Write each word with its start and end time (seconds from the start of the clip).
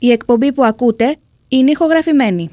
Η 0.00 0.10
εκπομπή 0.10 0.52
που 0.52 0.64
ακούτε 0.64 1.16
είναι 1.48 1.70
ηχογραφημένη. 1.70 2.50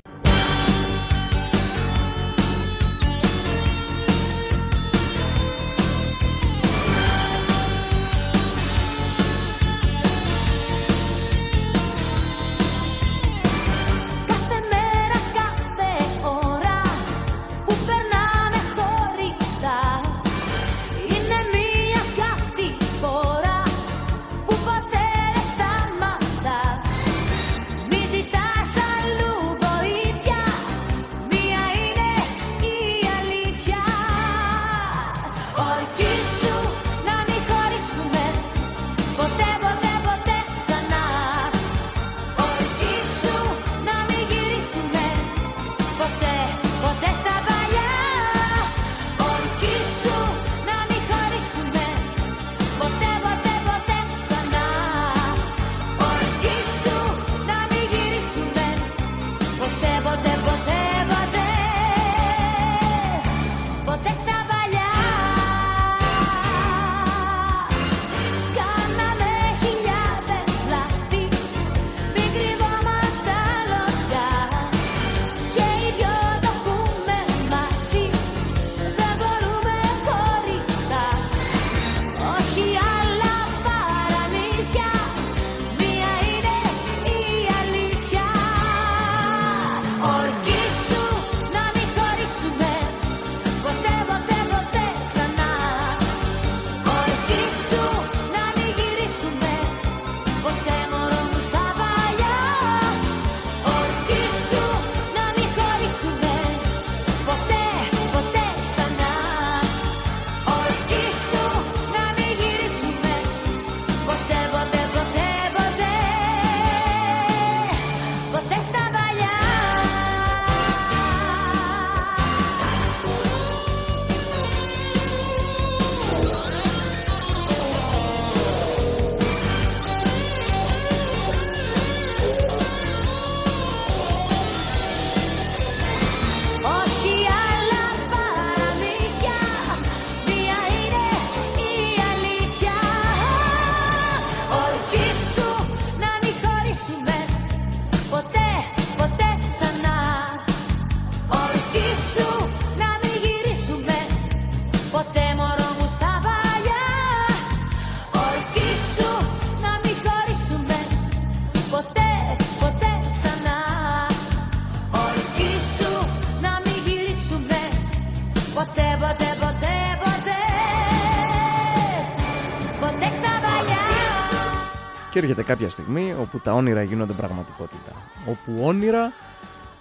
Έρχεται 175.26 175.44
κάποια 175.44 175.70
στιγμή 175.70 176.14
όπου 176.22 176.40
τα 176.40 176.54
όνειρα 176.54 176.84
γίνονται 176.84 177.14
πραγματικότητα. 177.14 177.92
Όπου 178.26 178.64
όνειρα 178.66 179.12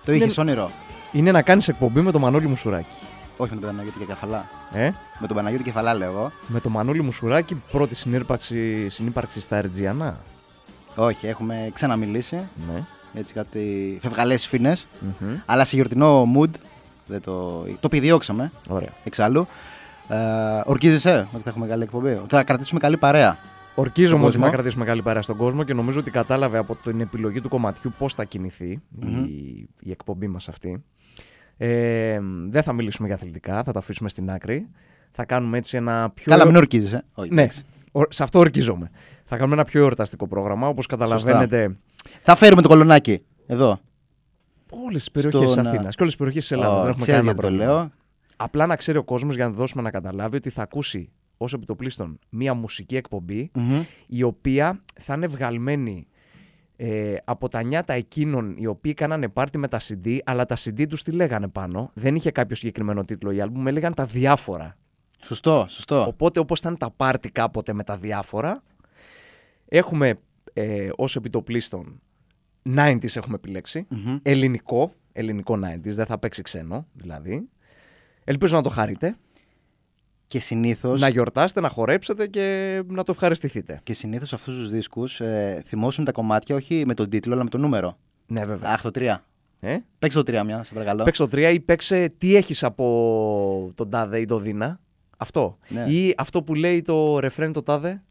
Το 0.05 0.13
Είναι- 0.13 0.25
είχε 0.25 0.41
όνειρο. 0.41 0.71
είναι 1.13 1.31
να 1.33 1.43
κάνεις 1.43 1.69
εκπομπή 1.69 2.01
με 2.01 2.13
το 2.13 2.19
Μανώλη 2.19 2.47
Μουσουράκη. 2.47 2.97
Όχι 3.37 3.55
με 3.55 3.61
τον 3.61 3.71
Παναγιώτη 3.71 3.99
και 3.99 4.05
Κεφαλά. 4.05 4.49
Ε; 4.73 4.91
Με 5.19 5.27
τον 5.27 5.37
Παναγιώτη 5.37 5.65
Κεφαλά 5.65 5.95
λέω 5.95 6.11
εγώ. 6.11 6.33
Με 6.47 6.61
το 6.61 6.69
Μανώλη 6.69 7.03
Μουσουράκη, 7.03 7.63
πρώτη 7.71 7.95
συνύπαρξη, 7.95 8.89
συνύπαρξη 8.89 9.41
στα 9.41 9.57
Ερτζιανά. 9.57 10.17
Όχι, 10.97 11.27
έχουμε 11.27 11.71
ξαναμιλήσει. 11.73 12.37
Ναι. 12.73 12.83
Έτσι 13.15 13.35
κάτι 13.35 13.99
φευγαλές 14.03 14.47
φίνες. 14.47 14.87
Μμμ. 15.21 15.35
Αλλά 15.47 15.65
σε 15.65 15.77
γιορτινό 15.77 16.29
mood. 16.37 16.51
Δεν 17.07 17.21
το, 17.21 17.59
το 17.63 17.81
επιδιώξαμε 17.85 18.53
Ωραία. 18.69 18.89
εξάλλου. 19.05 19.47
Ε, 20.09 20.17
ορκίζεσαι 20.65 21.29
ότι 21.33 21.43
θα 21.43 21.51
έχουμε 21.51 21.67
καλή 21.67 21.83
εκπομπή; 21.83 22.09
Ότι 22.11 22.35
θα 22.35 22.43
κρατήσουμε 22.43 22.81
καλή 22.81 22.97
παρέα; 22.97 23.37
Ορκίζομαι 23.75 24.17
Στον 24.17 24.23
ότι 24.25 24.33
θα 24.33 24.39
κόσμο. 24.39 24.53
κρατήσουμε 24.55 24.85
καλή 24.85 25.03
παρέα 25.03 25.23
στον 25.23 25.37
κόσμο 25.37 25.63
και 25.65 25.75
νομίζω 25.75 26.01
ότι 26.01 26.11
κατάλαβε 26.11 26.59
από 26.59 26.75
την 26.75 27.01
επιλογή 27.01 27.41
του 27.41 27.49
κομματιού 27.49 27.93
πώς 27.99 28.15
θα 28.15 28.25
κινηθει 28.25 28.81
Μμμ. 28.89 29.25
η, 29.25 29.69
η 29.81 29.91
εκπομπή 29.91 30.27
μας 30.29 30.49
αυτή. 30.49 30.85
Ε, 31.57 32.21
δεν 32.49 32.63
θα 32.63 32.73
μιλήσουμε 32.73 33.07
για 33.07 33.17
αθλητικά, 33.17 33.63
θα 33.63 33.73
τα 33.73 33.79
αφήσουμε 33.79 34.09
στην 34.09 34.31
άκρη. 34.31 34.69
Θα 35.11 35.25
κάνουμε 35.25 35.59
έτσι 35.59 35.77
ένα 35.77 36.11
πιο. 36.15 36.33
Καλά, 36.33 36.47
μην 36.47 36.57
ορκίζεσαι. 36.57 37.05
Όχι, 37.15 37.35
Ναι, 37.35 37.41
εντάξει. 37.41 37.63
ο- 37.93 38.01
σε 38.13 38.23
αυτό 38.23 38.39
ορκίζομαι. 38.39 38.91
Θα 39.25 39.37
κάνουμε 39.37 39.55
ένα 39.55 39.65
πιο 39.65 39.81
εορταστικό 39.81 40.27
πρόγραμμα. 40.29 40.69
Όπως 40.69 40.87
καταλαβαίνετε, 40.87 41.77
Θα 42.23 42.35
φέρουμε 42.35 42.63
το 42.63 42.69
κολονάκι 42.69 43.23
εδώ. 43.47 43.79
όλες 44.71 44.99
τις 45.01 45.11
περιοχές 45.11 45.41
της 45.41 45.51
Στον, 45.53 45.67
Αθήνας 45.67 45.95
και 45.95 46.03
όλες 46.03 46.15
τις 46.15 46.17
περιοχές 46.17 46.43
της 46.49 46.51
Ελλάδας. 46.53 46.75
Ω, 46.81 46.83
Δεν 46.83 46.89
έχουμε 46.91 47.03
ξέρεις 47.03 47.21
κανένα 47.21 47.41
γιατί 47.41 47.41
το 47.57 47.65
πρόβλημα. 47.65 47.81
λέω. 47.81 47.91
Απλά 48.37 48.67
να 48.67 48.77
ξέρει 48.77 48.99
ο 48.99 49.05
κόσμος 49.05 49.35
για 49.35 49.45
να 49.49 49.53
δώσουμε 49.55 49.83
να 49.83 49.91
καταλάβει 49.91 50.37
ότι 50.37 50.51
θα 50.51 50.63
ακούσει 50.63 51.11
ως 51.45 51.53
επιτοπλίστων 51.53 52.19
μία 52.29 52.55
μουσική 52.55 52.97
εκπομπή 52.97 53.51
Μμμ. 53.55 53.83
η 54.07 54.23
οποία 54.23 54.83
θα 55.01 55.15
είναι 55.15 55.27
βγαλμένη 55.27 56.07
ε, 56.77 57.15
από 57.25 57.49
τα 57.49 57.63
νιάτα 57.63 57.93
εκείνων 57.93 58.57
οι 58.59 58.67
οποίοι 58.67 58.95
κάνανε 58.95 59.29
πάρτι 59.29 59.59
με 59.59 59.69
τα 59.69 59.81
CD, 59.81 60.19
αλλά 60.25 60.45
τα 60.47 60.57
CD 60.57 60.87
τους 60.89 61.03
τι 61.03 61.13
λέγανε 61.13 61.49
πάνω; 61.49 61.91
Δεν 61.95 62.15
είχε 62.15 62.31
κάποιο 62.31 62.57
συγκεκριμένο 62.57 63.05
τίτλο 63.05 63.31
η 63.31 63.41
άλμπουμ, 63.41 63.67
έλεγαν 63.67 63.95
τα 63.95 64.05
διάφορα. 64.05 64.77
Σωστό, 65.23 65.65
σωστό. 65.69 66.07
Οπότε 66.07 66.39
όπως 66.41 66.59
ήταν 66.59 66.77
τα 66.77 66.91
πάρτι 66.91 67.31
κάποτε 67.31 67.73
με 67.73 67.83
τα 67.85 67.97
διάφορα, 67.97 68.63
έχουμε 69.69 70.15
ε, 70.53 70.89
ως 70.97 71.17
επιτοπλίστων 71.17 72.01
90s 72.77 73.17
έχουμε 73.17 73.35
επιλέξει, 73.35 73.87
Μμμ. 73.89 74.17
ελληνικό, 74.23 74.93
ελληνικό 75.13 75.55
90s, 75.55 75.79
δεν 75.83 76.07
θα 76.07 76.19
παίξει 76.19 76.43
ξένο 76.43 76.87
δηλαδή. 76.93 77.49
Ελπίζω 78.25 78.57
να 78.57 78.63
το 78.63 78.69
χαρείτε, 78.69 79.15
Και 80.35 80.41
συνήθω. 80.41 80.97
να 80.97 81.09
γιορτάσετε, 81.09 81.61
να 81.61 81.69
χορέψετε 81.69 82.27
και 82.27 82.83
να 82.87 83.03
το 83.03 83.13
ευχαριστηθείτε. 83.13 83.81
Και 83.83 83.95
συνήθως 83.95 84.33
αυτούς 84.33 84.55
τους 84.55 84.71
δίσκους 84.71 85.21
ε, 85.21 85.63
θυμώσουν 85.67 86.05
τα 86.05 86.13
κομμάτια 86.13 86.57
όχι 86.57 86.83
με 86.87 86.95
τον 86.95 87.09
τίτλο 87.09 87.35
αλλά 87.35 87.43
με 87.43 87.49
το 87.49 87.59
νούμερο. 87.59 87.99
Ναι 88.27 88.45
βέβαια. 88.45 88.71
Αχ, 88.71 88.83
το 88.83 88.91
3. 88.95 89.17
Ε; 89.61 89.77
Παίξε 89.99 90.23
το 90.23 90.41
3 90.41 90.45
μια, 90.45 90.63
σε 90.63 90.73
παρακαλώ. 90.73 91.05
Παίξε 91.05 91.27
το 91.27 91.37
3 91.39 91.53
ή 91.53 91.61
παίξε 91.61 92.15
τι 92.19 92.37
έχεις 92.37 92.63
από 92.65 93.73
τον 93.75 93.91
τάδε 93.91 94.19
ή 94.19 94.25
τον 94.25 94.43
δίνα. 94.43 94.81
Αυτό. 95.17 95.59
Ναι. 95.69 95.85
Ή 95.85 96.15
αυτό 96.17 96.43
που 96.43 96.55
λέει 96.55 96.83
το 96.83 97.19
ρεφρέν 97.19 97.53
το 97.53 97.63
τάδε. 97.63 98.03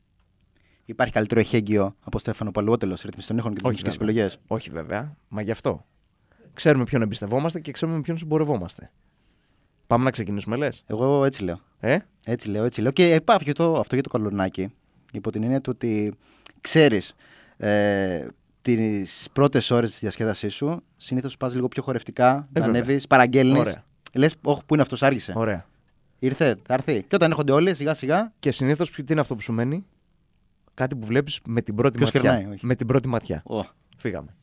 Υπάρχει 0.85 1.13
καλύτερο 1.13 1.39
εχέγγυο 1.39 1.95
από 1.99 2.19
Στέφανο 2.19 2.51
Παλαιότελος, 2.51 3.01
ρυθμιστή 3.01 3.29
των 3.29 3.37
ήχων 3.37 3.53
και 3.53 3.61
τι 3.61 3.67
Όχι, 3.67 3.71
μουσικέ 3.71 3.89
βέβαια. 3.89 4.07
επιλογές. 4.07 4.37
Όχι 4.47 4.69
βέβαια, 4.69 5.15
μα 5.27 5.41
γι' 5.41 5.51
αυτό. 5.51 5.85
Ξέρουμε 6.53 6.83
ποιον 6.83 7.01
εμπιστευόμαστε 7.01 7.59
και 7.59 7.71
ξέρουμε 7.71 7.97
με 7.97 8.03
ποιον 8.03 8.17
συμπορευόμαστε. 8.17 8.91
Πάμε 9.93 10.05
να 10.05 10.11
ξεκινήσουμε, 10.11 10.55
λες; 10.55 10.83
Εγώ 10.87 11.25
έτσι 11.25 11.43
λέω. 11.43 11.59
Ε; 11.79 11.97
Έτσι 12.25 12.49
λέω, 12.49 12.63
έτσι 12.65 12.81
λέω. 12.81 12.91
Και 12.91 13.21
πάω 13.23 13.37
και 13.37 13.51
το, 13.51 13.79
αυτό 13.79 13.93
για 13.95 14.03
το 14.03 14.09
καλονάκι. 14.09 14.73
Υπό 15.13 15.31
την 15.31 15.43
έννοια 15.43 15.61
του 15.61 15.71
ότι 15.75 16.13
ξέρεις 16.61 17.13
ε, 17.57 18.27
τις 18.61 19.27
πρώτες 19.33 19.71
ώρες 19.71 19.89
της 19.89 19.99
διασκέδασής 19.99 20.53
σου, 20.53 20.83
συνήθως 20.97 21.37
πας 21.37 21.53
λίγο 21.55 21.67
πιο 21.67 21.81
χορευτικά, 21.83 22.29
Ε, 22.29 22.59
να 22.59 22.65
βέβαια. 22.65 22.69
ανέβεις, 22.69 23.07
παραγγέλνεις. 23.07 23.59
Ωραία. 23.59 23.83
Λες, 24.13 24.35
Όχι, 24.43 24.61
πού 24.65 24.73
είναι 24.73 24.81
αυτός, 24.83 25.03
άργησε. 25.03 25.33
Ωραία. 25.35 25.65
Ήρθε, 26.19 26.57
θα 26.65 26.73
έρθει. 26.73 27.01
Και 27.07 27.15
όταν 27.15 27.29
έρχονται 27.31 27.51
όλοι, 27.51 27.75
σιγά 27.75 27.93
σιγά. 27.93 28.31
Και 28.39 28.51
συνήθως 28.51 28.91
τι 28.91 29.03
είναι 29.09 29.19
αυτό 29.21 29.35
που 29.35 29.41
σου 29.41 29.53
μένει, 29.53 29.85
κάτι 30.73 30.95
που 30.95 31.05
βλέπεις 31.07 31.39
με 31.47 31.61
την 31.61 31.75
πρώτη 31.75 31.97
Ποιος 31.97 32.11
ματιά. 32.11 32.29
κερνάει, 32.31 32.53
όχι. 32.53 32.65
Με 32.65 32.75
την 32.75 32.87
πρώτη 32.87 33.07
ματιά. 33.07 33.43
Ω, 33.45 33.63
Φύγαμε. 33.97 34.35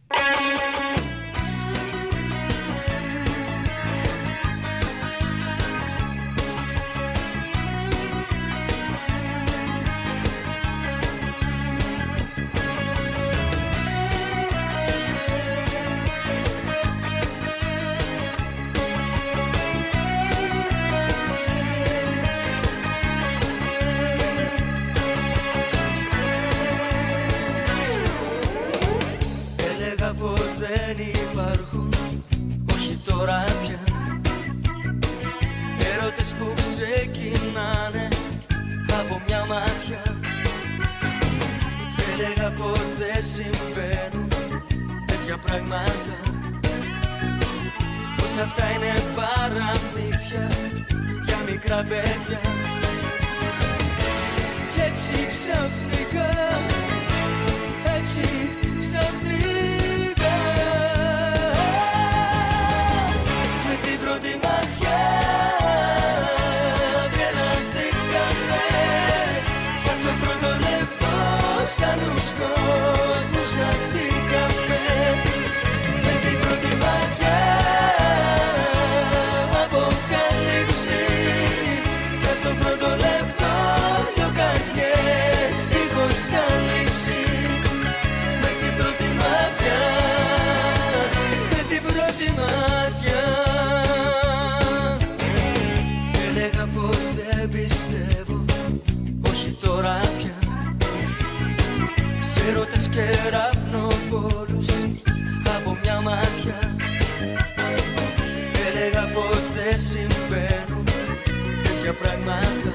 Τέτοια 111.90 111.94
πράγματα. 111.94 112.72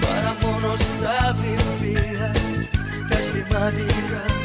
Παρά 0.00 0.36
μόνο 0.42 0.76
στα 0.76 1.36
βιβλία 1.36 2.32
τα 3.08 3.18
αισθηματικά 3.18 4.37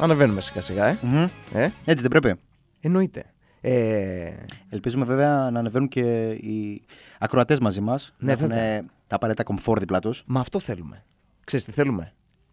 Ανεβαίνουμε 0.00 0.40
σιγά 0.40 0.60
σιγά, 0.60 0.86
ε. 0.86 0.98
μμμ. 1.02 1.24
ε; 1.52 1.70
Έτσι 1.84 2.06
δεν 2.08 2.20
πρέπει. 2.20 2.40
Εννοείται. 2.80 3.24
Ε, 3.60 4.32
Ελπίζουμε 4.68 5.04
βέβαια 5.04 5.50
να 5.50 5.58
ανεβαίνουν 5.58 5.88
και 5.88 6.30
οι 6.30 6.82
ακροατές 7.18 7.58
μαζί 7.58 7.80
μας. 7.80 8.14
Ναι, 8.18 8.26
να 8.26 8.32
έχουν 8.32 8.48
βέβαια. 8.48 8.80
τα 9.06 9.16
απαραίτητα 9.16 9.42
κομφόρ 9.44 9.78
δίπλα 9.78 9.98
τους. 10.00 10.24
μα 10.26 10.40
αυτό 10.40 10.58
θέλουμε. 10.58 11.04
Ξέρεις 11.44 11.64
τι 11.64 11.72
θέλουμε; 11.72 12.12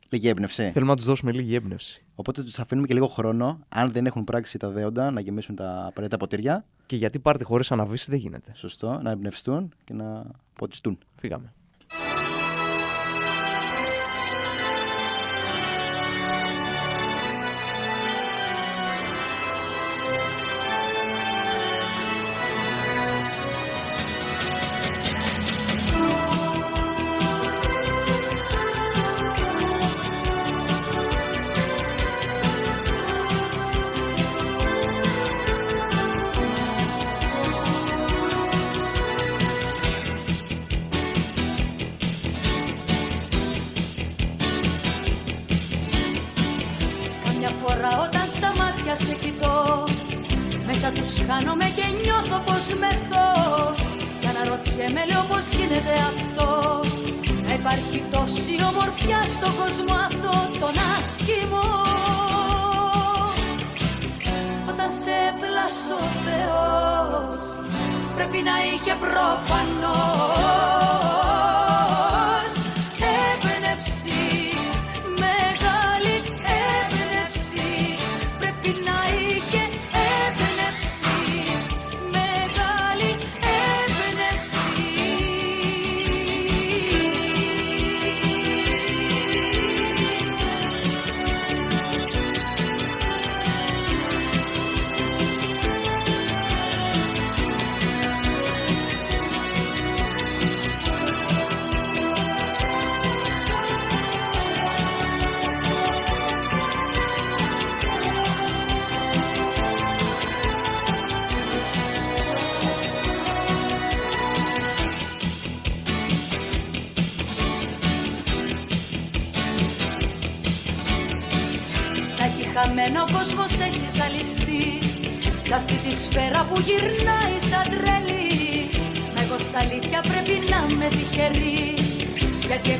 Λίγη 0.09 0.27
έμπνευση. 0.27 0.69
Θέλουμε 0.71 0.91
να 0.91 0.97
τους 0.97 1.05
δώσουμε 1.05 1.31
λίγη 1.31 1.55
έμπνευση. 1.55 2.03
Οπότε 2.15 2.43
τους 2.43 2.59
αφήνουμε 2.59 2.87
και 2.87 2.93
λίγο 2.93 3.07
χρόνο, 3.07 3.59
αν 3.69 3.91
δεν 3.91 4.05
έχουν 4.05 4.23
πράξει 4.23 4.57
τα 4.57 4.69
δέοντα, 4.69 5.11
να 5.11 5.19
γεμίσουν 5.19 5.55
τα 5.55 5.85
απαραίτητα 5.87 6.17
ποτήρια. 6.17 6.65
Και 6.85 6.95
γιατί 6.95 7.19
πάρτι 7.19 7.43
χωρίς 7.43 7.71
αναβίση 7.71 8.09
δεν 8.11 8.19
γίνεται. 8.19 8.51
Σωστό, 8.55 8.99
να 9.03 9.11
εμπνευστούν 9.11 9.73
και 9.83 9.93
να 9.93 10.25
ποτιστούν. 10.53 10.97
Φύγαμε. 11.19 11.53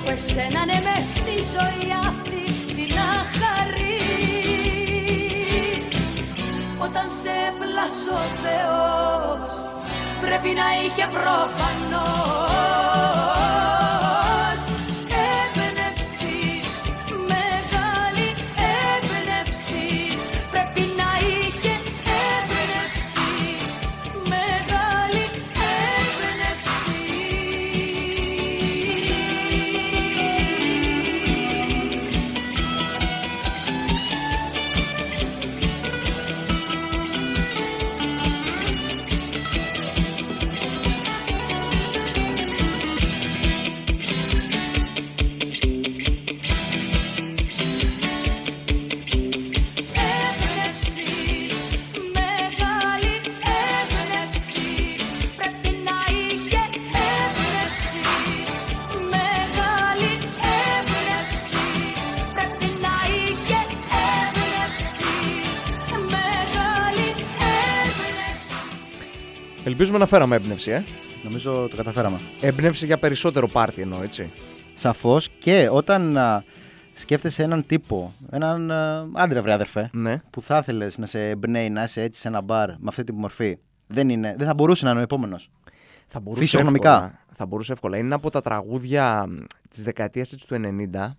Γιατί 0.07 0.21
έχω 0.31 0.39
εσένα 0.39 0.65
ναι 0.65 0.79
μες 0.85 1.05
στη 1.05 1.35
ζωή 1.53 1.91
αυτή 2.07 2.43
την 2.75 2.97
αχαρή 3.17 3.99
Όταν 6.85 7.09
σε 7.21 7.35
πλάσω 7.59 8.13
ο 8.13 8.27
Θεός 8.43 9.69
Πρέπει 10.21 10.49
να 10.59 10.67
είχε 10.83 11.07
προφανώς 11.11 12.36
έμπνευση 70.01 70.03
Ελπίζουμε 70.03 70.03
να 70.03 70.05
φέραμε 70.05 70.35
έμπνευση, 70.35 70.71
ε. 70.71 70.83
Νομίζω 71.23 71.67
το 71.69 71.75
καταφέραμε. 71.75 72.17
Έμπνευση 72.41 72.85
για 72.85 72.97
περισσότερο 72.97 73.47
πάρτι 73.47 73.81
εννοώ, 73.81 74.01
έτσι. 74.01 74.29
Σαφώς 74.73 75.29
και 75.29 75.69
όταν 75.71 76.17
α, 76.17 76.43
σκέφτεσαι 76.93 77.43
έναν 77.43 77.65
τύπο, 77.65 78.13
έναν 78.31 78.71
α, 78.71 79.07
άντρα, 79.13 79.41
βρε 79.41 79.53
αδερφέ, 79.53 79.89
Ναι. 79.93 80.17
που 80.29 80.41
θα 80.41 80.57
ήθελες 80.57 80.97
να 80.97 81.05
σε 81.05 81.29
εμπνέει, 81.29 81.69
να 81.69 81.83
είσαι 81.83 82.01
έτσι 82.01 82.19
σε 82.21 82.27
ένα 82.27 82.41
μπαρ 82.41 82.69
με 82.69 82.85
αυτή 82.87 83.03
τη 83.03 83.13
μορφή, 83.13 83.57
δεν, 83.87 84.09
είναι, 84.09 84.35
δεν 84.37 84.47
θα 84.47 84.53
μπορούσε 84.53 84.85
να 84.85 84.91
είναι 84.91 84.99
ο 84.99 85.03
επόμενος. 85.03 85.49
Θα 86.07 86.19
μπορούσε 86.19 86.41
Φυσιογνωμικά. 86.43 86.93
εύκολα. 86.93 87.19
Θα 87.33 87.45
μπορούσε 87.45 87.71
εύκολα. 87.71 87.97
Είναι 87.97 88.13
από 88.15 88.29
τα 88.29 88.41
τραγούδια 88.41 89.27
της 89.69 89.83
δεκαετίας 89.83 90.29
του 90.29 90.55
90. 90.93 91.17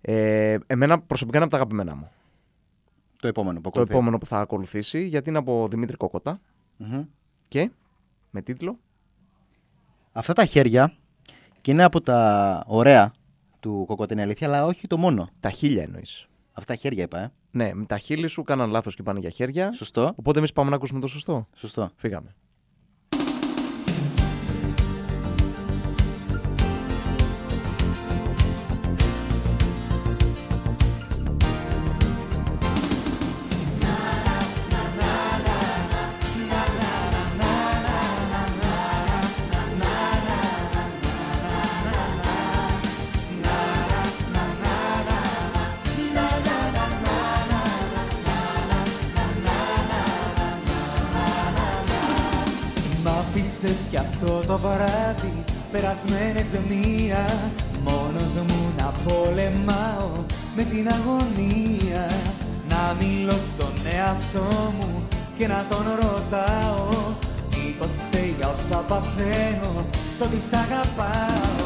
Ε, 0.00 0.56
εμένα 0.66 1.00
προσωπικά 1.00 1.36
είναι 1.36 1.46
από 1.46 1.54
τα 1.56 1.60
αγαπημένα 1.62 1.94
μου. 1.94 2.10
Το 3.20 3.28
επόμενο 3.28 3.54
που 3.56 3.62
Το 3.62 3.68
ακολουθεί. 3.68 3.92
επόμενο 3.92 4.18
που 4.18 4.26
θα 4.26 4.38
ακολουθήσει, 4.38 5.04
γιατί 5.06 5.28
είναι 5.28 5.38
από 5.38 5.68
Δημήτρη 5.70 5.96
Κόκοτα 5.96 6.40
Μμμ. 6.76 7.04
Και 7.48 7.70
με 8.30 8.42
τίτλο 8.42 8.78
Αυτά 10.16 10.32
τα 10.32 10.44
χέρια 10.44 10.94
και 11.60 11.70
είναι 11.70 11.84
από 11.84 12.00
τα 12.00 12.62
ωραία 12.66 13.10
του 13.60 13.84
κοκοτένη 13.86 14.22
αλήθεια, 14.22 14.46
αλλά 14.46 14.64
όχι 14.66 14.86
το 14.86 14.96
μόνο. 14.96 15.28
Τα 15.40 15.50
χίλια 15.50 15.82
εννοείς. 15.82 16.28
Αυτά 16.52 16.72
τα 16.72 16.78
χέρια 16.80 17.02
είπα, 17.02 17.18
ε. 17.18 17.32
Ναι, 17.50 17.74
με 17.74 17.84
τα 17.84 17.98
χείλη 17.98 18.26
σου 18.26 18.42
κάναν 18.42 18.70
λάθος 18.70 18.94
και 18.94 19.02
πάνε 19.02 19.18
για 19.18 19.30
χέρια. 19.30 19.72
Σωστό. 19.72 20.12
Οπότε 20.16 20.38
εμείς 20.38 20.52
πάμε 20.52 20.70
να 20.70 20.76
ακούσουμε 20.76 21.00
το 21.00 21.06
σωστό. 21.06 21.48
Σωστό. 21.54 21.90
Φύγαμε. 21.96 22.34
Κι 53.96 54.02
αυτό 54.02 54.42
το 54.46 54.58
βράδυ 54.58 55.44
Περασμένες 55.72 56.50
μία 56.68 57.24
Μόνος 57.84 58.32
μου 58.48 58.72
να 58.78 58.92
πολεμάω 59.04 60.10
Με 60.56 60.62
την 60.62 60.88
αγωνία. 60.96 62.06
Να 62.68 62.96
μιλώ 63.00 63.36
στον 63.50 63.74
εαυτό 63.96 64.72
μου 64.78 65.02
Και 65.38 65.46
να 65.46 65.66
τον 65.68 65.84
ρωτάω 66.00 66.88
Μήπως 67.50 67.90
φταίει 68.06 68.34
για 68.38 68.48
όσα 68.48 68.76
παθαίνω 68.76 69.84
Το 70.18 70.24
ότι 70.24 70.40
σ' 70.50 70.54
αγαπάω 70.54 71.65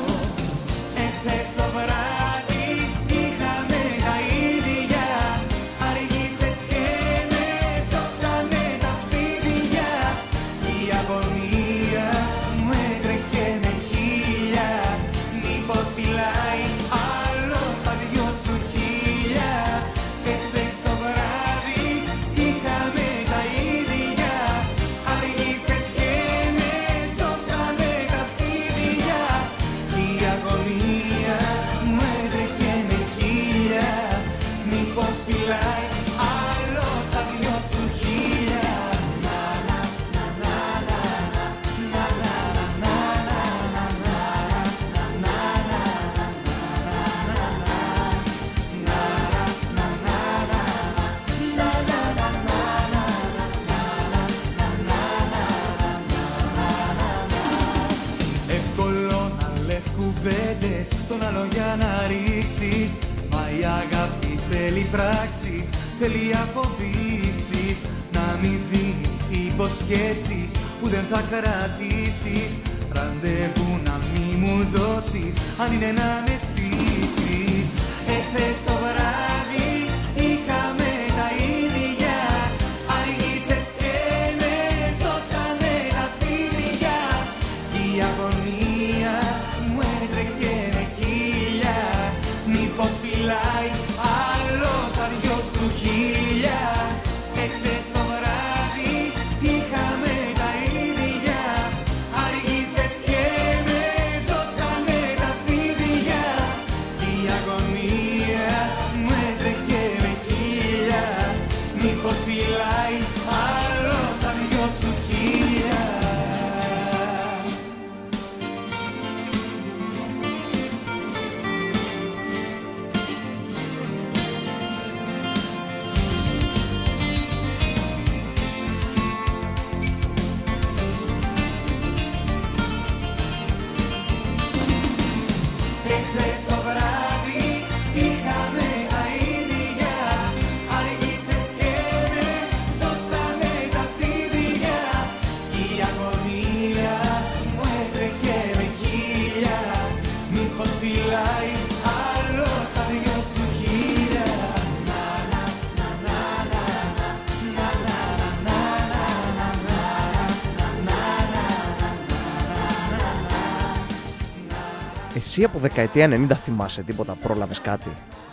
Εσύ 165.30 165.44
από 165.44 165.58
δεκαετία 165.58 166.06
90 166.10 166.32
θυμάσαι 166.34 166.82
τίποτα, 166.82 167.12
πρόλαβες 167.14 167.60
κάτι; 167.60 167.88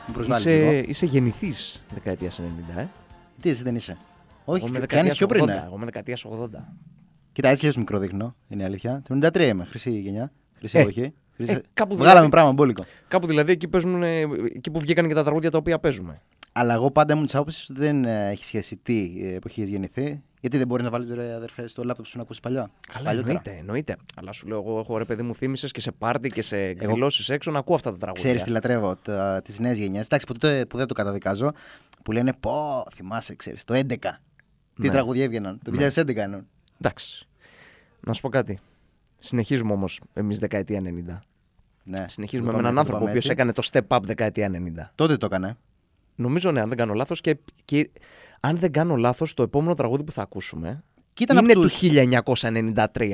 Μου 0.07 0.13
προσβάλλεις 0.13 0.45
Είσαι, 0.45 0.57
λίγο. 0.57 0.83
είσαι 0.87 1.05
γεννηθής 1.05 1.83
δεκαετίας 1.93 2.39
90, 2.75 2.79
ε; 2.81 2.85
Τι 3.41 3.49
εσύ 3.49 3.63
δεν 3.63 3.75
είσαι; 3.75 3.97
Όχι, 4.45 4.63
Εγώ 4.65 4.73
με 4.79 4.85
κάνεις 4.85 5.13
πιο 5.13 5.27
πριν. 5.27 5.43
80, 5.43 5.47
ε. 5.49 5.63
Εγώ 5.65 5.77
με 5.77 5.85
δεκαετίας 5.85 6.25
80. 6.25 6.47
Κοίτα, 7.31 7.49
έτσι 7.49 7.69
και 7.69 7.79
μικρό 7.79 7.99
δείχνω. 7.99 8.35
Είναι 8.47 8.61
η 8.63 8.65
αλήθεια. 8.65 9.01
Το 9.07 9.13
93 9.21 9.39
είμαι. 9.39 9.65
Χρυσή 9.65 9.91
γενιά. 9.91 10.31
Χρυσή 10.57 10.77
Ε, 10.77 10.81
εποχή. 10.81 11.13
Χρυσή... 11.35 11.51
ε, 11.51 11.61
κάπου 11.73 11.93
Βγάλαμε 11.95 12.13
δηλαδή- 12.13 12.29
πράγμα 12.29 12.51
μπόλικο. 12.51 12.83
Κάπου 13.07 13.27
δηλαδή 13.27 13.51
εκεί, 13.51 13.67
παίζουν, 13.67 14.03
ε, 14.03 14.19
εκεί 14.55 14.71
που 14.71 14.79
βγήκαν 14.79 15.07
και 15.07 15.13
τα 15.13 15.23
τραγούδια 15.23 15.51
τα 15.51 15.57
οποία 15.57 15.79
παίζουμε. 15.79 16.21
Αλλά 16.59 16.73
εγώ 16.73 16.91
πάντα 16.91 17.13
ήμουν 17.13 17.25
της 17.25 17.35
άποψης 17.35 17.69
ότι 17.69 17.79
δεν 17.79 18.05
ε, 18.05 18.29
έχει 18.29 18.43
σχέση 18.45 18.77
τι 18.77 19.15
ε, 19.21 19.33
εποχή 19.33 19.61
έχει 19.61 19.69
γεννηθεί. 19.71 20.21
Γιατί 20.41 20.57
δεν 20.57 20.67
μπορείς 20.67 20.83
να 20.85 20.91
βάλεις 20.91 21.09
ρε 21.09 21.33
αδερφέ 21.33 21.67
στο 21.67 21.83
λάπτοπ 21.83 22.05
σου 22.05 22.17
να 22.17 22.23
ακούσεις 22.23 22.41
παλιά. 22.41 22.69
Καλά, 22.93 23.05
Παλιότερα. 23.05 23.29
εννοείται, 23.31 23.59
εννοείται. 23.59 23.95
Αλλά 24.15 24.31
σου 24.31 24.47
λέω, 24.47 24.57
εγώ 24.57 24.79
έχω 24.79 24.97
ρε 24.97 25.05
παιδί 25.05 25.21
μου 25.21 25.35
θύμισε 25.35 25.67
και 25.67 25.81
σε 25.81 25.91
πάρτι 25.91 26.29
και 26.29 26.41
σε 26.41 26.57
εκδηλώσεις 26.57 27.29
έξω 27.29 27.51
να 27.51 27.59
ακούω 27.59 27.75
αυτά 27.75 27.91
τα 27.91 27.97
τραγούδια. 27.97 28.23
Ξέρεις 28.23 28.43
τι 28.43 28.49
λατρεύω 28.49 28.95
τι 29.43 29.61
νέε 29.61 29.73
γενιέ. 29.73 29.99
Εντάξει, 29.99 30.25
που 30.25 30.33
τότε 30.33 30.65
που 30.65 30.77
δεν 30.77 30.87
το 30.87 30.93
καταδικάζω, 30.93 31.51
που 32.03 32.11
λένε 32.11 32.33
Πω, 32.39 32.83
θυμάσαι, 32.95 33.35
ξέρεις, 33.35 33.63
το 33.63 33.73
11. 33.73 33.95
Τι 34.73 34.81
Ναι. 34.85 34.89
τραγούδια 34.89 35.23
έβγαιναν. 35.23 35.59
Το 35.63 35.71
2011 35.71 36.15
εννοώ. 36.15 36.39
Εντάξει. 36.81 37.27
Να 37.99 38.13
σου 38.13 38.21
πω 38.21 38.29
κάτι. 38.29 38.59
Συνεχίζουμε 39.19 39.73
όμως 39.73 40.01
εμείς 40.13 40.39
δεκαετία 40.39 40.81
90. 40.81 41.21
Ναι. 41.83 42.05
Συνεχίζουμε 42.07 42.49
Το 42.51 42.55
με 42.55 42.61
πάμε- 42.63 42.69
έναν 42.69 42.73
το 42.73 42.79
άνθρωπο 42.79 42.95
ο 42.95 42.99
πάμε 42.99 43.09
οποίος 43.09 43.23
έτσι. 43.29 43.31
έκανε 43.31 43.51
το 43.53 43.69
step 43.71 43.97
up 43.97 44.01
δεκαετία 44.03 44.49
90. 44.49 44.91
Τότε 44.95 45.17
το 45.17 45.25
έκανε. 45.25 45.57
Νομίζω 46.17 46.51
ναι, 46.51 46.61
αν 46.61 46.67
δεν 46.67 46.77
κάνω 46.77 46.93
λάθος. 46.93 47.21
Και, 47.21 47.37
και 47.65 47.91
αν 48.39 48.57
δεν 48.57 48.71
κάνω 48.71 48.95
λάθος, 48.95 49.33
το 49.33 49.43
επόμενο 49.43 49.73
τραγούδι 49.73 50.03
που 50.03 50.11
θα 50.11 50.21
ακούσουμε 50.21 50.83
Και 51.13 51.23
ήταν 51.23 51.37
είναι 51.37 51.51
από 51.51 51.61
του 51.61 51.67
τους... 51.67 51.81
1993. 52.93 53.11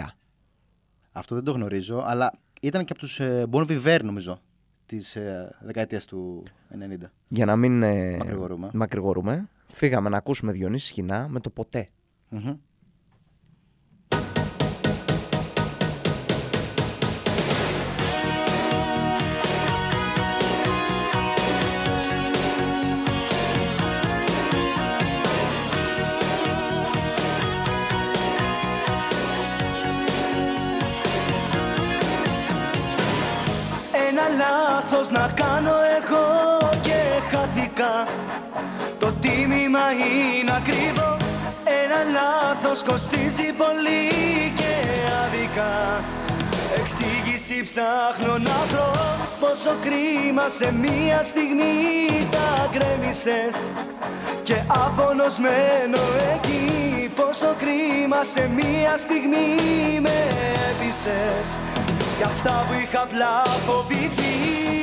Αυτό 1.11 1.35
δεν 1.35 1.43
το 1.43 1.51
γνωρίζω, 1.51 2.03
αλλά 2.05 2.33
ήταν 2.61 2.85
και 2.85 2.91
από 2.91 3.01
τους 3.01 3.19
ε, 3.19 3.45
Bon 3.51 3.67
Viver, 3.67 3.99
νομίζω, 4.03 4.39
της 4.85 5.15
ε, 5.15 5.55
δεκαετίας 5.61 6.05
του 6.05 6.43
90. 6.73 7.05
Για 7.27 7.45
να 7.45 7.55
μην 7.55 7.83
ε, 7.83 8.17
Μακρηγορούμε. 8.17 8.69
μακρηγορούμε, 8.73 9.49
φύγαμε 9.67 10.09
να 10.09 10.17
ακούσουμε 10.17 10.51
Διονύση 10.51 10.87
Σχοινά 10.87 11.27
με 11.29 11.39
το 11.39 11.49
ποτέ. 11.49 11.87
Μμμ. 12.29 12.53
Λάθος 35.03 35.09
να 35.11 35.43
κάνω 35.43 35.75
εγώ 35.97 36.25
και 36.81 36.99
χάθηκα 37.31 38.07
Το 38.99 39.11
τίμημα 39.21 39.85
είναι 39.91 40.51
ακριβό. 40.55 41.17
Ένα 41.81 41.99
λάθος 42.17 42.83
κοστίζει 42.83 43.49
πολύ 43.57 44.09
και 44.55 44.73
άδικα. 45.23 45.71
Εξήγηση 46.79 47.61
ψάχνω 47.63 48.33
να 48.47 48.57
βρω. 48.69 48.91
Πόσο 49.39 49.75
κρίμα 49.81 50.45
σε 50.59 50.73
μία 50.73 51.21
στιγμή 51.21 52.27
τα 52.31 52.69
γκρέμισες. 52.71 53.55
Και 54.43 54.55
απόνος 54.67 55.37
μένω 55.39 56.03
εκεί. 56.33 57.11
Πόσο 57.15 57.55
κρίμα 57.61 58.21
σε 58.33 58.49
μία 58.55 58.97
στιγμή 58.97 59.99
με 60.01 60.17
έπεισες. 60.69 61.47
Για 62.17 62.25
αυτά 62.25 62.65
που 62.67 62.73
είχα 62.81 63.01
απλά 63.01 63.41
φοβηθεί 63.65 64.82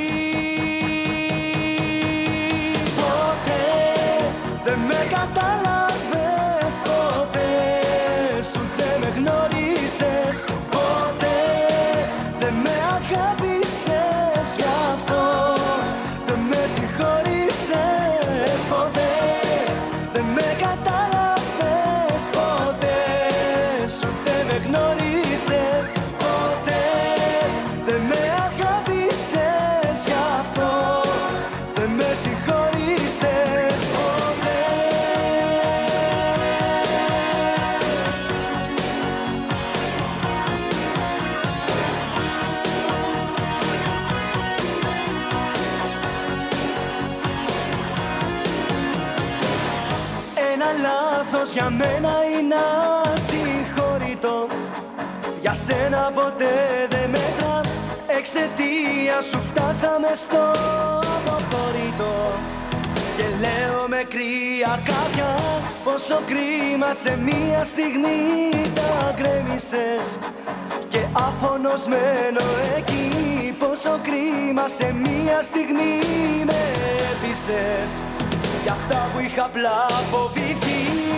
δεν 5.01 5.70
ποτέ 56.21 56.55
δεν 56.89 57.09
μέτρα 57.09 57.61
Εξαιτία 58.17 59.17
σου 59.29 59.39
φτάσαμε 59.49 60.11
στο 60.23 60.43
αποχωρητό. 61.15 62.17
Και 63.17 63.27
λέω 63.43 63.81
με 63.87 64.01
κρύα 64.13 64.73
κάποια 64.91 65.29
Πόσο 65.83 66.19
κρίμα 66.29 66.91
σε 67.03 67.17
μία 67.27 67.63
στιγμή 67.63 68.49
τα 68.77 69.15
γκρέμισες. 69.15 70.05
Και 70.89 71.01
άφωνος 71.13 71.83
μένω 71.91 72.45
εκεί 72.77 73.07
πόσο 73.59 73.93
κρίμα 74.07 74.67
σε 74.77 74.95
μία 75.03 75.41
στιγμή 75.41 75.93
με 76.49 76.61
έπεισες. 77.11 77.91
Για 78.63 78.71
αυτά 78.71 79.09
που 79.13 79.19
είχα 79.25 79.43
απλά 79.43 79.85
φοβηθεί 80.11 81.10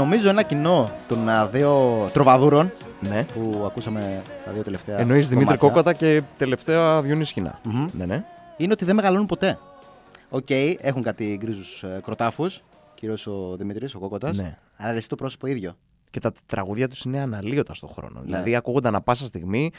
νομίζω 0.00 0.28
ένα 0.28 0.42
κοινό 0.42 0.90
των 1.08 1.28
α, 1.28 1.46
δύο 1.46 2.08
τροβαδούρων 2.12 2.70
Ναι. 3.00 3.24
που 3.24 3.62
ακούσαμε 3.66 4.22
στα 4.40 4.52
δύο 4.52 4.62
τελευταία. 4.62 4.98
Εννοείς 4.98 5.28
Δημήτρη 5.28 5.56
κομμάτια, 5.56 5.68
Κόκοτα 5.82 5.92
και 5.92 6.22
τελευταία 6.36 7.02
Διονύση 7.02 7.32
Σχοινά. 7.32 7.60
Μμμ. 7.64 7.86
Ναι, 7.92 8.04
ναι. 8.06 8.24
Είναι 8.56 8.72
ότι 8.72 8.84
δεν 8.84 8.94
μεγαλώνουν 8.94 9.26
ποτέ. 9.26 9.58
Οκ, 10.28 10.50
έχουν 10.80 11.02
κάτι 11.02 11.36
γκρίζους 11.40 11.82
ε, 11.82 12.00
κροτάφους, 12.02 12.62
κυρίως 12.94 13.16
ο 13.26 13.56
Δημήτρης, 13.56 13.94
ο 13.94 13.98
Κόκοτας. 13.98 14.36
Ναι. 14.36 14.58
Αλλά 14.76 14.94
εσύ 14.96 15.08
το 15.08 15.14
πρόσωπο 15.14 15.46
ίδιο. 15.46 15.76
Και 16.10 16.20
τα 16.20 16.32
τραγούδια 16.46 16.88
τους 16.88 17.02
είναι 17.02 17.20
αναλλοίωτα 17.20 17.74
στον 17.74 17.88
χρόνο. 17.88 18.20
Ναι. 18.20 18.24
Δηλαδή 18.24 18.56
ακούγονται 18.56 18.88
ανά 18.88 19.00
πάσα 19.00 19.26
στιγμή, 19.26 19.70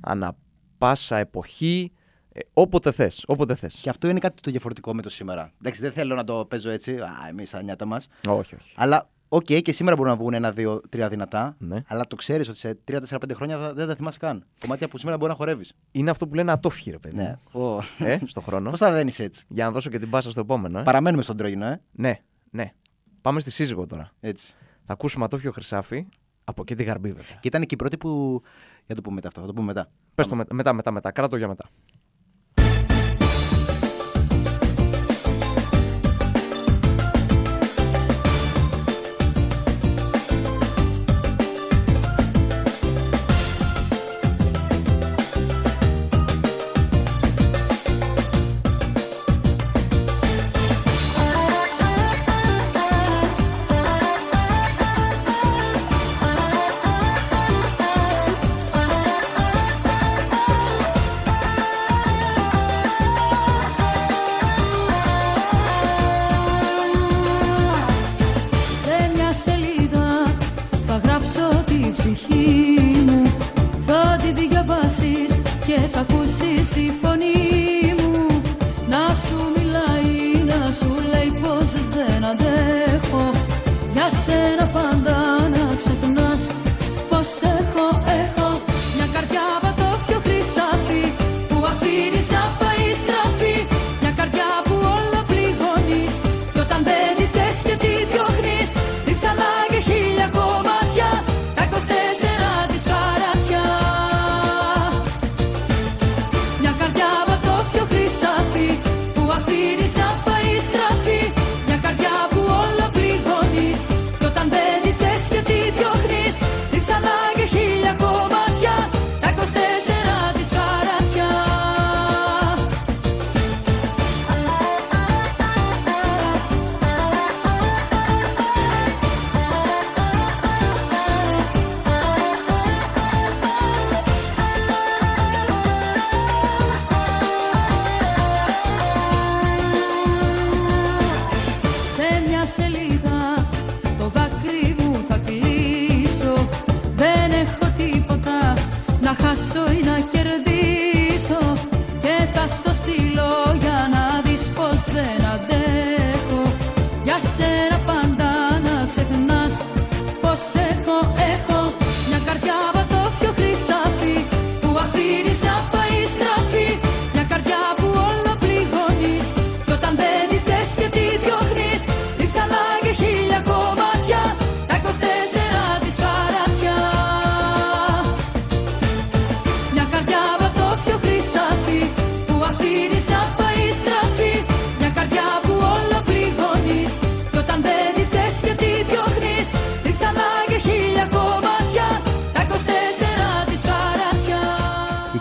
ανά 0.00 0.36
πάσα 0.78 1.16
εποχή, 1.18 1.92
ε, 2.32 2.40
όποτε 2.52 2.90
θες. 2.90 3.24
Όποτε 3.26 3.54
θες. 3.54 3.74
Και 3.82 3.88
αυτό 3.88 4.08
είναι 4.08 4.18
κάτι 4.18 4.42
το 4.42 4.50
διαφορετικό 4.50 4.94
με 4.94 5.02
το 5.02 5.10
σήμερα. 5.10 5.52
Εντάξει, 5.60 5.80
δεν 5.80 5.92
θέλω 5.92 6.14
να 6.14 6.24
το 6.24 6.44
παίζω 6.48 6.70
έτσι. 6.70 6.96
Α, 6.96 7.10
εμείς 7.28 7.50
τα 7.50 7.62
νιάτα 7.62 7.84
μας. 7.86 8.06
Όχι, 8.28 8.54
όχι. 8.54 8.72
Αλλά, 8.76 9.08
οκ, 9.36 9.44
και 9.44 9.72
σήμερα 9.72 9.96
μπορούν 9.96 10.10
να 10.12 10.18
βγουν 10.18 10.34
ένα, 10.34 10.52
δύο, 10.52 10.80
τρία 10.88 11.08
δυνατά. 11.08 11.56
Ναι. 11.58 11.76
Αλλά 11.86 12.06
το 12.06 12.16
ξέρεις 12.16 12.48
ότι 12.48 12.58
σε 12.58 12.78
3-4-5 12.88 13.34
χρόνια 13.34 13.58
θα- 13.58 13.74
δεν 13.74 13.86
τα 13.86 13.94
θυμάσαι 13.94 14.18
καν. 14.18 14.44
Κομμάτια 14.60 14.88
που 14.88 14.98
σήμερα 14.98 15.16
μπορεί 15.18 15.30
να 15.30 15.36
χορεύεις. 15.36 15.72
Είναι 15.90 16.10
αυτό 16.10 16.28
που 16.28 16.34
λένε 16.34 16.52
ατόφχη, 16.52 16.90
ρε 16.90 16.98
παιδί. 16.98 17.16
Ναι. 17.16 17.36
Ο... 17.52 17.78
Ε, 17.98 18.18
στον 18.26 18.42
χρόνο. 18.42 18.70
Πώς 18.70 18.78
θα 18.78 18.90
δένεις 18.92 19.18
έτσι; 19.18 19.44
Για 19.48 19.64
να 19.64 19.70
δώσω 19.70 19.90
και 19.90 19.98
την 19.98 20.10
πάσα 20.10 20.30
στο 20.30 20.40
επόμενο. 20.40 20.78
Ε. 20.78 20.82
Παραμένουμε 20.82 21.22
στον 21.22 21.36
τρόγινο, 21.36 21.64
ε. 21.66 21.80
Ναι, 21.92 22.18
ναι. 22.50 22.72
Πάμε 23.20 23.40
στη 23.40 23.50
σύζυγο 23.50 23.86
τώρα. 23.86 24.10
Έτσι. 24.20 24.52
Θα 24.84 24.92
ακούσουμε 24.92 25.24
ατόφιο 25.24 25.52
χρυσάφι. 25.52 26.06
Από 26.46 26.62
εκεί 26.62 26.74
τη 26.74 26.82
γαρμπή, 26.82 27.08
βέβαια. 27.08 27.36
Και 27.40 27.48
ήταν 27.48 27.60
και 27.60 27.74
η 27.74 27.76
πρώτη 27.76 27.96
που. 27.96 28.42
Για 28.86 28.94
το 28.94 29.00
πούμε 29.02 29.14
μετά 29.14 29.28
αυτό, 29.28 29.40
θα 29.40 29.46
το 29.46 29.52
πούμε 29.52 29.66
μετά. 29.66 29.88
Πες 30.14 30.26
το 30.28 30.34
με- 30.34 30.44
μετά, 30.52 30.72
μετά, 30.72 30.90
μετά. 30.90 31.10
Κράτο 31.12 31.36
για 31.36 31.48
μετά. 31.48 31.64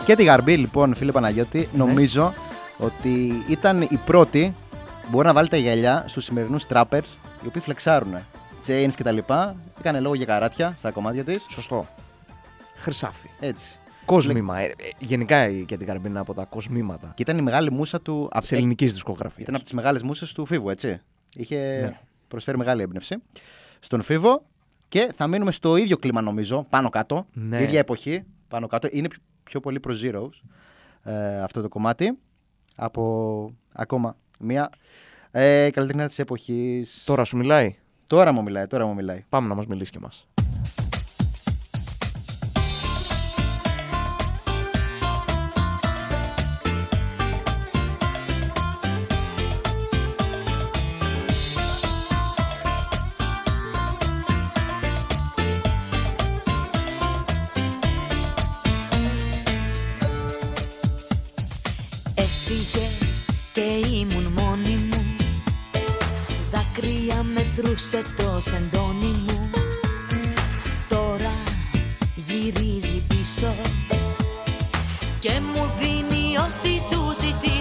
και 0.05 0.15
τη 0.15 0.23
Γαρμπή, 0.23 0.57
λοιπόν, 0.57 0.95
φίλε 0.95 1.11
Παναγιώτη, 1.11 1.57
ναι. 1.57 1.83
νομίζω 1.83 2.33
ότι 2.77 3.43
ήταν 3.49 3.81
η 3.81 3.99
πρώτη 4.05 4.55
που 5.01 5.07
μπορεί 5.09 5.27
να 5.27 5.33
βάλει 5.33 5.47
τα 5.47 5.57
γυαλιά 5.57 6.05
στους 6.07 6.23
σημερινούς 6.23 6.65
τράπερς 6.65 7.17
οι 7.43 7.47
οποίοι 7.47 7.61
φλεξάρουν. 7.61 8.15
Τζέιν 8.61 8.91
και 8.91 9.03
τα 9.03 9.11
λοιπά. 9.11 9.55
Έκανε 9.79 9.99
λόγο 9.99 10.15
για 10.15 10.25
καράτια 10.25 10.75
στα 10.77 10.91
κομμάτια 10.91 11.23
της. 11.23 11.45
Σωστό. 11.49 11.87
Χρυσάφι. 12.75 13.27
Έτσι. 13.39 13.79
Κόσμημα. 14.05 14.59
Ε, 14.59 14.65
ε 14.65 14.71
γενικά 14.99 15.51
και 15.51 15.77
την 15.77 15.87
Καρμπίνα 15.87 16.19
από 16.19 16.33
τα 16.33 16.43
κοσμήματα. 16.43 17.11
Και 17.15 17.21
ήταν 17.21 17.37
η 17.37 17.41
μεγάλη 17.41 17.71
μουσα 17.71 18.01
του. 18.01 18.29
Της 18.39 18.51
ε, 18.51 18.55
ελληνικής 18.55 18.91
δισκογραφίας. 18.91 19.41
Ήταν 19.41 19.55
από 19.55 19.63
τις 19.63 19.73
μεγάλες 19.73 20.03
μουσες 20.03 20.33
του 20.33 20.45
Φίβου, 20.45 20.69
έτσι. 20.69 21.01
Είχε 21.35 21.79
ναι. 21.81 21.99
προσφέρει 22.27 22.57
μεγάλη 22.57 22.81
έμπνευση 22.81 23.15
στον 23.79 24.01
Φίβο. 24.01 24.45
Και 24.87 25.11
θα 25.15 25.27
μείνουμε 25.27 25.51
στο 25.51 25.75
ίδιο 25.75 25.97
κλίμα, 25.97 26.21
νομίζω, 26.21 26.65
πάνω 26.69 26.89
κάτω. 26.89 27.25
Ναι. 27.33 27.61
Ίδια 27.61 27.79
εποχή 27.79 28.23
πάνω 28.53 28.67
κάτω. 28.67 28.87
Είναι 28.91 29.07
πιο 29.43 29.59
πολύ 29.59 29.79
προς 29.79 30.01
Zeros 30.05 30.29
ε, 31.03 31.41
αυτό 31.41 31.61
το 31.61 31.67
κομμάτι. 31.67 32.17
Από 32.75 33.53
ακόμα 33.71 34.17
μία 34.39 34.69
ε, 35.31 35.69
καλλιτεχνία 35.71 36.07
της 36.07 36.19
εποχής. 36.19 37.03
Τώρα 37.05 37.23
σου 37.23 37.37
μιλάει. 37.37 37.75
Τώρα 38.07 38.31
μου 38.31 38.43
μιλάει, 38.43 38.67
τώρα 38.67 38.85
μου 38.85 38.93
μιλάει. 38.93 39.25
Πάμε 39.29 39.47
να 39.47 39.55
μας 39.55 39.65
μιλήσει 39.65 39.91
και 39.91 39.99
μας. 39.99 40.27
Ζούσε 67.73 68.03
το 68.17 68.41
σεντόνι 68.41 69.15
μου 69.25 69.49
Τώρα 70.89 71.33
γυρίζει 72.15 73.03
πίσω 73.07 73.55
Και 75.19 75.31
μου 75.39 75.71
δίνει 75.79 76.37
ό,τι 76.37 76.95
του 76.95 77.13
ζητεί. 77.19 77.52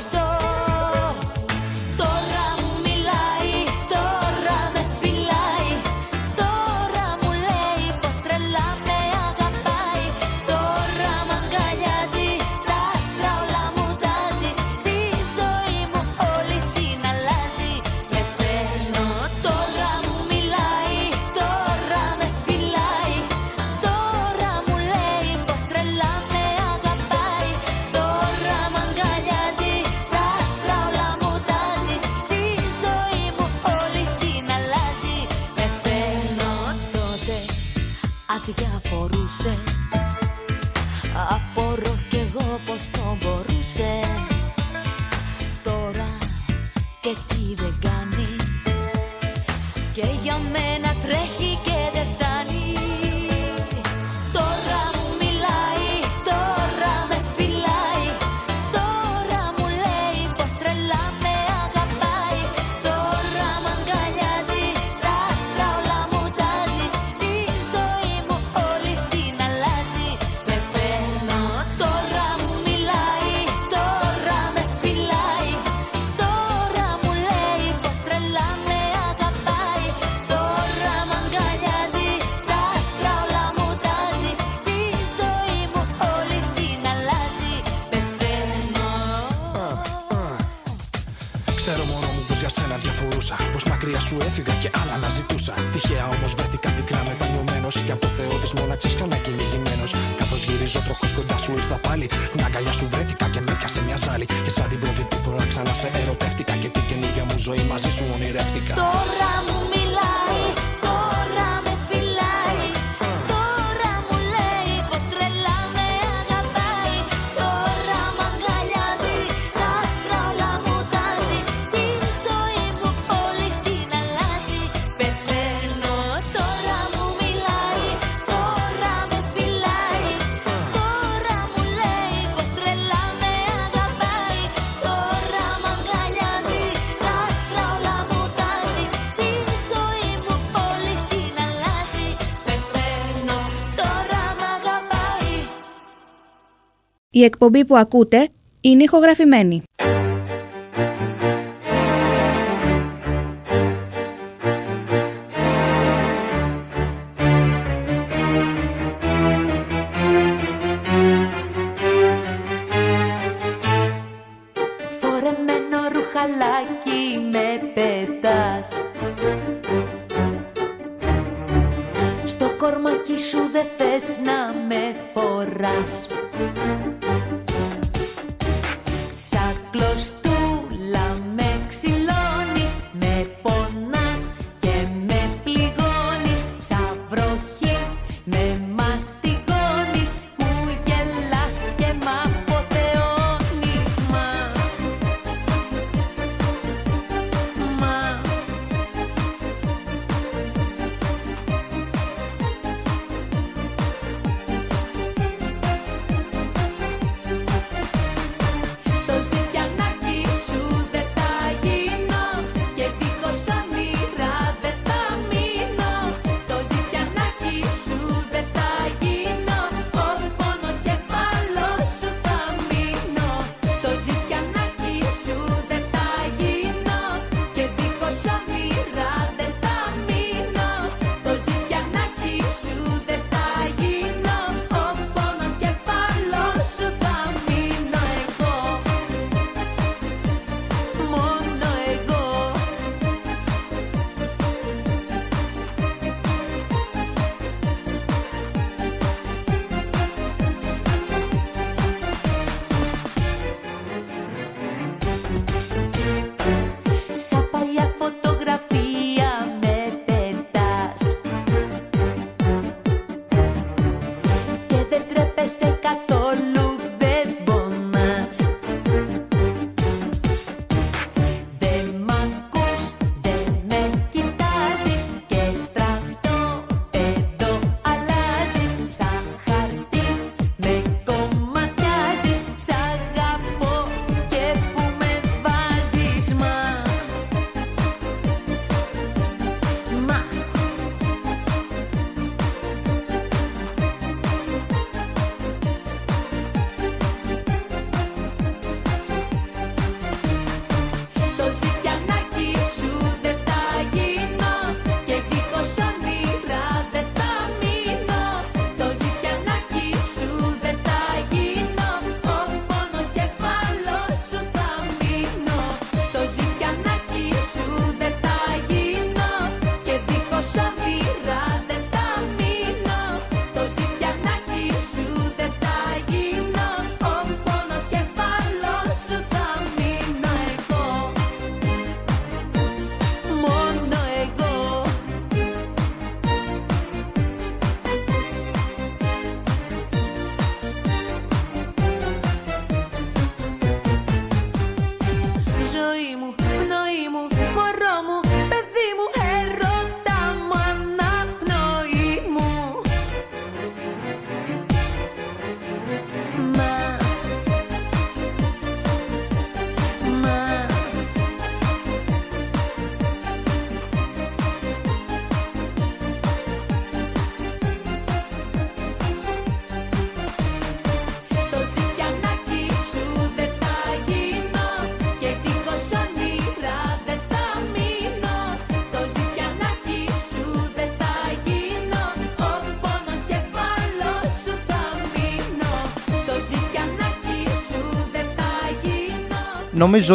Η 147.14 147.25
εκπομπή 147.25 147.64
που 147.64 147.77
ακούτε 147.77 148.29
είναι 148.61 148.83
ηχογραφημένη. 148.83 149.62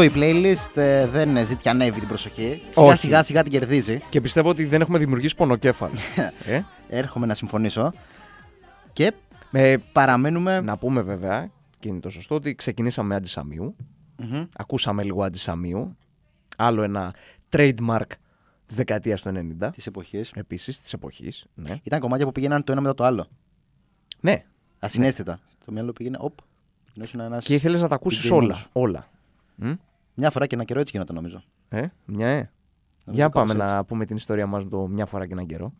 Η 0.03 0.11
playlist 0.15 0.77
ε, 0.77 1.07
δεν 1.07 1.45
ζητιανεύει 1.45 1.99
την 1.99 2.07
προσοχή. 2.07 2.61
Σιγά 2.71 2.85
Όχι. 2.87 2.97
σιγά 2.97 3.23
σιγά 3.23 3.43
την 3.43 3.51
κερδίζει. 3.51 4.01
Και 4.09 4.21
πιστεύω 4.21 4.49
ότι 4.49 4.65
δεν 4.65 4.81
έχουμε 4.81 4.97
δημιουργήσει 4.97 5.35
πονοκέφαλο. 5.35 5.93
ε; 6.45 6.61
Έρχομαι 6.89 7.25
να 7.25 7.33
συμφωνήσω. 7.33 7.91
Και 8.93 9.13
Με, 9.49 9.77
παραμένουμε. 9.91 10.61
να 10.61 10.77
πούμε 10.77 11.01
βέβαια, 11.01 11.51
και 11.79 11.87
είναι 11.87 11.99
το 11.99 12.09
σωστό, 12.09 12.35
ότι 12.35 12.55
ξεκινήσαμε 12.55 13.07
με 13.07 13.15
αντισαμίου. 13.15 13.75
Μμμ. 14.17 14.43
Ακούσαμε 14.57 15.03
λίγο 15.03 15.23
αντισαμίου. 15.23 15.97
Άλλο 16.57 16.81
ένα 16.83 17.13
trademark 17.49 18.01
της 18.65 18.75
δεκαετίας 18.75 19.21
του 19.21 19.29
90. 19.61 19.69
Της 19.73 19.87
εποχής. 19.87 20.31
Επίσης, 20.35 20.79
της 20.79 20.93
εποχής. 20.93 21.45
Ναι. 21.53 21.75
Ήταν 21.83 21.99
κομμάτια 21.99 22.25
που 22.25 22.31
πήγαιναν 22.31 22.63
το 22.63 22.71
ένα 22.71 22.81
μετά 22.81 22.93
το 22.93 23.03
άλλο. 23.03 23.27
ναι. 24.19 24.43
Ασυναίσθητα. 24.79 25.39
Το 25.65 25.71
μυαλό 25.71 25.93
πήγαινε. 25.93 26.17
Οπ. 26.19 26.33
Γινόσουν 26.93 27.19
ένας... 27.19 27.45
Και 27.45 27.53
ήθελες 27.53 27.81
να 27.81 27.87
τα 27.87 27.95
ακούσεις 27.95 28.25
DJ 28.27 28.31
όλα. 28.31 28.41
μόνος. 28.41 28.67
όλα. 28.71 29.07
Μ; 29.57 29.71
Μια 30.13 30.29
φορά 30.29 30.47
και 30.47 30.55
ένα 30.55 30.63
καιρό 30.63 30.79
έτσι 30.79 30.91
γινόταν 30.91 31.15
νομίζω. 31.15 31.43
Ε, 31.69 31.85
μια 32.05 32.27
ε. 32.27 32.35
Νομίζω 32.35 32.51
Για 33.05 33.23
κάπως 33.23 33.41
πάμε 33.41 33.63
έτσι. 33.63 33.75
να 33.75 33.85
πούμε 33.85 34.05
την 34.05 34.15
ιστορία 34.15 34.47
μας 34.47 34.67
το 34.69 34.87
μια 34.87 35.05
φορά 35.05 35.25
και 35.27 35.33
έναν 35.33 35.45
καιρό. 35.45 35.73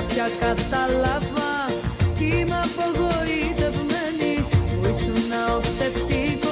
Τώρα 0.00 0.12
πια 0.12 0.30
κατάλαβα. 0.40 1.50
Κι 2.18 2.24
είμαι 2.24 2.60
απογοητευμένη 2.64 4.44
Που 4.80 4.88
ήσουν 4.88 5.32
ο 5.56 5.60
ψευτικός 5.60 6.49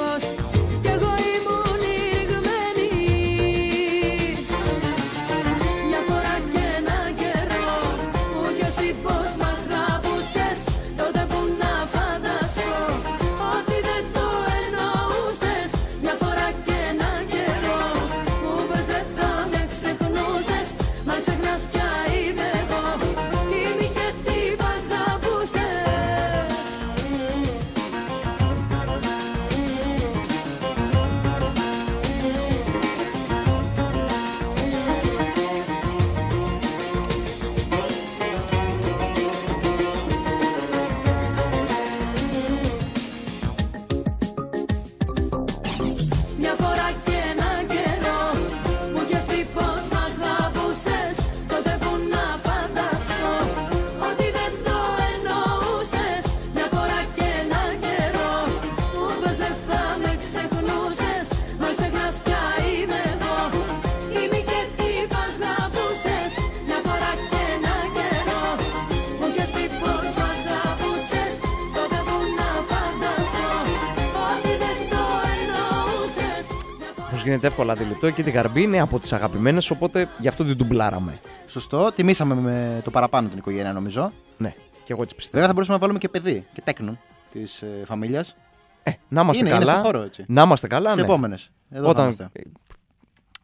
γίνεται 77.38 77.46
εύκολα 77.46 77.72
αντιληπτό 77.72 78.10
και 78.10 78.22
τη 78.22 78.30
γαρμπή 78.30 78.62
είναι 78.62 78.80
από 78.80 78.98
τις 78.98 79.12
αγαπημένες, 79.12 79.70
οπότε 79.70 80.08
γι' 80.18 80.28
αυτό 80.28 80.44
την 80.44 80.56
ντουμπλάραμε. 80.56 81.18
Σωστό. 81.46 81.92
Τιμήσαμε 81.94 82.34
με 82.34 82.80
το 82.84 82.90
παραπάνω 82.90 83.28
την 83.28 83.38
οικογένεια 83.38 83.72
νομίζω. 83.72 84.12
Ναι, 84.38 84.54
και 84.84 84.92
εγώ 84.92 85.02
έτσι 85.02 85.14
πιστεύω. 85.14 85.30
Βέβαια 85.32 85.46
θα 85.46 85.52
μπορούσαμε 85.52 85.74
να 85.76 85.80
βάλουμε 85.82 85.98
και 85.98 86.08
παιδί 86.08 86.46
και 86.52 86.60
τέκνον 86.64 86.98
της 87.32 87.62
ε, 87.62 87.66
φαμίλιας. 87.84 88.36
Ε, 88.82 88.90
να 89.08 89.20
είμαστε 89.20 89.44
Είναι- 89.44 89.54
είναι 89.54 89.64
καλά. 89.64 89.78
στο 89.78 89.82
χώρο, 89.84 90.02
έτσι. 90.02 90.24
Να 90.28 90.42
είμαστε 90.42 90.66
καλά, 90.66 90.90
Σε 90.90 90.96
ναι. 90.96 91.02
επόμενες. 91.02 91.50
Εδώ 91.70 91.82
θα 91.84 91.88
Όταν 91.90 92.02
είμαστε. 92.04 92.30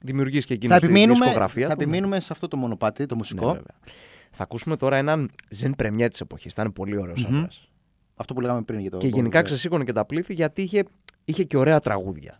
δημιουργείς 0.01 0.45
και 0.47 0.55
Θα 0.55 0.55
εκείνο 0.55 0.79
τη 0.79 0.85
επιμείνουμε, 0.85 1.19
δισκογραφία 1.25 1.69
θα 1.69 1.73
του, 1.75 1.79
ναι. 1.79 1.83
επιμείνουμε 1.85 2.21
σε 2.21 2.29
αυτό 2.31 2.49
το 2.49 2.57
μονοπάτι, 2.57 3.07
το 3.07 3.15
μουσικό. 3.15 3.47
Ναι, 3.47 3.53
βέβαια. 3.53 3.77
Θα 4.31 4.43
ακούσουμε 4.43 4.77
τώρα 4.77 4.97
έναν 4.97 5.31
ζεν 5.49 5.75
πρεμιέρ 5.75 6.11
της 6.11 6.21
εποχής. 6.21 6.53
Ήταν 6.53 6.73
πολύ 6.73 6.99
ωραίος 6.99 7.25
Μμμ. 7.25 7.37
άντρας. 7.37 7.69
αυτό 8.17 8.35
που 8.35 8.41
λέγαμε 8.41 8.63
πριν 8.63 8.79
για 8.79 8.91
το. 8.91 8.97
Και 8.97 9.07
Bon 9.09 9.13
γενικά 9.13 9.41
Iver. 9.41 9.45
ξεσήκωνε 9.45 9.85
και 9.85 9.93
τα 9.93 10.05
πλήθη 10.05 10.35
γιατί 10.35 10.63
είχε, 10.63 10.85
είχε 11.25 11.45
και 11.45 11.57
ωραία 11.57 11.81
τραγούδια. 11.81 12.39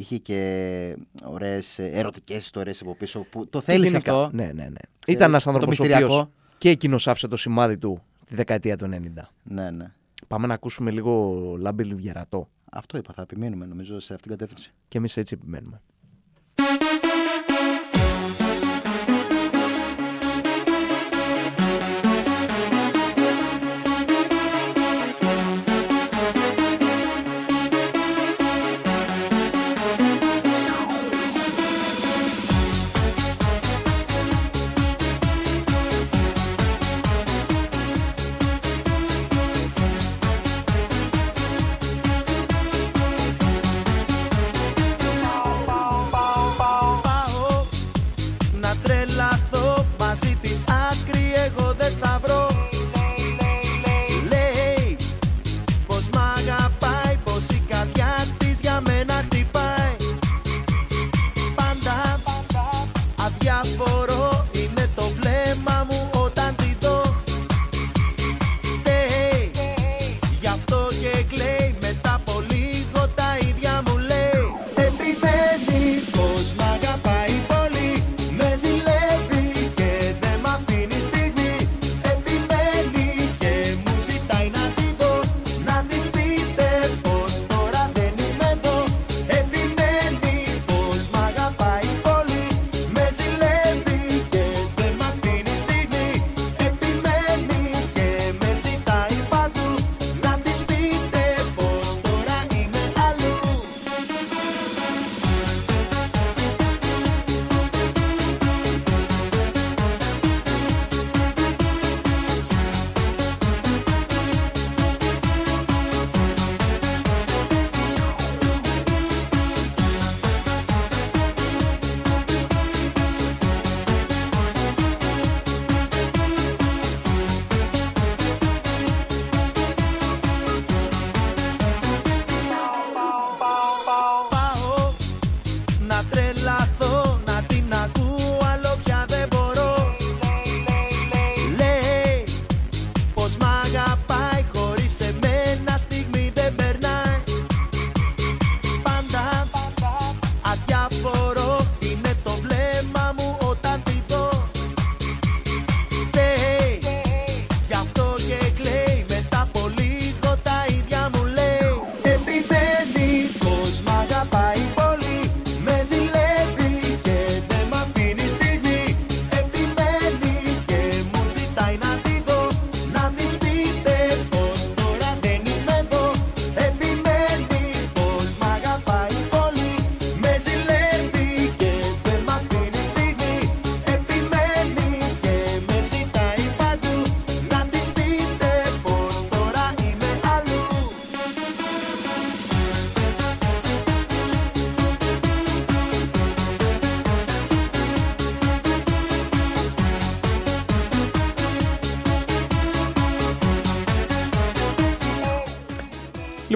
Είχε 0.00 0.16
και 0.18 0.96
ωραίες 1.24 1.78
ερωτικές 1.78 2.36
ιστορίες 2.44 2.80
από 2.80 2.94
πίσω 2.94 3.20
που 3.30 3.46
το 3.48 3.58
Και 3.58 3.64
θέλεις 3.64 3.90
γενικά- 3.90 4.12
αυτό. 4.24 4.36
Ναι, 4.36 4.44
ναι, 4.44 4.52
ναι. 4.52 4.62
Ξέρεις, 4.98 5.20
Ήταν 5.20 5.28
ένας 5.28 5.42
το 5.44 5.50
άνθρωπο 5.50 5.66
ο 5.66 5.70
μυστηριακό. 5.70 6.14
οποίος 6.14 6.28
και 6.58 6.70
εκείνος 6.70 7.08
άφησε 7.08 7.28
το 7.28 7.36
σημάδι 7.36 7.78
του 7.78 8.02
τη 8.26 8.34
δεκαετία 8.34 8.76
του 8.76 8.84
90. 8.86 9.28
Ναι, 9.42 9.70
ναι. 9.70 9.92
Πάμε 10.28 10.46
να 10.46 10.54
ακούσουμε 10.54 10.90
λίγο 10.90 11.34
Λάμπη 11.58 11.84
Λιβιερατό. 11.84 12.48
Αυτό 12.70 12.98
είπα, 12.98 13.12
θα 13.12 13.22
επιμείνουμε 13.22 13.66
νομίζω 13.66 13.98
σε 13.98 14.14
αυτήν 14.14 14.28
την 14.30 14.38
κατεύθυνση. 14.38 14.72
Και 14.88 14.98
εμείς 14.98 15.16
έτσι 15.16 15.34
επιμένουμε. 15.40 15.80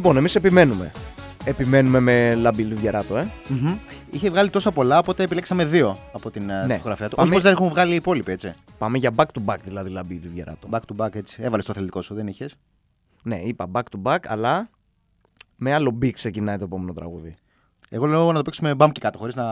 Λοιπόν, 0.02 0.16
εμείς 0.16 0.34
επιμένουμε. 0.34 0.92
Επιμένουμε 1.44 2.00
με 2.00 2.34
Λαμπή 2.34 2.62
Λουβιεράτο, 2.64 3.16
ε. 3.16 3.28
Μμμ. 3.48 3.74
Είχε 4.10 4.30
βγάλει 4.30 4.50
τόσα 4.50 4.70
πολλά, 4.72 4.98
οπότε 4.98 5.22
επιλέξαμε 5.22 5.64
δύο 5.64 5.98
από 6.12 6.30
την 6.30 6.50
ε, 6.50 6.66
Ναι. 6.66 6.74
δισκογραφία 6.74 7.08
του. 7.08 7.16
Πάμε- 7.16 7.28
Όχι 7.28 7.38
πω 7.38 7.42
δεν 7.44 7.52
έχουν 7.52 7.68
βγάλει 7.68 7.92
οι 7.92 7.94
υπόλοιποι, 7.96 8.32
έτσι. 8.32 8.54
Πάμε 8.78 8.98
για 8.98 9.10
back 9.16 9.24
to 9.24 9.44
back 9.46 9.56
δηλαδή 9.64 9.90
Λαμπή 9.90 10.20
Λουβιεράτο. 10.24 10.68
Back 10.70 10.78
to 10.78 11.04
back, 11.04 11.14
έτσι. 11.14 11.42
Έβαλες 11.42 11.64
το 11.64 11.72
θελητικό 11.72 12.00
σου, 12.00 12.14
δεν 12.14 12.26
είχες; 12.26 12.54
Ναι, 13.22 13.36
είπα 13.40 13.66
back 13.72 13.80
to 13.80 14.02
back, 14.12 14.18
αλλά 14.26 14.68
με 15.56 15.74
άλλο 15.74 15.98
beat 16.02 16.10
ξεκινάει 16.12 16.58
το 16.58 16.64
επόμενο 16.64 16.92
τραγούδι. 16.92 17.34
Εγώ 17.90 18.06
λέω 18.06 18.26
να 18.26 18.36
το 18.36 18.42
παίξουμε 18.42 18.74
μπαμ 18.74 18.90
και 18.90 19.00
κάτω, 19.00 19.18
χωρίς 19.18 19.34
να. 19.34 19.44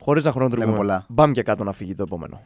Χωρίς 0.00 0.24
να 0.24 0.30
Λέμε 0.30 0.40
χρονοτριβούμε. 0.42 0.76
πολλά. 0.76 1.04
Μπαμ 1.08 1.30
και 1.32 1.42
κάτω 1.42 1.64
να 1.64 1.72
φύγει 1.72 1.94
το 1.94 2.02
επόμενο. 2.02 2.40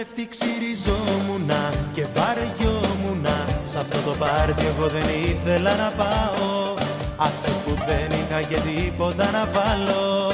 Προς 0.00 0.08
τον 0.08 0.26
καθρέφτη 0.26 0.28
ξυριζόμουνα 0.34 1.62
και 1.94 2.04
βαριόμουνα. 2.16 3.36
Σ' 3.70 3.76
αυτό 3.76 3.98
το 4.06 4.14
πάρτι 4.22 4.64
εγώ 4.66 4.86
δεν 4.88 5.06
ήθελα 5.28 5.72
να 5.82 5.90
πάω. 6.00 6.74
Άσε 7.16 7.52
που 7.64 7.72
δεν 7.88 8.08
είχα 8.18 8.40
και 8.50 8.58
τίποτα 8.68 9.30
να 9.36 9.44
βάλω. 9.54 10.32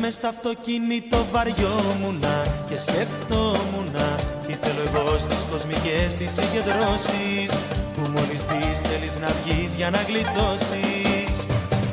Μες 0.00 0.14
στο 0.14 0.26
αυτοκίνητο 0.26 1.18
βαριόμουνα 1.32 2.36
και 2.68 2.76
σκεφτόμουνα. 2.84 4.06
Τι 4.46 4.52
θέλω 4.62 4.82
εγώ 4.88 5.18
στις 5.18 5.42
κοσμικές 5.50 6.08
τις 6.18 6.30
συγκεντρώσεις 6.36 7.50
Που 7.94 8.02
μόλις 8.14 8.42
μπεις 8.46 8.78
θέλεις 8.88 9.16
να 9.24 9.30
βγεις 9.38 9.74
για 9.74 9.90
να 9.90 10.00
γλιτώσεις. 10.08 11.32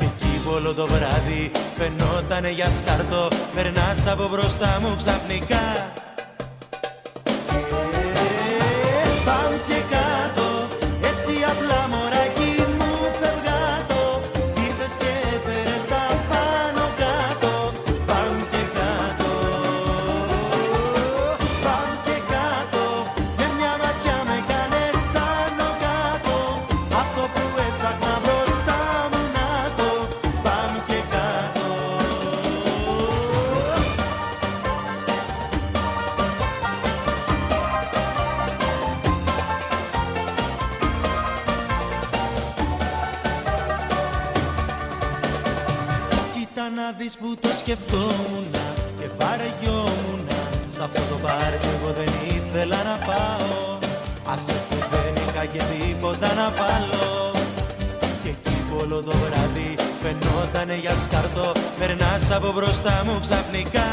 Εκεί 0.07 0.33
όλο 0.55 0.73
το 0.73 0.85
βράδυ 0.87 1.51
φαινότανε 1.77 2.49
για 2.49 2.69
σκάρτο 2.77 3.27
Περνάς 3.55 4.07
από 4.07 4.27
μπροστά 4.31 4.79
μου 4.81 4.95
ξαφνικά 4.95 5.92
σκεφτόμουν 47.73 48.47
και 48.99 49.07
βαριόμουν. 49.19 50.21
Σ' 50.73 50.79
αυτό 50.79 51.01
το 51.09 51.17
πάρτι 51.23 51.67
εγώ 51.75 51.91
δεν 51.99 52.11
ήθελα 52.35 52.79
να 52.89 52.95
πάω. 53.07 53.79
Άσε 54.33 54.57
που 54.69 54.77
δεν 54.91 55.13
είχα 55.23 55.45
και 55.45 55.61
τίποτα 55.71 56.29
να 56.39 56.47
βάλω. 56.59 57.31
Και 58.23 58.29
εκεί 58.29 58.57
που 58.67 58.75
όλο 58.81 58.99
το 59.07 59.13
βράδυ 59.21 59.75
φαινότανε 60.01 60.75
για 60.75 60.93
σκαρτό 61.03 61.51
Περνάς 61.79 62.31
από 62.31 62.51
μπροστά 62.51 63.03
μου 63.05 63.19
ξαφνικά 63.19 63.87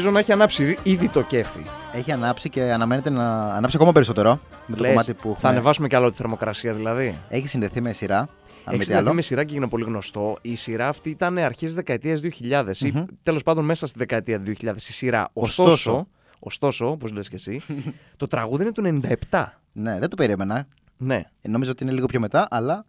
Ελπίζω 0.00 0.14
να 0.14 0.20
έχει 0.22 0.32
ανάψει 0.32 0.76
ήδη 0.82 1.08
το 1.08 1.22
κέφι. 1.22 1.64
Έχει 1.92 2.12
ανάψει 2.12 2.48
και 2.48 2.62
αναμένεται 2.62 3.10
να 3.10 3.52
ανάψει 3.54 3.76
ακόμα 3.76 3.92
περισσότερο 3.92 4.40
με 4.66 4.76
το 4.76 4.82
Λες, 4.82 4.90
κομμάτι 4.90 5.14
που 5.14 5.22
Θα 5.22 5.30
έχουμε. 5.30 5.50
ανεβάσουμε 5.52 5.88
κι 5.88 5.96
άλλο 5.96 6.10
τη 6.10 6.16
θερμοκρασία 6.16 6.74
δηλαδή. 6.74 7.18
Έχει 7.28 7.48
συνδεθεί 7.48 7.80
με 7.80 7.92
σειρά. 7.92 8.18
Αν 8.18 8.28
Έχει 8.64 8.72
μη 8.72 8.78
τι 8.78 8.84
συνδεθεί 8.84 9.06
άλλο. 9.06 9.14
με 9.14 9.20
σειρά 9.22 9.44
και 9.44 9.52
έγινε 9.52 9.68
πολύ 9.68 9.84
γνωστό. 9.84 10.36
Η 10.40 10.54
σειρά 10.54 10.88
αυτή 10.88 11.10
ήταν 11.10 11.38
αρχέ 11.38 11.68
δεκαετίας 11.68 12.20
2000 12.20 12.84
ή 12.86 12.92
τέλος 13.22 13.42
πάντων 13.42 13.64
μέσα 13.64 13.86
στη 13.86 13.98
δεκαετία 13.98 14.40
του 14.40 14.52
2000 14.60 14.74
η 14.76 14.92
σειρά. 14.92 15.28
Ωστόσο, 15.32 15.70
Ωστόσο. 15.72 16.06
ωστόσο 16.40 16.90
όπως 16.90 17.12
λες 17.12 17.28
και 17.28 17.34
εσύ, 17.34 17.60
το 18.16 18.26
τραγούδι 18.26 18.62
είναι 18.62 18.72
του 18.72 19.00
97. 19.30 19.44
Ναι, 19.72 19.98
δεν 19.98 20.08
το 20.08 20.16
περίμενα. 20.16 20.66
Ναι. 20.96 21.22
Νόμιζα 21.42 21.70
ότι 21.70 21.82
είναι 21.82 21.92
λίγο 21.92 22.06
πιο 22.06 22.20
μετά, 22.20 22.46
αλλά 22.50 22.84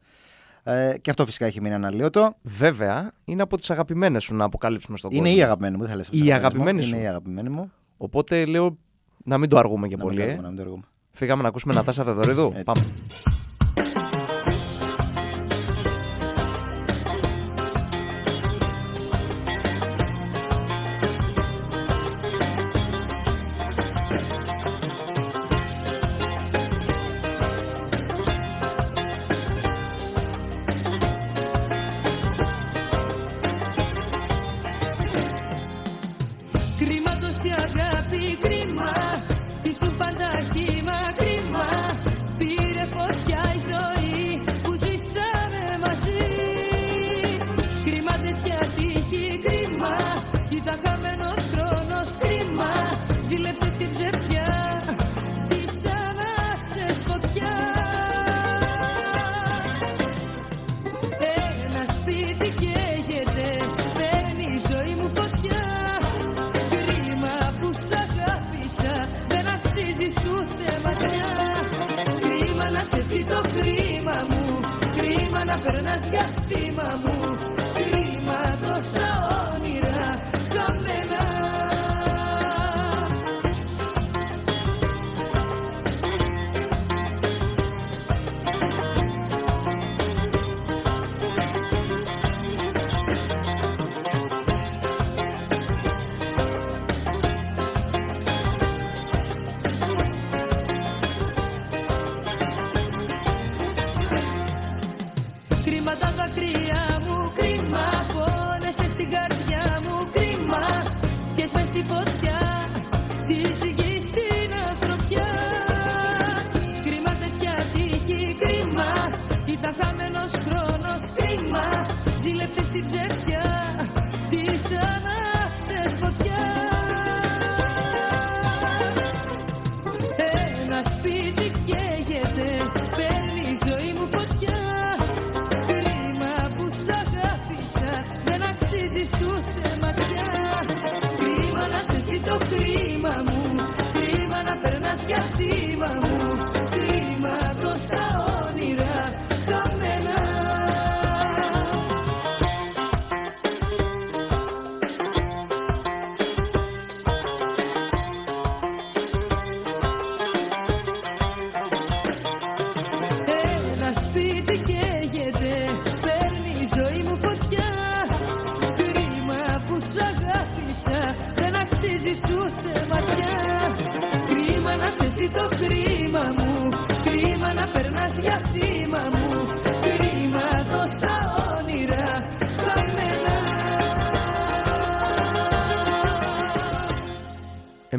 ε, 0.63 0.93
και 1.01 1.09
αυτό 1.09 1.25
φυσικά 1.25 1.45
έχει 1.45 1.61
μείνει 1.61 1.73
αναλύωτο. 1.75 2.35
Βέβαια, 2.41 3.11
είναι 3.25 3.41
από 3.41 3.57
τις 3.57 3.69
αγαπημένες 3.69 4.23
σου 4.23 4.35
να 4.35 4.43
αποκαλύψουμε 4.45 4.97
στον 4.97 5.11
Είναι 5.11 5.21
κόσμο. 5.21 5.37
η 5.37 5.43
αγαπημένη 5.43 5.73
μου, 5.75 5.81
δεν 5.81 5.89
θα 5.91 5.95
λες 5.95 6.07
Η 6.11 6.31
αγαπημένη 6.33 6.79
μου. 6.79 6.85
σου. 6.85 6.95
Είναι 6.95 7.03
η 7.03 7.07
αγαπημένη 7.07 7.49
μου. 7.49 7.71
Οπότε 7.97 8.45
λέω 8.45 8.77
να 9.23 9.37
μην 9.37 9.49
το 9.49 9.57
αργούμε 9.57 9.87
και 9.87 9.95
Να 9.95 10.03
μην 10.05 10.13
πολύ. 10.13 10.17
το 10.17 10.29
ε. 10.29 10.33
αργούμε, 10.33 10.41
να 10.43 10.47
μην 10.53 10.57
το 10.57 10.63
αργούμε. 10.63 10.83
Φύγαμε 11.11 11.41
να 11.41 11.47
ακούσουμε 11.47 11.73
Νατάσα 11.73 12.03
Θεοδωρίδου. 12.03 12.47
Έτσι. 12.51 12.63
Πάμε. 12.63 12.81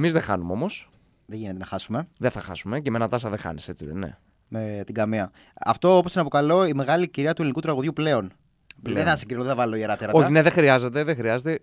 Εμείς 0.02 0.14
δεν 0.14 0.22
χάνουμε 0.22 0.52
όμως. 0.52 0.90
Δεν 1.26 1.38
γίνεται 1.38 1.58
να 1.58 1.66
χάσουμε. 1.66 2.08
Δεν 2.18 2.30
θα 2.30 2.40
χάσουμε 2.40 2.80
και 2.80 2.90
με 2.90 2.96
ένα 2.96 3.08
τάσα 3.08 3.28
δεν 3.28 3.38
χάνεις, 3.38 3.68
έτσι 3.68 3.86
δεν 3.86 3.96
είναι. 3.96 4.18
Με 4.48 4.82
την 4.86 4.94
καμία. 4.94 5.30
Αυτό 5.64 5.96
όπως 5.96 6.12
την 6.12 6.20
αποκαλώ 6.20 6.66
η 6.66 6.74
μεγάλη 6.74 7.08
κυρία 7.08 7.32
του 7.32 7.40
ελληνικού 7.40 7.60
τραγουδιού 7.60 7.92
πλέον. 7.92 8.32
Δεν 8.82 9.04
θα 9.04 9.16
συγκρίνω, 9.16 9.42
δεν 9.42 9.50
θα 9.50 9.56
βάλω 9.56 9.76
ιερά 9.76 9.96
τερατά. 9.96 10.18
Όχι, 10.18 10.30
ναι, 10.30 10.42
δεν 10.42 10.52
χρειάζεται, 10.52 11.04
δεν 11.04 11.16
χρειάζεται. 11.16 11.58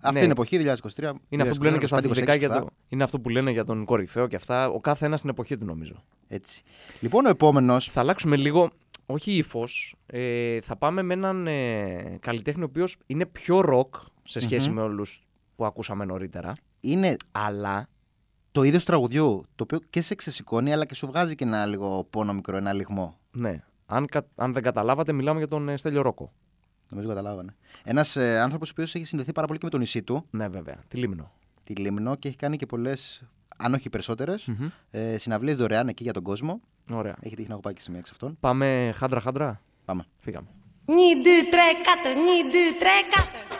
Αυτή 0.00 0.14
Ναι, 0.14 0.18
είναι 0.18 0.28
η 0.28 0.30
εποχή 0.30 0.76
2023. 0.96 1.12
Είναι 1.28 1.42
αυτό 1.42 1.54
που 1.54 1.62
λένε 1.62 1.78
και 1.78 1.86
στα 1.86 1.96
2025, 1.96 1.98
αθλητικά 1.98 2.34
26 2.34 2.38
για 2.38 2.48
θα. 2.48 2.58
το, 2.58 2.66
Είναι 2.88 3.02
αυτό 3.02 3.20
που 3.20 3.28
λένε 3.28 3.50
για 3.50 3.64
τον 3.64 3.84
κορυφαίο 3.84 4.26
και 4.26 4.36
αυτά. 4.36 4.68
Ο 4.68 4.80
κάθε 4.80 5.06
ένας 5.06 5.18
στην 5.18 5.30
εποχή 5.30 5.58
του 5.58 5.64
νομίζω. 5.64 6.04
Έτσι. 6.28 6.62
Λοιπόν, 7.00 7.26
ο 7.26 7.28
επόμενος. 7.28 7.90
Θα 7.90 8.00
αλλάξουμε 8.00 8.36
λίγο, 8.36 8.70
όχι 9.06 9.32
ύφος. 9.32 9.96
Ε, 10.06 10.60
θα 10.60 10.76
πάμε 10.76 11.02
με 11.02 11.14
έναν 11.14 11.46
ε, 11.46 12.18
καλλιτέχνη 12.20 12.62
ο 12.62 12.66
οποίος 12.70 12.96
είναι 13.06 13.26
πιο 13.26 13.60
ροκ 13.60 13.94
σε 14.24 14.40
σχεση 14.40 14.70
με 14.70 14.80
όλους 14.80 15.22
που 15.56 15.64
ακούσαμε 15.64 16.04
νωρίτερα. 16.04 16.52
Είναι 16.80 17.16
Αλλά 17.32 17.88
το 18.52 18.62
είδος 18.62 18.80
του 18.84 18.86
τραγουδιού, 18.90 19.44
το 19.54 19.62
οποίο 19.64 19.78
και 19.90 20.00
σε 20.02 20.14
ξεσηκώνει, 20.14 20.72
αλλά 20.72 20.84
και 20.84 20.94
σου 20.94 21.06
βγάζει 21.06 21.34
και 21.34 21.44
ένα 21.44 21.66
λίγο 21.66 22.04
πόνο 22.10 22.32
μικρό, 22.32 22.56
ένα 22.56 22.72
λιγμό. 22.72 23.18
ναι, 23.32 23.62
αν, 23.86 24.06
κα- 24.06 24.26
αν 24.36 24.52
δεν 24.52 24.62
καταλάβατε, 24.62 25.12
μιλάμε 25.12 25.38
για 25.38 25.48
τον 25.48 25.68
ε, 25.68 25.76
Στέλιο 25.76 26.02
Ρόκο. 26.02 26.32
Νομίζω 26.88 27.08
καταλάβανε. 27.08 27.54
Ένας 27.84 28.16
ε, 28.16 28.38
άνθρωπος 28.40 28.68
ο 28.68 28.72
οποίος 28.72 28.94
έχει 28.94 29.04
συνδεθεί 29.04 29.32
πάρα 29.32 29.46
πολύ 29.46 29.58
και 29.58 29.64
με 29.64 29.70
το 29.70 29.78
νησί 29.78 30.02
του, 30.02 30.26
Ναι, 30.30 30.48
βέβαια. 30.48 30.76
Τη 30.88 30.96
Λίμνο. 30.96 31.32
τη 31.64 31.74
Λίμνο, 31.74 32.14
και 32.16 32.28
έχει 32.28 32.36
κάνει 32.36 32.56
και 32.56 32.66
πολλές, 32.66 33.22
αν 33.56 33.74
όχι 33.74 33.88
περισσότερες, 33.90 34.48
ε, 34.90 35.16
συναυλίες 35.18 35.56
δωρεάν 35.56 35.88
εκεί 35.88 36.02
για 36.02 36.12
τον 36.12 36.22
κόσμο. 36.22 36.60
Ωραία. 36.90 37.16
Έχει 37.20 37.34
τύχει 37.34 37.46
να 37.48 37.52
έχω 37.54 37.62
πάει 37.62 37.72
και 37.74 37.80
σε 37.80 37.90
μία 37.90 37.98
εξ 37.98 38.10
αυτών. 38.10 38.36
Πάμε 38.40 38.92
χάντρα-χάντρα. 38.96 39.60
Πάμε. 39.84 40.04
Φύγαμε. 40.18 40.46
Ni 40.86 40.92
deux, 41.26 41.42
tres, 41.52 41.74
quatre, 41.86 42.12
ni 42.26 42.36
deux, 42.54 42.70
tres, 42.82 43.02
quatre. 43.14 43.59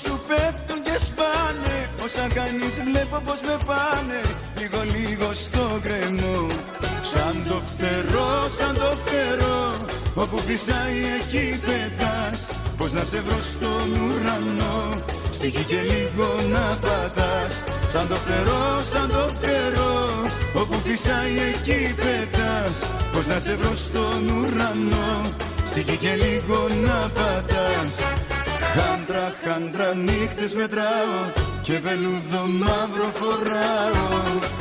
Σου 0.00 0.12
πέφτουν 0.28 0.80
και 0.86 0.96
σπάνε. 1.06 1.76
Όσα 2.04 2.26
κάνεις 2.38 2.74
βλέπω 2.88 3.18
πως 3.26 3.40
με 3.46 3.56
πάνε. 3.68 4.20
Λίγο 4.58 4.80
λίγο 4.96 5.28
στο 5.44 5.64
κρεμό. 5.84 6.40
Σαν 7.12 7.34
το 7.48 7.58
φτερό, 7.70 8.30
σαν 8.58 8.74
το 8.82 8.90
φτερό. 9.02 9.60
Όπου 10.22 10.38
φυσάει 10.46 11.00
εκεί 11.18 11.46
πετάς. 11.66 12.38
Πως 12.78 12.92
να 12.92 13.04
σε 13.10 13.20
βρω 13.26 13.40
στον 13.52 13.88
ουρανό. 14.02 14.78
Στη 15.36 15.48
γη 15.54 15.64
και 15.70 15.80
λίγο 15.90 16.28
να 16.54 16.64
πατάς. 16.84 17.52
Σαν 17.92 18.08
το 18.08 18.16
φτερό, 18.24 18.64
σαν 18.92 19.08
το 19.14 19.24
φτερό. 19.36 19.94
Όπου 20.60 20.76
φυσάει 20.86 21.34
εκεί 21.52 21.80
πετάς. 22.02 22.74
Πως 23.12 23.26
να 23.26 23.38
σε 23.44 23.54
βρω 23.60 23.76
στον 23.76 24.20
ουρανό. 24.36 25.10
Στη 25.70 25.80
γη 25.80 25.96
και 25.96 26.14
λίγο 26.24 26.58
να 26.86 26.98
πατάς 27.16 27.90
Χάντρα, 28.74 29.32
χάντρα 29.44 29.94
νύχτες 29.94 30.54
μετράω 30.54 31.20
Και 31.62 31.78
βελούδο 31.78 32.46
μαύρο 32.60 33.10
φοράω 33.14 34.51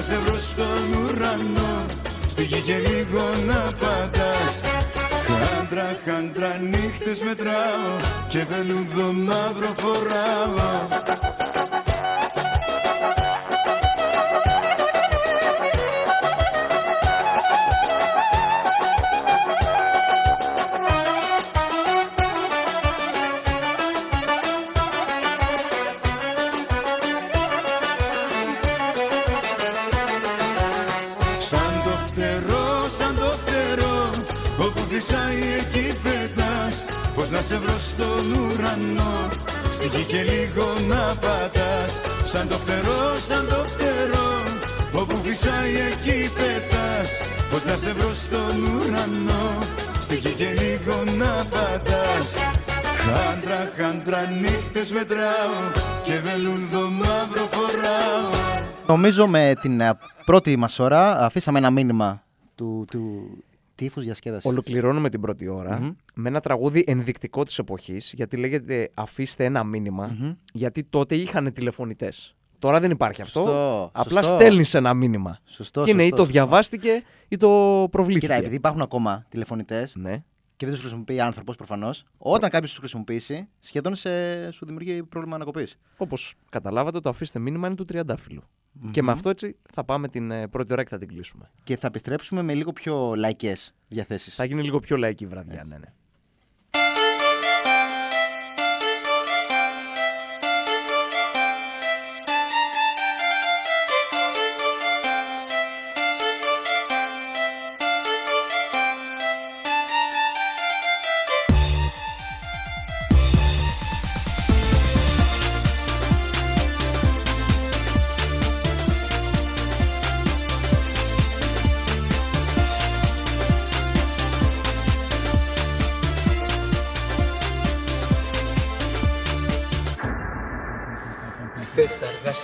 να 0.00 0.06
σε 0.06 0.18
βρω 0.18 0.38
στον 0.38 0.92
ουρανό 0.92 1.86
Στη 2.28 2.42
γη 2.42 2.60
και 2.60 2.76
λίγο 2.78 3.22
να 3.46 3.60
πατάς. 3.80 4.60
Χάντρα, 5.26 5.96
χάντρα 6.04 6.58
νύχτες 6.58 7.22
μετράω 7.22 7.96
Και 8.28 8.44
βελούδο 8.44 9.12
μαύρο 9.12 9.74
φοράω 9.76 10.88
Σαν 42.32 42.48
το 42.48 42.54
φτερό, 42.54 43.18
σαν 43.18 43.46
το 43.48 43.54
φτερό 43.54 44.28
Όπου 45.00 45.16
φυσάει 45.22 45.74
εκεί 45.90 46.30
πετάς. 46.34 47.10
Πως 47.50 47.64
να 47.64 47.74
σε 47.74 47.92
βρω 47.92 48.14
στον 48.14 48.56
ουρανό 48.64 49.58
Στη 50.00 50.16
γη 50.16 50.32
και 50.32 50.48
λίγο 50.50 50.94
να 51.18 51.44
πατάς 51.50 52.34
Χάντρα, 53.02 53.72
χάντρα 53.76 54.26
νύχτες 54.26 54.92
μετράω 54.92 55.56
Και 56.04 56.18
βελούδο 56.18 56.88
μαύρο 56.90 57.48
φοράω. 57.50 58.30
Νομίζω 58.86 59.26
με 59.26 59.52
την 59.60 59.80
ε, 59.80 59.98
πρώτη 60.24 60.56
μας 60.56 60.78
ώρα 60.78 61.24
αφήσαμε 61.24 61.58
ένα 61.58 61.70
μήνυμα 61.70 62.22
του, 62.54 62.84
του 62.90 63.30
τύφου 63.84 64.00
διασκέδασης. 64.00 64.50
Ολοκληρώνουμε 64.50 65.08
την 65.08 65.20
πρώτη 65.20 65.48
ώρα 65.48 65.96
με 66.14 66.28
ένα 66.28 66.40
τραγούδι 66.40 66.84
ενδεικτικό 66.86 67.44
της 67.44 67.58
εποχής, 67.58 68.12
γιατί 68.16 68.36
λέγεται 68.36 68.90
«Αφήστε 68.94 69.44
ένα 69.44 69.64
μήνυμα», 69.64 70.36
γιατί 70.52 70.84
τότε 70.84 71.14
είχαν 71.14 71.52
τηλεφωνητές. 71.52 72.34
Τώρα 72.58 72.80
δεν 72.80 72.90
υπάρχει 72.90 73.22
αυτό. 73.22 73.40
Σωστό, 73.40 73.90
Απλά 73.92 74.22
σωστό. 74.22 74.34
στέλνεις 74.36 74.74
ένα 74.74 74.94
μήνυμα. 74.94 75.38
Σωστό, 75.44 75.84
και 75.84 75.90
είναι 75.90 76.02
ή 76.02 76.04
σωστό, 76.04 76.16
το 76.16 76.22
σωστό. 76.22 76.38
διαβάστηκε 76.38 77.02
ή 77.28 77.36
το 77.36 77.48
προβλήθηκε. 77.90 78.26
Κοίτα, 78.26 78.38
επειδή 78.38 78.54
υπάρχουν 78.54 78.80
ακόμα 78.80 79.26
τηλεφωνητές 79.28 79.94
Ναι. 79.96 80.22
Και 80.60 80.66
δεν 80.66 80.74
τους 80.74 80.84
χρησιμοποιεί 80.84 81.20
άνθρωπος 81.20 81.56
προφανώς, 81.56 82.04
όταν 82.18 82.50
κάποιος 82.50 82.70
τους 82.70 82.78
χρησιμοποιήσει, 82.78 83.48
σχεδόν 83.58 83.94
σε, 83.94 84.50
σου 84.50 84.66
δημιουργεί 84.66 85.02
πρόβλημα 85.02 85.34
ανακοπής. 85.36 85.76
Όπως 85.96 86.34
καταλάβατε, 86.50 87.00
το 87.00 87.08
αφήστε 87.08 87.38
μήνυμα 87.38 87.66
είναι 87.66 87.76
του 87.76 87.84
τριαντάφυλλου. 87.84 88.42
Και 88.90 89.02
με 89.02 89.12
αυτό 89.12 89.28
έτσι 89.28 89.56
θα 89.72 89.84
πάμε 89.84 90.08
την 90.08 90.30
ε, 90.30 90.48
πρώτη 90.48 90.72
ώρα 90.72 90.82
και 90.82 90.88
θα 90.88 90.98
την 90.98 91.08
κλείσουμε. 91.08 91.50
Και 91.62 91.76
θα 91.76 91.86
επιστρέψουμε 91.86 92.42
με 92.42 92.54
λίγο 92.54 92.72
πιο 92.72 93.14
λαϊκές 93.14 93.74
διαθέσεις. 93.88 94.34
Θα 94.34 94.44
γίνει 94.44 94.62
λίγο 94.62 94.80
πιο 94.80 94.96
λαϊκή 94.96 95.24
η 95.24 95.26
βραδιά, 95.26 95.64
ναι, 95.66 95.78
ναι. 95.78 95.92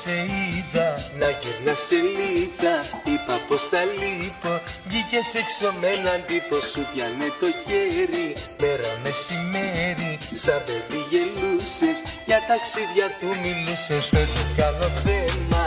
Σε 0.06 0.16
είδα. 0.20 0.88
Να 1.20 1.28
γυρνά 1.40 1.74
σελίδα 1.86 2.74
Είπα 3.12 3.36
πως 3.48 3.62
θα 3.72 3.82
λείπω. 3.98 4.52
Βγήκες 4.88 5.28
έξω 5.42 5.68
με 5.80 5.88
έναν 5.98 6.18
τύπο 6.28 6.56
σου 6.70 6.82
πιάνε 6.90 7.28
το 7.40 7.48
χέρι. 7.64 8.28
Μέρα 8.60 8.90
μεσημέρι 9.04 10.12
σαν 10.42 10.60
παιδί 10.66 11.00
γελούσες. 11.10 11.98
Για 12.28 12.40
ταξίδια 12.50 13.06
του 13.18 13.30
μιλούσες 13.42 14.04
Δεν 14.16 14.28
το 14.34 14.42
κάνω 14.56 14.88
θέμα 15.04 15.65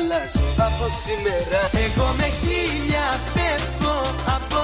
αλλάζω 0.00 0.46
Από 0.66 0.86
σήμερα. 1.04 1.60
Εγώ 1.84 2.06
με 2.18 2.28
χίλια 2.40 3.06
φεύγω 3.34 3.98
από 4.36 4.60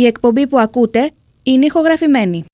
Η 0.00 0.06
εκπομπή 0.06 0.46
που 0.46 0.58
ακούτε 0.58 1.10
είναι 1.42 1.66
ηχογραφημένη. 1.66 2.44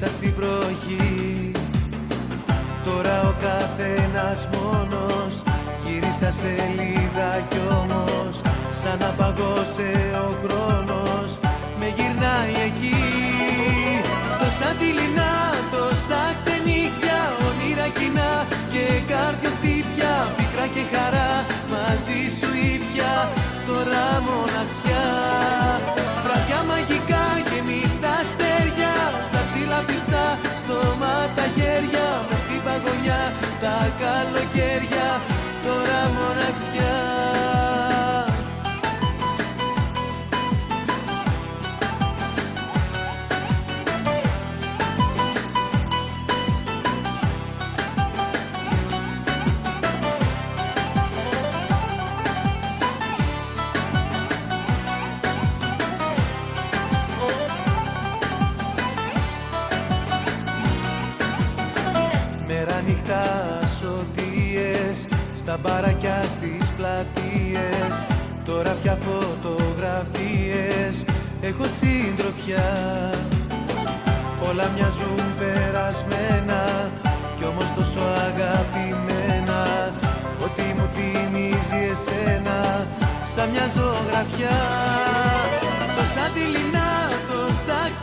Μέσα 0.00 0.12
στη 0.12 0.34
βροχή. 0.38 1.50
Τώρα 2.84 3.16
ο 3.30 3.34
καθένας 3.46 4.48
μόνος 4.52 5.34
γύρισα 5.84 6.30
σελίδα 6.30 7.30
κι 7.48 7.60
όμως. 7.80 8.40
Σαν 8.80 8.98
να 9.00 9.10
παγώσε 9.18 9.90
ο 10.26 10.30
χρόνος 10.42 11.30
με 11.78 11.86
γυρνάει 11.96 12.54
εκεί. 12.68 13.02
Τόσα 14.38 14.70
δειλινά, 14.78 15.34
τόσα 15.74 16.22
ξενύχια, 16.38 17.20
όνειρα 17.48 17.88
κοινά 17.98 18.32
και 18.72 18.84
καρδιοχτύπια 19.10 20.12
Πίκρα 20.36 20.66
και 20.74 20.84
χαρά, 20.92 21.32
μαζί 21.72 22.20
σου 22.38 22.50
ίδια, 22.72 23.12
τώρα 23.66 24.04
μοναξιά 24.26 24.33
χέρια 31.74 32.26
Μες 32.30 32.38
στην 32.38 32.60
παγωνιά, 32.64 33.32
τα 33.60 33.76
καλοκαίρια, 34.00 35.08
τώρα 35.64 36.00
μοναξιά 36.16 37.03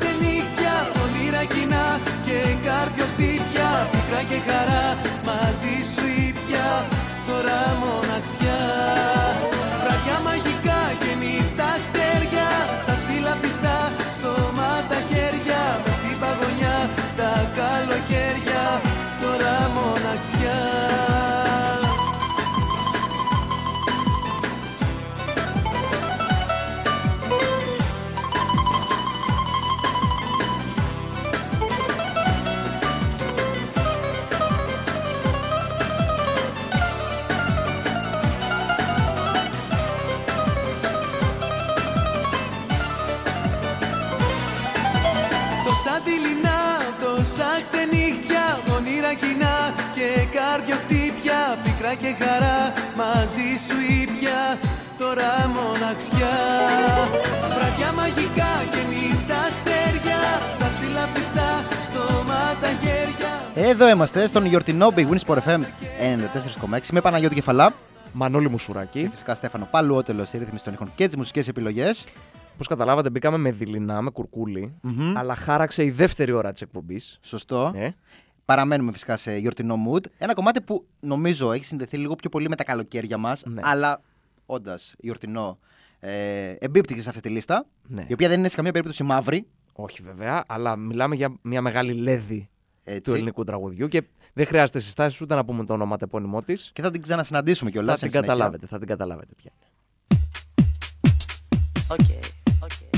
ξενύχια 0.01 0.75
Όνειρα 1.03 1.43
κοινά 1.53 1.85
και 2.25 2.37
καρδιοχτύπια 2.65 3.69
Πίκρα 3.91 4.21
και 4.29 4.39
χαρά 4.47 4.85
μοναξιά 56.09 56.37
Βραδιά 57.55 57.91
μαγικά 57.93 58.51
και 58.71 59.15
στα 59.15 59.39
αστέρια 59.41 60.19
Στα 60.55 60.71
ψηλά 60.75 61.05
πιστά, 61.13 61.63
στόμα 61.83 62.39
τα 62.61 62.67
χέρια 62.67 63.69
Εδώ 63.69 63.89
είμαστε 63.89 64.27
στον 64.27 64.45
γιορτινό 64.45 64.93
Big 64.95 65.07
Wins 65.09 65.19
Sport 65.25 65.37
FM 65.37 65.59
94,6 66.69 66.79
με 66.91 67.01
Παναγιώτη 67.01 67.35
Κεφαλά 67.35 67.73
Μανώλη 68.13 68.45
και 68.45 68.51
Μουσουράκη. 68.51 69.07
φυσικά 69.11 69.35
Στέφανο 69.35 69.67
Παλουότελος 69.71 70.27
στη 70.27 70.37
ρύθμιση 70.37 70.63
των 70.63 70.73
ήχων 70.73 70.91
και 70.95 71.07
τις 71.07 71.15
μουσικές 71.15 71.47
επιλογές. 71.47 72.03
Όπως 72.53 72.67
καταλάβατε, 72.67 73.09
μπήκαμε 73.09 73.37
με 73.37 73.51
δειλινά, 73.51 74.01
με 74.01 74.09
κουρκούλι, 74.09 74.79
αλλά 75.15 75.35
χάραξε 75.35 75.83
η 75.83 75.89
δεύτερη 75.91 76.31
ώρα 76.31 76.51
της 76.51 76.61
εκπομπής. 76.61 77.17
Σωστό. 77.21 77.71
Ε. 77.75 77.89
Παραμένουμε 78.45 78.91
φυσικά 78.91 79.17
σε 79.17 79.37
γιορτινό 79.37 79.75
mood. 79.91 80.01
Ένα 80.17 80.33
κομμάτι 80.33 80.61
που 80.61 80.85
νομίζω 80.99 81.51
έχει 81.51 81.65
συνδεθεί 81.65 81.97
λίγο 81.97 82.15
πιο 82.15 82.29
πολύ 82.29 82.49
με 82.49 82.55
τα 82.55 82.63
καλοκαίρια 82.63 83.17
μας, 83.17 83.43
Ναι. 83.45 83.61
αλλά 83.63 84.01
όντας 84.45 84.93
γιορτινό, 84.97 85.57
ε, 86.03 86.55
εμπίπτει 86.59 86.93
και 86.93 87.01
σε 87.01 87.09
αυτή 87.09 87.21
τη 87.21 87.29
λίστα. 87.29 87.65
Ναι. 87.87 88.05
Η 88.07 88.13
οποία 88.13 88.27
δεν 88.27 88.39
είναι 88.39 88.49
σε 88.49 88.55
καμία 88.55 88.71
περίπτωση 88.71 89.03
μαύρη. 89.03 89.47
Όχι 89.73 90.01
βέβαια, 90.03 90.43
αλλά 90.47 90.75
μιλάμε 90.75 91.15
για 91.15 91.33
μια 91.41 91.61
μεγάλη 91.61 91.93
λέδη 91.93 92.49
Έτσι. 92.83 93.01
του 93.01 93.13
ελληνικού 93.13 93.43
τραγουδιού 93.43 93.87
και 93.87 94.03
δεν 94.33 94.45
χρειάζεται 94.45 94.79
συστάσεις 94.79 95.21
ούτε 95.21 95.35
να 95.35 95.45
πούμε 95.45 95.65
το 95.65 95.73
ονόματεπώνυμό 95.73 96.41
της. 96.41 96.69
Και 96.73 96.81
θα 96.81 96.91
την 96.91 97.01
ξανασυναντήσουμε 97.01 97.71
κιόλας. 97.71 97.99
Θα 97.99 98.07
την 98.07 98.21
καταλάβετε, 98.21 98.67
θα 98.67 98.77
την 98.77 98.87
καταλάβετε 98.87 99.33
πια. 99.35 99.51
Okay, 101.87 102.19
okay, 102.65 102.89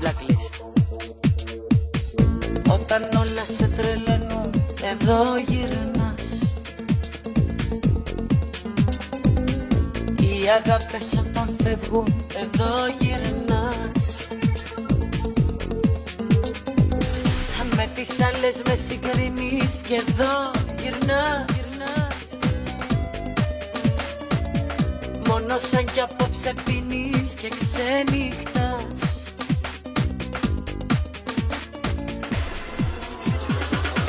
Blacklist. 0.00 0.54
Όταν 2.68 3.02
όλα 3.02 3.44
σε 3.44 3.68
τρελαίνουν, 3.68 4.50
εδώ 4.92 5.38
γυρνάς 5.38 6.03
Οι 10.44 10.48
αγάπες 10.48 11.12
όταν 11.18 11.56
φεύγουν, 11.62 12.26
εδώ 12.36 12.74
γυρνάς. 12.98 14.28
Με 17.76 17.88
τις 17.94 18.20
άλλες 18.20 18.62
με 18.66 18.74
συγκρίνεις 18.74 19.80
και 19.80 19.94
εδώ 19.94 20.50
γυρνάς. 20.80 21.66
Μόνο 25.28 25.58
σαν 25.70 25.84
κι 25.84 26.00
απόψε 26.00 26.54
πίνεις 26.64 27.34
και 27.34 27.48
ξενυχτάς. 27.48 29.22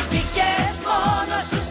Μπήκες 0.09 0.75
Όταν 0.85 1.49
την 1.49 1.64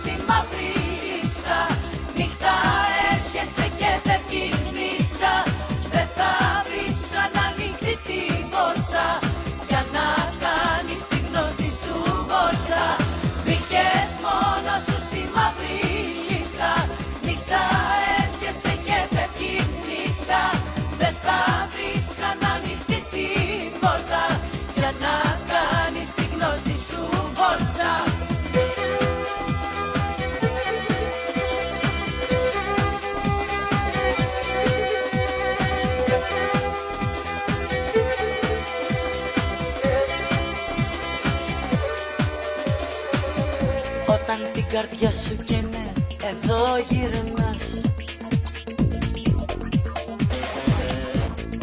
καρδιά 44.75 45.13
σου 45.13 45.37
καίνε 45.45 45.93
εδώ 46.31 46.65
γυρνάς. 46.89 47.81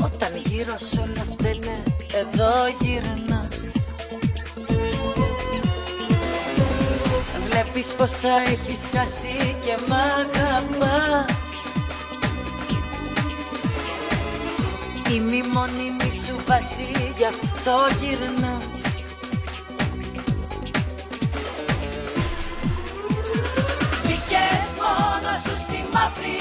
Όταν 0.04 0.32
γύρω 0.46 0.78
σου 0.78 1.02
όλα 1.04 1.26
φταίνε 1.32 1.84
εδώ 2.20 2.52
γυρνάς. 2.82 3.76
Βλέπεις 7.50 7.88
πόσα 7.98 8.42
έχεις 8.48 8.80
χάσει 8.92 9.56
και 9.66 9.78
μ' 9.88 9.94
αγαπάς. 9.94 11.50
Είμαι 15.12 15.36
η 15.36 15.44
μόνιμη 15.54 16.12
σου 16.26 16.36
βάση, 16.48 17.14
γι' 17.18 17.26
αυτό 17.26 17.78
γυρνάς 18.02 18.71
σου 26.10 26.41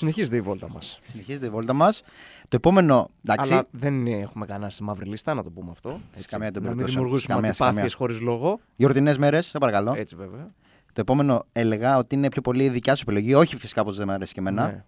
Συνεχίζεται 0.00 0.36
η 0.36 0.40
βόλτα 0.40 0.68
μας. 0.70 0.98
Συνεχίζεται 1.02 1.46
η 1.46 1.48
βόλτα 1.50 1.72
μας. 1.72 2.02
Το 2.48 2.56
επόμενο. 2.56 3.08
Εντάξει. 3.24 3.52
Αλλά 3.52 3.66
δεν 3.70 4.06
έχουμε 4.06 4.46
κανένα 4.46 4.70
στη 4.70 4.82
μαύρη 4.82 5.06
λίστα, 5.08 5.34
να 5.34 5.42
το 5.42 5.50
πούμε 5.50 5.70
αυτό. 5.70 6.00
Έτσι. 6.14 6.28
καμία 6.28 6.50
των 6.52 6.62
να 6.62 6.68
μην 6.68 6.76
περιπτώσεων. 6.76 7.04
δημιουργήσουμε 7.04 7.34
Καμία, 7.34 7.52
σε 7.52 7.62
αντιπάθειες 7.64 7.94
καμία. 7.96 8.14
χωρίς 8.14 8.20
λόγο. 8.26 8.60
Γιορτινέ 8.74 9.14
μέρες, 9.18 9.46
σε 9.46 9.58
παρακαλώ. 9.58 9.94
Έτσι 9.96 10.16
βέβαια. 10.16 10.50
Το 10.92 11.00
επόμενο 11.00 11.44
έλεγα 11.52 11.96
ότι 11.98 12.14
είναι 12.14 12.28
πιο 12.28 12.40
πολύ 12.40 12.68
δικιά 12.68 12.94
σου 12.94 13.04
επιλογή. 13.06 13.34
Όχι 13.34 13.56
φυσικά 13.56 13.80
όπως 13.80 13.96
δεν 13.96 14.06
μου 14.08 14.14
αρέσει 14.14 14.32
και 14.32 14.40
εμένα. 14.40 14.66
Ναι. 14.66 14.84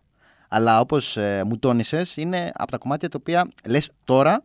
Αλλά 0.49 0.81
όπως 0.81 1.19
μου 1.47 1.59
τόνισες, 1.59 2.17
είναι 2.17 2.51
από 2.55 2.71
τα 2.71 2.79
κομμάτια 2.79 3.09
τα 3.09 3.17
οποία 3.21 3.49
λες 3.67 3.91
τώρα 4.05 4.45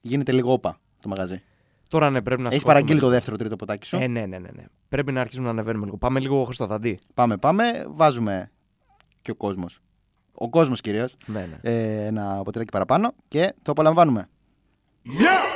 γίνεται 0.00 0.32
λίγο 0.32 0.52
όπα 0.52 0.78
το 1.02 1.08
μαγαζί. 1.08 1.42
Τώρα 1.88 2.10
ναι, 2.10 2.22
πρέπει 2.22 2.40
να 2.42 2.48
Έχεις 2.48 2.58
σηκώσουμε 2.60 2.72
παραγγείλει 2.72 2.98
το 2.98 3.04
λίγο. 3.06 3.16
δεύτερο 3.18 3.36
τρίτο 3.36 3.56
ποτάκι 3.56 3.86
σου; 3.86 3.96
Ε, 3.96 4.06
ναι, 4.06 4.20
ναι, 4.20 4.38
ναι, 4.38 4.48
ναι. 4.54 4.64
Πρέπει 4.88 5.12
να 5.12 5.20
αρχίσουμε 5.20 5.44
να 5.46 5.50
ανεβαίνουμε 5.52 5.84
λίγο. 5.84 5.96
Πάμε 5.96 6.20
λίγο 6.20 6.44
Χριστοδαντή. 6.44 6.98
Πάμε, 7.14 7.36
πάμε. 7.36 7.84
Βάζουμε 7.88 8.50
και 9.20 9.30
ο 9.30 9.34
κόσμος. 9.34 9.80
Ο 10.40 10.48
κόσμος 10.48 10.80
κυρίως. 10.80 11.16
Ναι, 11.26 11.40
ναι. 11.62 11.70
Ε, 11.70 12.06
ένα 12.06 12.40
ποτηράκι 12.44 12.70
παραπάνω 12.70 13.12
και 13.28 13.54
το 13.62 13.70
απολαμβάνουμε. 13.70 14.28
Άμα 15.08 15.47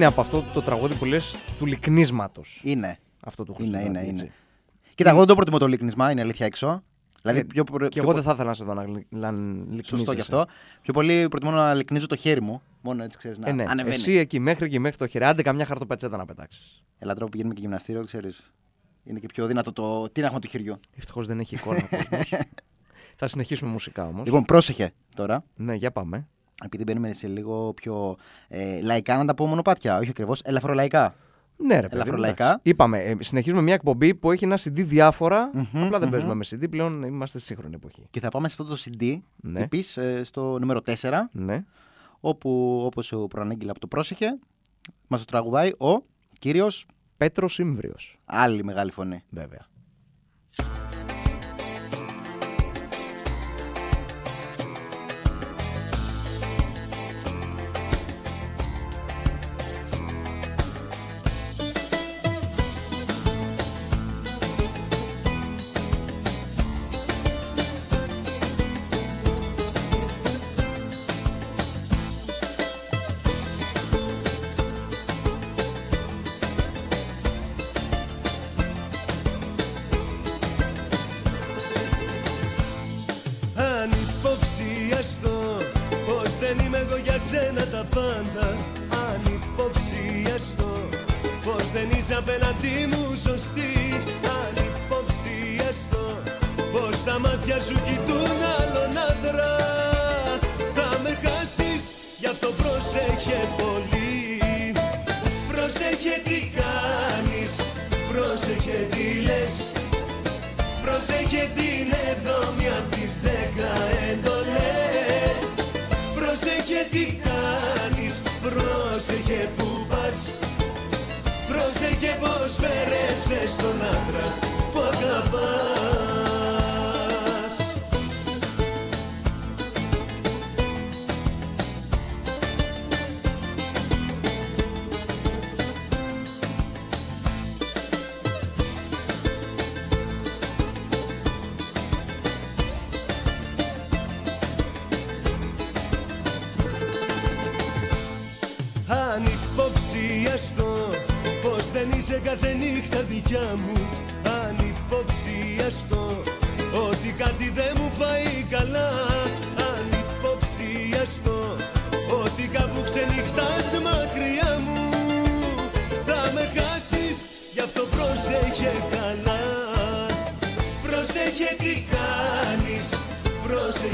Είναι 0.00 0.08
από 0.08 0.20
αυτό 0.20 0.44
το 0.54 0.62
τραγούδι 0.62 0.94
που 0.94 1.04
λες 1.04 1.36
του 1.58 1.66
λυκνίσματος. 1.66 2.60
Είναι. 2.64 2.98
Αυτό 3.24 3.44
του 3.44 3.56
Είναι, 3.58 3.68
Χριστοδουλάκη. 3.70 3.98
είναι, 3.98 4.10
έτσι. 4.10 4.22
είναι. 4.22 4.32
Κοίτα, 4.94 5.10
εγώ 5.10 5.18
δεν 5.18 5.26
το 5.28 5.34
προτιμώ 5.34 5.58
το 5.58 5.66
λίκνισμα, 5.68 6.10
είναι 6.10 6.20
αλήθεια 6.20 6.46
έξω. 6.46 6.82
Δηλαδή, 7.22 7.38
Ε, 7.38 7.42
πιο, 7.44 7.64
προ- 7.64 7.82
Και 7.82 7.88
πιο 7.88 8.02
εγώ 8.02 8.10
πο- 8.10 8.14
δεν 8.16 8.22
θα 8.24 8.32
ήθελα 8.32 8.48
να 8.48 8.54
σε 8.54 8.64
δω 8.64 8.74
να 8.74 8.86
λυ- 8.86 9.06
να 9.08 9.30
λυκνίζεσαι. 9.30 9.82
Σωστό 9.96 10.14
κι 10.14 10.20
αυτό. 10.20 10.44
Πιο 10.82 10.92
πολύ 10.92 11.28
προτιμώ 11.28 11.50
να 11.52 11.74
λυκνίζω 11.74 12.06
το 12.06 12.16
χέρι 12.16 12.42
μου. 12.42 12.62
Μόνο 12.80 13.02
έτσι 13.02 13.18
ξέρεις 13.18 13.38
να 13.38 13.48
Ε, 13.48 13.52
ναι. 13.52 13.64
ανεβαίνει. 13.68 13.94
Εσύ 13.94 14.12
εκεί 14.12 14.38
μέχρι 14.40 14.68
και 14.68 14.80
μέχρι 14.80 14.96
το 14.98 15.06
χέρι. 15.06 15.24
Άντε 15.24 15.42
καμιά 15.42 15.66
χαρτοπετσέτα 15.66 16.16
να 16.16 16.24
πετάξεις. 16.24 16.82
Ελά, 16.98 17.12
τώρα 17.12 17.24
που 17.24 17.30
πηγαίνουμε 17.30 17.54
και 17.54 17.60
γυμναστήριο, 17.60 18.04
ξέρεις. 18.04 18.50
Είναι 19.04 19.18
και 19.18 19.26
πιο 19.26 19.46
δυνατό 19.46 19.72
το 19.72 20.08
τίναγμα 20.10 20.38
του 20.38 20.48
χεριού. 20.48 20.80
Ευτυχώς 20.96 21.26
δεν 21.26 21.40
έχει 21.40 21.54
εικόνα 21.54 21.78
ο 21.92 21.96
κόσμος. 21.96 22.30
Θα 23.16 23.28
συνεχίσουμε 23.28 23.70
μουσικά 23.70 24.06
όμως. 24.06 24.24
Λοιπόν, 24.24 24.44
πρόσεχε 24.44 24.92
τώρα. 25.14 25.44
Ναι, 25.56 25.74
για 25.74 25.90
πάμε. 25.92 26.28
Επειδή 26.64 26.82
μπαίνουμε 26.84 27.12
σε 27.12 27.26
λίγο 27.26 27.72
πιο 27.74 28.16
ε, 28.48 28.80
λαϊκά, 28.82 29.16
να 29.16 29.24
τα 29.24 29.34
πω 29.34 29.46
μονοπάτια. 29.46 29.98
Όχι 29.98 30.10
ακριβώς, 30.10 30.40
ελαφρολαϊκά. 30.44 31.14
Ναι, 31.62 31.74
ρε 31.74 31.80
παιδί. 31.80 31.94
μου, 31.94 32.00
Ελαφρολαϊκά. 32.00 32.44
εντάξει. 32.44 32.60
Είπαμε, 32.62 32.98
ε, 33.02 33.16
συνεχίζουμε 33.20 33.62
μια 33.62 33.74
εκπομπή 33.74 34.14
που 34.14 34.30
έχει 34.30 34.44
ένα 34.44 34.58
CD 34.58 34.72
διάφορα. 34.74 35.50
Μμμ, 35.52 35.82
Απλά 35.84 35.98
δεν 35.98 36.02
μμμ. 36.02 36.10
παίζουμε 36.10 36.34
με 36.34 36.44
CD, 36.50 36.70
πλέον 36.70 37.02
είμαστε 37.02 37.38
στη 37.38 37.46
σύγχρονη 37.46 37.74
εποχή. 37.74 38.06
Και 38.10 38.20
θα 38.20 38.28
πάμε 38.28 38.48
σε 38.48 38.56
αυτό 38.60 38.74
το 38.74 38.82
CD, 38.84 39.18
Ναι. 39.36 39.60
τι 39.60 39.68
πεις, 39.68 39.96
ε, 39.96 40.24
στο 40.24 40.58
νούμερο 40.58 40.80
4, 40.80 41.28
Ναι. 41.32 41.64
όπου 42.20 42.80
όπως 42.84 43.06
σου 43.06 43.26
προανήγγειλα 43.30 43.70
από 43.70 43.80
το 43.80 43.86
πρόσεχε, 43.86 44.38
μας 45.06 45.18
το 45.20 45.24
τραγουδάει 45.24 45.68
ο 45.78 46.02
κύριος 46.38 46.86
Πέτρος 47.16 47.52
Σύμβριο. 47.52 47.94
άλλη 48.24 48.64
μεγάλη 48.64 48.90
φωνή. 48.90 49.22
Βέβαια. 49.30 49.66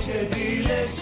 Πρόσεχε 0.06 0.26
τι 0.34 0.62
λες. 0.62 0.94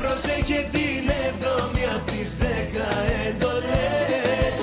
Πρόσεχε 0.00 0.68
την 0.72 1.04
εβδόμη 1.26 1.84
απ' 1.94 2.10
τις 2.10 2.34
δέκα 2.34 2.88
εντολές. 3.26 4.56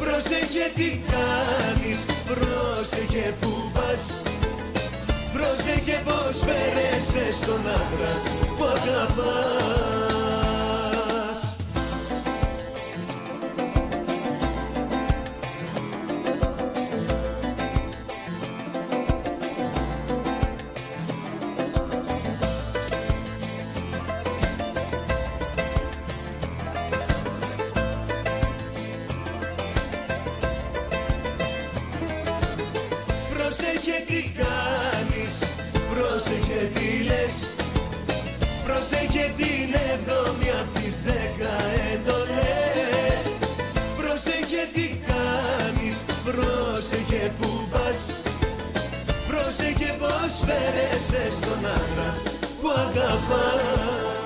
Πρόσεχε 0.00 0.64
τι 0.74 0.88
κάνεις, 1.12 2.00
πρόσεχε 2.26 3.34
που 3.40 3.70
πας. 3.74 4.02
Πρόσεχε 5.32 6.02
πως 6.04 6.34
φέρεσαι 6.46 7.32
στον 7.40 7.60
άντρα 7.78 8.12
που 8.56 8.64
αγαπάς 8.64 9.79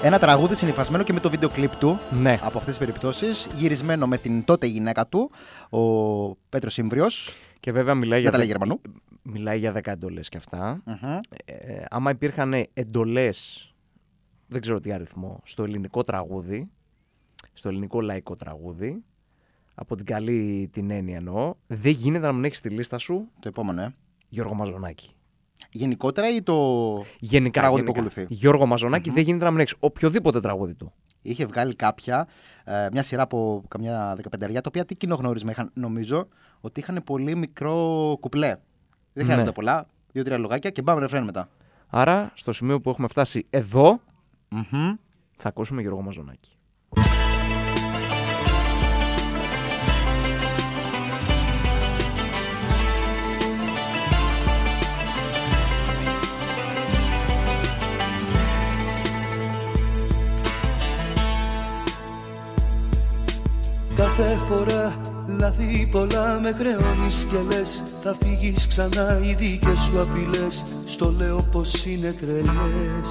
Ένα 0.07 0.19
τραγούδι 0.19 0.55
συνυφασμένο 0.57 1.05
και 1.05 1.13
με 1.13 1.21
το 1.21 1.31
βίντεο 1.31 1.49
κλιπ 1.49 1.77
του 1.77 1.99
Ναι. 2.21 2.33
από 2.33 2.47
αυτές 2.59 2.65
τις 2.65 2.79
περιπτώσεις, 2.79 3.47
γυρισμένο 3.57 4.07
με 4.07 4.19
την 4.19 4.45
τότε 4.45 4.67
γυναίκα 4.67 5.07
του, 5.07 5.31
ο 5.71 6.35
Πέτρος 6.49 6.73
Σύμβριος. 6.73 7.31
Και 7.61 7.73
βέβαια 7.73 7.95
μιλάει 7.95 8.21
για, 8.21 8.31
τα 8.31 8.37
λέει 8.37 8.47
δε- 8.47 8.53
Γερμανού. 8.53 8.81
μιλάει 9.23 9.59
για 9.59 9.73
10 9.73 9.91
εντολές 9.93 10.29
και 10.29 10.37
αυτά. 10.37 10.83
Μμμ. 10.85 11.19
Ε, 11.45 11.85
άμα 11.91 12.11
υπήρχαν 12.11 12.53
εντολές, 12.73 13.69
δεν 14.47 14.61
ξέρω 14.61 14.81
τι 14.81 14.93
αριθμό, 14.93 15.41
στο 15.45 15.65
ελληνικό 15.65 16.03
τραγούδι, 16.03 16.71
στο 17.53 17.69
ελληνικό 17.69 18.01
λαϊκό 18.01 18.35
τραγούδι, 18.35 19.03
από 19.75 19.97
την 19.97 20.05
καλή 20.07 20.69
την 20.73 20.91
έννοια 20.91 21.17
εννοώ, 21.17 21.55
δεν 21.67 21.93
γίνεται 21.93 22.27
να 22.27 22.33
μην 22.33 22.45
έχεις 22.45 22.59
στη 22.59 22.69
λίστα 22.69 22.99
σου 22.99 23.29
Το 23.41 23.49
επόμενο, 23.49 23.83
ε. 23.83 23.95
Γιώργο 24.29 24.55
Μαζονάκη. 24.55 25.09
Γενικότερα 25.71 26.35
ή 26.35 26.43
το 26.43 26.55
Γενικά, 27.19 27.61
τραγούδι 27.61 27.83
γενικά. 27.83 27.93
που 28.03 28.09
ακολουθεί; 28.11 28.35
Γιώργο 28.35 28.67
Μαζονάκη 28.67 29.11
δεν 29.11 29.23
γίνεται 29.23 29.45
να 29.45 29.51
μην 29.51 29.61
έχεις 29.61 29.75
οποιοδήποτε 29.81 30.41
τραγούδι 30.41 30.75
του. 30.75 30.93
Είχε 31.23 31.47
βγάλει 31.47 31.75
κάποια, 31.75 32.29
ε, 32.65 32.89
μια 32.93 33.03
σειρά 33.03 33.23
από 33.23 33.65
καμιά 33.69 34.13
δεκαπενταριά, 34.17 34.61
τα 34.61 34.69
οποία 34.69 34.85
τι 34.85 34.95
κοινό 34.95 35.15
γνώρισμα 35.15 35.51
είχαν. 35.51 35.71
Νομίζω 35.75 36.29
ότι 36.61 36.81
είχαν 36.81 37.03
πολύ 37.05 37.37
μικρό 37.37 38.17
κουπλέ. 38.21 38.57
Δεν 39.13 39.25
χρειάζονται 39.25 39.47
Ναι. 39.49 39.53
πολλά, 39.55 39.87
δύο-τρία 40.13 40.39
λογάκια 40.39 40.71
και 40.71 40.83
πάμε 40.83 41.01
ρεφρέν 41.01 41.25
μετά. 41.25 41.49
Άρα, 41.89 42.33
στο 42.35 42.53
σημείο 42.53 42.81
που 42.81 42.91
έχουμε 42.91 43.09
φτάσει 43.09 43.47
εδώ, 43.51 44.01
Μμμ. 44.49 44.95
θα 45.37 45.49
ακούσουμε 45.49 45.81
Γιώργο 45.81 46.03
Μαζονάκη. 46.03 46.54
Κάθε 64.17 64.39
Λάθη 65.27 65.89
πολλά 65.91 66.39
με 66.41 66.53
χρεώνεις 66.59 67.27
και 67.31 67.37
λες 67.49 67.83
Θα 68.03 68.17
φύγεις 68.23 68.67
ξανά 68.67 69.21
οι 69.25 69.35
δικές 69.35 69.79
σου 69.81 70.01
απειλές. 70.01 70.65
Στο 70.87 71.15
λέω 71.19 71.49
πως 71.53 71.85
είναι 71.85 72.13
τρελές. 72.21 73.11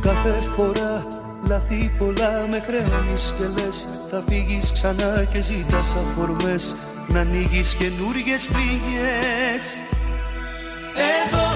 Κάθε 0.00 0.30
φορά 0.56 1.06
λάθη 1.48 1.92
πολλά 1.98 2.46
με 2.50 2.64
χρεώνεις 2.66 3.34
και 3.38 3.62
λες 3.62 3.88
Θα 4.10 4.22
φύγεις 4.28 4.72
ξανά 4.72 5.24
και 5.32 5.42
ζητάς 5.42 5.94
αφορμές. 5.94 6.74
Να 7.08 7.20
ανοίγεις 7.20 7.74
καινούργιες 7.74 8.46
πληγές. 8.52 9.62
Εδώ 11.18 11.48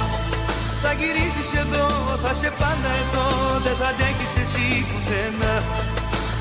θα 0.82 0.92
γυρίσεις 0.92 1.50
εδώ, 1.60 1.86
θα 2.22 2.34
σε 2.34 2.50
πάντα 2.58 2.90
εδώ. 3.02 3.26
Δεν 3.64 3.76
θα 3.76 3.86
αντέχεις 3.86 4.32
εσύ 4.42 4.66
πουθενά 4.88 5.54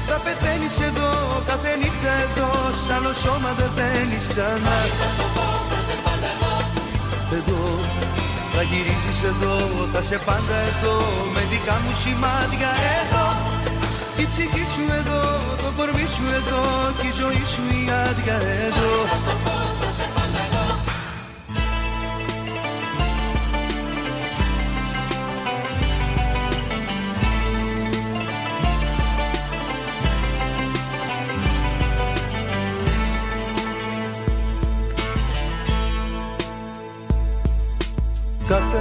Θα 0.10 0.18
πεθαίνεις 0.26 0.78
εδώ, 0.90 1.12
κάθε 1.50 1.72
νύχτα 1.82 2.12
εδώ 2.26 2.50
Σ' 2.84 2.92
άλλο 2.96 3.14
σώμα 3.24 3.52
δεν 3.60 3.72
μπαίνεις 3.76 4.26
ξανά. 4.32 4.78
Εδώ 7.38 7.64
θα 8.54 8.62
γυρίσεις 8.70 9.20
εδώ, 9.32 9.56
θα 9.94 10.02
σε 10.02 10.18
πάντα 10.28 10.56
εδώ 10.72 10.98
Με 11.34 11.42
δικά 11.52 11.76
μου 11.84 11.94
σημάδια 12.04 12.72
εδώ 13.00 13.26
η 14.18 14.26
ψυχή 14.26 14.66
σου 14.74 14.84
εδώ, 15.00 15.22
το 15.58 15.72
κορμί 15.78 16.08
σου 16.16 16.24
εδώ 16.40 16.64
και 17.02 17.08
η 17.08 17.12
ζωή 17.12 17.44
σου 17.54 17.62
η 17.78 17.92
άδεια 18.04 18.38
εδώ 18.68 19.65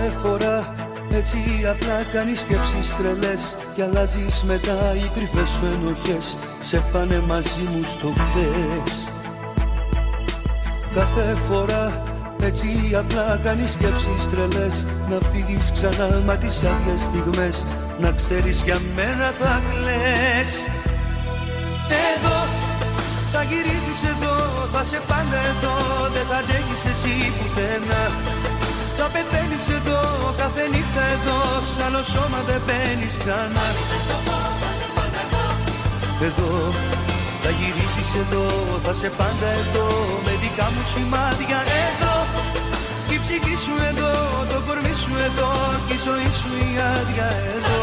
Κάθε 0.05 0.18
φορά. 0.28 0.72
Έτσι 1.12 1.39
απλά 1.70 2.05
κάνεις 2.12 2.40
σκέψεις 2.40 2.97
τρελές 2.97 3.55
Και 3.74 3.82
αλλάζεις 3.82 4.43
μετά 4.43 4.94
οι 4.97 5.10
κρυφές 5.14 5.48
σου 5.48 5.66
ενοχές. 5.66 6.36
Σε 6.59 6.82
πάνε 6.93 7.22
μαζί 7.26 7.64
μου 7.72 7.82
στο 7.85 8.09
χτες. 8.09 8.93
Κάθε 10.94 11.36
φορά 11.48 12.01
έτσι 12.43 12.68
απλά 12.98 13.40
κάνεις 13.44 13.72
σκέψεις 13.72 14.28
τρελές. 14.31 14.85
Να 15.10 15.18
φύγεις 15.31 15.72
ξανά 15.72 16.22
μα 16.26 16.36
τις 16.36 16.62
άδειες 16.62 17.01
στιγμές. 17.01 17.64
Να 17.98 18.12
ξέρεις 18.12 18.62
για 18.62 18.78
μένα 18.97 19.32
θα 19.40 19.62
κλαις. 19.70 20.51
Εδώ 22.12 22.39
θα 23.32 23.43
γυρίζεις 23.43 24.01
εδώ, 24.12 24.36
θα 24.72 24.85
σε 24.85 25.01
πάντα 25.09 25.39
εδώ. 25.52 25.76
Δεν 26.14 26.24
θα 26.28 26.36
αντέχεις 26.36 26.85
εσύ 26.93 27.14
πουθενά 27.36 28.02
θα 28.99 29.07
πεθαίνεις 29.15 29.66
εδώ, 29.79 30.01
κάθε 30.41 30.62
νύχτα 30.73 31.03
εδώ 31.16 31.39
Σ' 31.73 31.81
άλλο 31.87 32.03
σώμα 32.12 32.41
δεν 32.49 32.61
μπαίνεις 32.66 33.15
ξανά. 33.23 33.66
Εδώ 36.29 36.53
θα 37.43 37.51
γυρίσεις 37.59 38.11
εδώ, 38.23 38.47
θα 38.85 38.93
σε 39.01 39.09
πάντα 39.19 39.49
εδώ 39.62 39.89
Με 40.25 40.33
δικά 40.43 40.66
μου 40.75 40.83
σημάδια 40.93 41.61
εδώ. 41.87 42.15
Η 43.15 43.19
ψυχή 43.23 43.57
σου 43.65 43.75
εδώ, 43.91 44.12
το 44.51 44.59
κορμί 44.66 44.95
σου 45.03 45.15
εδώ 45.29 45.51
Και 45.87 45.95
η 45.99 46.01
ζωή 46.07 46.31
σου 46.41 46.51
η 46.66 46.69
άδεια 46.93 47.29
εδώ. 47.55 47.79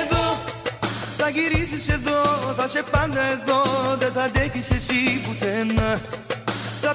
Εδώ 0.00 0.24
θα 1.20 1.28
γυρίσεις 1.28 1.88
εδώ, 1.88 2.20
θα 2.56 2.68
σε 2.68 2.82
πάντα 2.90 3.22
εδώ 3.36 3.62
Δεν 3.98 4.12
θα 4.12 4.22
αντέχεις 4.22 4.70
εσύ 4.70 5.00
πουθενά. 5.24 5.90
θα 6.26 6.27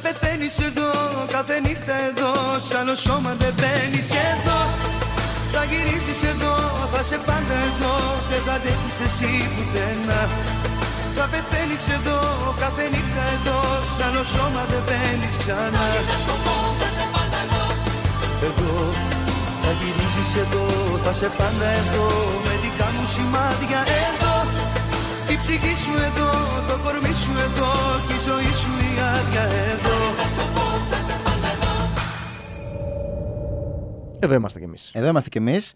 πεθαίνεις 0.04 0.58
εδώ, 0.68 0.92
κάθε 1.36 1.56
νύχτα 1.66 1.96
εδώ 2.10 2.32
Σ' 2.68 2.74
άλλο 2.80 2.96
σώμα 3.06 3.32
δεν 3.42 3.54
μπαίνεις 3.58 4.10
εδώ. 4.32 4.60
Θα 5.54 5.62
γυρίσεις 5.70 6.22
εδώ, 6.34 6.56
θα 6.94 7.02
σε 7.10 7.18
πάντα 7.28 7.56
εδώ 7.70 7.96
Δεν 8.30 8.42
θα 8.46 8.54
αντέχεις 8.58 8.98
εσύ 9.08 9.32
πουθενά. 9.54 10.22
Θα 11.16 11.26
πεθαίνεις 11.32 11.86
εδώ, 11.98 12.20
κάθε 12.64 12.84
νύχτα 12.94 13.24
εδώ 13.36 13.60
Σ' 13.94 14.02
άλλο 14.08 14.24
σώμα 14.34 14.64
δεν 14.72 14.84
μπαίνεις 14.86 15.36
ξανά. 15.42 15.86
Εδώ. 18.48 18.74
Θα 19.62 19.72
γυρίσεις 19.80 20.32
εδώ, 20.44 20.66
θα 21.04 21.14
σε 21.20 21.30
πάντα 21.38 21.68
εδώ 21.82 22.08
Με 22.46 22.54
δικά 22.64 22.88
μου 22.96 23.06
σημάδια 23.14 23.82
εδώ 24.02 24.23
η 24.23 24.23
ψυχή 25.44 25.76
σου 25.84 25.94
εδώ, 26.08 26.30
το 26.70 26.76
κορμί 26.84 27.14
σου 27.24 27.32
εδώ 27.48 27.72
Και 28.08 28.14
η 28.20 28.22
ζωή 28.28 28.52
σου 28.62 28.72
η 28.90 28.92
άδεια 29.16 29.44
εδώ 29.72 29.96
Εδώ 34.20 34.34
είμαστε 34.34 34.60
κι 34.60 34.66
εμείς. 34.66 34.90
Εδώ 34.94 35.08
είμαστε 35.08 35.30
κι 35.30 35.38
εμείς. 35.38 35.74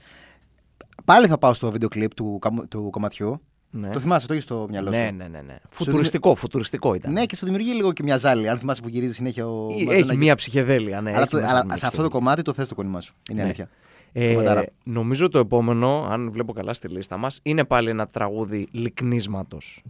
Πάλι 1.05 1.27
θα 1.27 1.37
πάω 1.37 1.53
στο 1.53 1.71
βίντεο 1.71 1.89
κλιπ 1.89 2.13
του, 2.13 2.37
καμ- 2.41 2.67
του 2.67 2.89
κομματιού. 2.89 3.41
Ναι. 3.69 3.89
Το 3.89 3.99
θυμάσαι, 3.99 4.27
το 4.27 4.33
έχεις 4.33 4.45
στο 4.45 4.65
μυαλό 4.69 4.93
σου; 4.93 4.99
Ναι, 4.99 5.09
ναι, 5.11 5.27
ναι, 5.27 5.41
ναι. 5.41 5.55
Φουτουριστικό, 5.69 6.35
φουτουριστικό 6.35 6.93
ήταν. 6.93 7.11
Ναι, 7.11 7.25
και 7.25 7.35
σου 7.35 7.45
δημιουργεί 7.45 7.71
λίγο 7.73 7.93
και 7.93 8.03
μια 8.03 8.17
ζάλη. 8.17 8.49
Αν 8.49 8.57
θυμάσαι 8.59 8.81
που 8.81 8.87
γυρίζει 8.89 9.13
συνέχεια 9.13 9.47
ο. 9.47 9.67
Έχει 9.71 9.85
Μαζονάκης. 9.85 10.17
μία 10.17 10.35
ψυχεδέλεια, 10.35 11.01
ναι. 11.01 11.09
αλλά 11.09 11.19
έχει 11.19 11.29
το- 11.29 11.37
μέσα 11.37 11.49
αλλά 11.49 11.65
μια 11.65 11.77
σε 11.77 11.85
αυτό 11.85 12.01
το 12.01 12.03
ψυχεδέλεια. 12.07 12.09
κομμάτι 12.19 12.41
το 12.41 12.53
θες 12.53 12.67
το 12.67 12.75
κολλήμά 12.75 13.01
σου. 13.01 13.13
Είναι 13.29 13.39
Ναι. 13.39 13.45
αλήθεια. 13.45 13.69
Ε, 14.11 14.33
Κομματάρα. 14.33 14.65
νομίζω 14.83 15.29
το 15.29 15.39
επόμενο, 15.39 16.07
αν 16.09 16.31
βλέπω 16.31 16.53
καλά 16.53 16.73
στη 16.73 16.87
λίστα 16.87 17.17
μας, 17.17 17.39
είναι 17.43 17.65
πάλι 17.65 17.89
ένα 17.89 18.05
τραγούδι 18.05 18.67
λικνίσματος. 18.71 19.83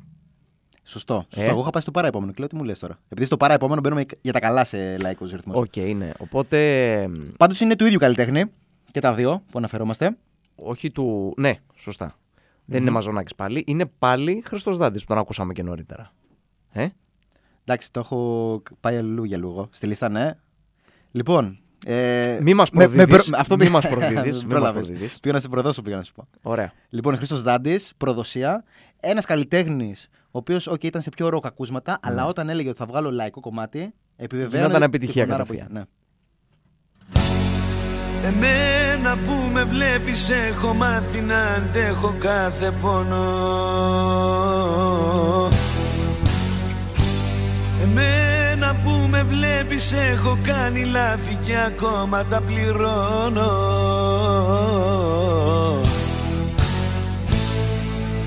Σωστό. 0.84 1.26
σωστό. 1.30 1.48
Ε. 1.48 1.50
Εγώ 1.52 1.60
είχα 1.62 1.70
πάει 1.70 1.82
στο 1.82 1.92
παραεπόμενο 1.92 2.32
και 2.32 2.38
λέω 2.40 2.48
τι 2.48 2.56
μου 2.56 2.64
λες 2.64 2.80
τώρα. 2.80 3.00
Επειδή 3.06 3.26
στο 3.26 3.38
παραεπόμενο 3.38 3.82
μπαίνουμε 3.82 4.06
για 4.22 4.34
τα 4.34 4.40
καλά 4.40 4.64
σε 4.64 4.98
λαϊκό 4.98 5.26
ρυθμό. 5.26 5.54
Οκ, 5.56 5.76
ναι. 5.96 6.12
Οπότε, 6.18 7.10
Πάντως 7.38 7.60
είναι 7.60 7.76
του 7.76 7.86
ίδιου 7.86 8.00
καλλιτέχνη 8.00 8.44
και 8.92 9.00
τα 9.00 9.14
δύο 9.14 9.44
που 9.52 9.58
αναφερόμαστε. 9.58 10.18
όχι 10.56 10.92
του... 10.92 11.34
Ναι, 11.38 11.56
σωστά. 11.76 12.18
Δεν 12.66 12.82
είναι 12.82 12.92
Μαζονάκης 12.92 13.36
πάλι. 13.36 13.64
Είναι 13.68 13.86
πάλι 14.00 14.44
Χρήστος 14.46 14.78
Δάντης 14.78 15.02
που 15.02 15.08
τον 15.08 15.18
ακούσαμε 15.18 15.54
και 15.54 15.64
νωρίτερα. 15.64 16.12
Ε; 16.72 16.88
Εντάξει, 17.62 17.92
το 17.92 18.00
έχω 18.00 18.62
πάει 18.80 18.98
αλλού 18.98 19.24
για 19.24 19.38
λίγο. 19.38 19.68
Στη 19.72 19.88
λίστα, 19.88 20.10
ναι. 20.10 20.32
Λοιπόν. 21.12 21.60
Ε, 21.90 22.38
Μη 22.42 22.54
μας 22.54 22.70
με- 22.72 22.88
με 22.88 22.94
προδίδεις, 23.06 23.26
προ- 23.26 23.40
αυτό 23.40 23.54
μη 23.56 23.60
πήγα- 23.60 23.72
μας 23.74 23.88
προδίδεις, 23.90 24.16
μη 24.38 24.44
μας 24.44 24.46
Πρόλαβες. 24.48 24.88
προδίδεις. 24.88 25.20
Πήγα 25.20 25.34
να 25.34 25.40
σε 25.40 25.48
προδώσω, 25.48 25.82
πήγα 25.82 25.96
να 25.98 26.04
σου 26.04 26.14
πω. 26.14 26.28
Ωραία. 26.42 26.72
Λοιπόν, 26.90 27.16
Χρήστος 27.18 27.42
Δάντης, 27.44 27.92
προδοσία. 27.98 28.64
Ένας 29.00 29.26
καλλιτέχνης, 29.26 30.08
ο 30.24 30.38
οποίος 30.38 30.70
okay, 30.72 30.84
ήταν 30.84 31.02
σε 31.02 31.10
πιο 31.10 31.30
ροκ 31.30 31.46
ακούσματα, 31.46 31.98
αλλά 32.02 32.26
όταν 32.26 32.50
έλεγε 32.50 32.70
ότι 32.70 32.78
θα 32.78 32.86
βγάλω 32.86 33.12
λαϊκό 33.12 33.40
κομμάτι, 33.40 33.94
επιβεβαίωνε. 34.16 34.58
Γινόταν 34.68 34.80
τη 34.80 34.86
επιτυχία 34.98 35.24
φωνάρα 35.24 35.44
που 35.44 35.50
κατευθείαν. 35.56 35.72
είχε. 35.72 35.86
Ναι. 38.22 38.28
Εμένα 38.28 39.18
που 39.18 39.52
με 39.54 39.64
βλέπεις 39.64 40.30
έχω 40.30 40.74
μάθει 40.74 41.22
να 41.22 41.42
αντέχω 41.44 42.16
κάθε 42.20 42.72
πόνο 42.82 43.26
Εμένα 47.84 47.86
που 47.88 47.94
με 47.94 48.27
βλέπεις 49.30 49.92
έχω 49.92 50.38
κάνει 50.44 50.84
λάθη 50.84 51.38
και 51.46 51.58
ακόμα 51.68 52.26
τα 52.26 52.42
πληρώνω. 52.42 53.52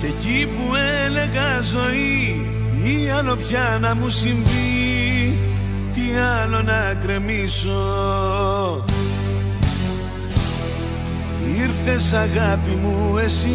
Και 0.01 0.07
εκεί 0.07 0.47
που 0.47 0.75
έλεγα 1.05 1.61
ζωή 1.61 2.51
ή 2.85 3.11
άλλο 3.19 3.37
πια 3.37 3.79
να 3.81 3.95
μου 3.95 4.09
συμβεί 4.09 5.39
Τι 5.93 6.01
άλλο 6.43 6.63
να 6.63 6.95
κρεμίσω 7.03 8.85
Ήρθες 11.57 12.13
αγάπη 12.13 12.71
μου 12.71 13.19
εσύ 13.19 13.49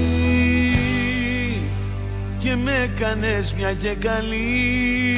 και 2.37 2.55
με 2.55 2.91
κάνες 2.99 3.53
μια 3.53 3.73
και 3.73 3.95
καλή 3.99 5.17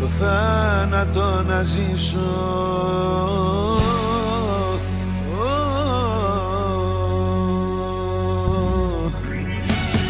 το 0.00 0.06
θάνατο 0.06 1.42
να 1.46 1.62
ζήσω. 1.62 2.18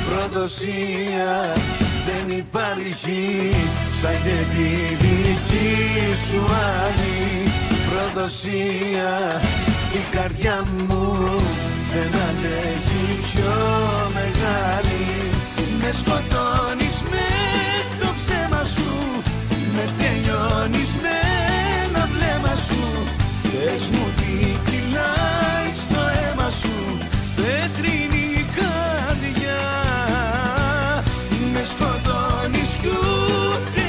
Προδοσία 0.07 1.55
δεν 2.07 2.37
υπάρχει 2.37 3.51
σαν 4.01 4.17
και 4.23 4.39
τη 4.55 4.95
δική 5.05 6.15
σου 6.31 6.41
άλλη. 6.85 7.51
Προδοσία 7.89 9.41
η 9.93 10.17
καρδιά 10.17 10.65
μου 10.89 11.17
δεν 11.93 12.21
αντέχει 12.29 13.05
πιο 13.27 13.55
μεγάλη. 14.15 15.05
Με 15.81 15.93
σκοτώνεις 15.93 16.86
με 19.77 19.87
τελειώνεις 19.99 20.93
με 21.03 21.17
ένα 21.85 22.09
βλέμμα 22.13 22.55
σου. 22.67 22.83
Πες 23.43 23.85
μου 23.93 24.07
τι 24.19 24.35
κυλάει 24.69 25.71
στο 25.85 26.01
αίμα 26.19 26.49
σου. 26.61 26.77
Πέτρινη 27.37 28.29
καρδιά. 28.57 29.65
Με 31.53 31.63
σκοτώνεις 31.73 32.71
κι 32.81 32.89
ούτε 32.89 33.85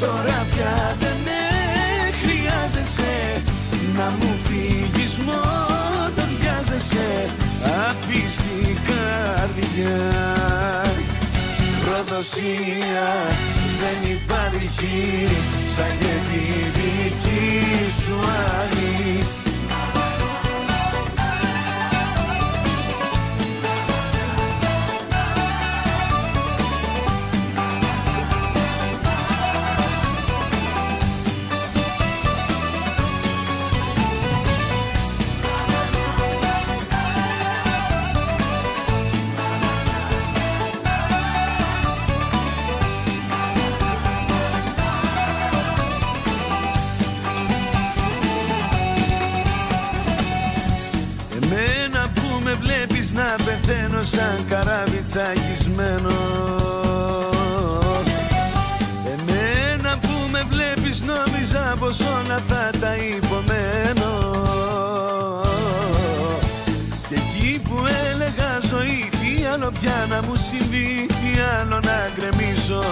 Τώρα 0.00 0.46
πια 0.50 0.96
δεν 1.00 1.16
με 1.26 1.42
χρειάζεσαι. 2.20 3.42
Να 3.96 4.06
μου 4.18 4.30
φύγεις 4.44 5.18
μόνο 5.18 6.26
βιάζεσαι. 6.40 7.30
Απ' 7.88 8.04
καρδιά. 8.86 10.39
Προδοσία 12.20 13.08
δεν 13.80 14.10
υπάρχει 14.10 15.28
σαν 15.76 15.92
και 15.98 16.14
τη 16.28 16.78
δική 16.78 17.90
σου 18.00 18.14
άλλη 18.60 19.24
πως 61.90 62.00
όλα 62.00 62.42
θα 62.48 62.70
τα 62.80 62.92
υπομένω. 62.96 64.12
Και 67.08 67.14
εκεί 67.14 67.58
που 67.58 67.76
έλεγα 68.10 68.60
ζωή 68.70 69.08
τι 69.20 69.44
άλλο 69.52 69.70
πια 69.80 70.06
να 70.08 70.22
μου 70.22 70.34
συμβεί 70.34 71.06
τι 71.06 71.30
άλλο 71.60 71.80
να 71.88 71.98
γκρεμίσω. 72.14 72.84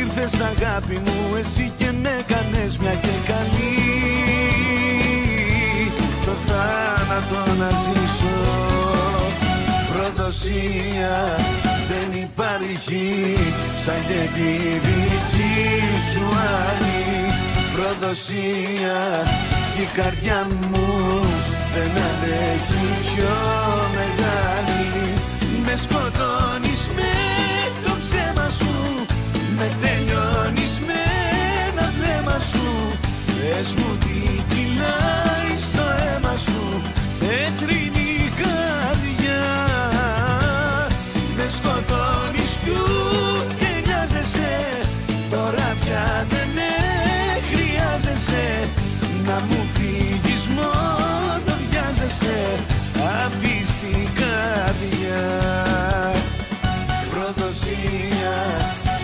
Ήρθες 0.00 0.32
αγάπη 0.40 1.00
μου 1.04 1.36
εσύ 1.38 1.72
και 1.76 1.90
με 2.02 2.24
κάνες 2.26 2.78
μια 2.78 2.94
και 2.94 3.14
καλή. 3.26 3.76
Το 6.24 6.32
θάνατο 6.46 7.40
να 7.60 7.70
ζήσω. 7.82 8.36
Προδοσία 9.92 11.36
δεν 11.90 12.20
υπάρχει 12.22 13.34
σαν 13.84 14.00
και 14.08 14.20
τη 14.34 14.50
δική 14.86 15.29
σου 16.12 16.24
άλλη 16.68 17.00
Προδοσία. 17.72 19.00
Και 19.74 19.82
η 19.82 19.88
καρδιά 19.94 20.46
μου 20.70 21.20
δεν 21.74 21.90
αντέχει 22.08 22.86
πιο 23.00 23.36
μεγάλη. 23.96 24.88
Με 25.64 25.76
σκοτώνεις 25.76 26.88
με 26.96 27.12
το 27.84 27.92
ψέμα 28.02 28.48
σου. 28.58 28.74
Με 29.56 29.72
τελειώνεις 29.82 30.74
με 30.86 31.00
ένα 31.68 31.92
βλέμμα 31.98 32.38
σου. 32.50 32.66
Πες 33.26 33.74
μου 33.74 33.96
τι 33.96 34.42
κυλάει 34.48 35.54
στο 35.70 35.82
αίμα 36.00 36.36
σου. 36.46 36.82
Πέτρινη 37.18 38.32
καρδιά. 38.40 39.44
Με 41.36 41.46
σκοτώνεις 41.56 41.99
μου 49.48 49.64
φύγεις 49.74 50.46
μόνο 50.46 51.56
βιάζεσαι 51.70 52.58
Απίστη 53.24 54.08
καρδιά 54.20 55.28
Προδοσία 57.10 58.36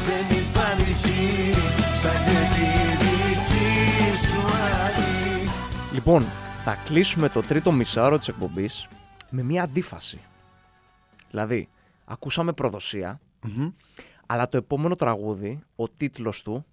δεν 0.06 0.38
υπάρχει 0.38 1.52
σαν 1.94 2.24
και 2.24 2.40
τη 2.54 2.70
δική 3.04 4.16
σου 4.26 4.40
άλλη. 4.84 5.48
Λοιπόν, 5.92 6.24
θα 6.64 6.78
κλείσουμε 6.84 7.28
το 7.28 7.42
τρίτο 7.42 7.72
μισάωρο 7.72 8.18
της 8.18 8.28
εκπομπής 8.28 8.88
με 9.30 9.42
μια 9.42 9.62
αντίφαση. 9.62 10.20
Δηλαδή, 11.30 11.68
ακούσαμε 12.04 12.52
προδοσία, 12.52 13.20
αλλά 14.26 14.48
το 14.48 14.56
επόμενο 14.56 14.94
τραγούδι, 14.94 15.60
ο 15.76 15.88
τίτλος 15.88 16.42
του, 16.42 16.64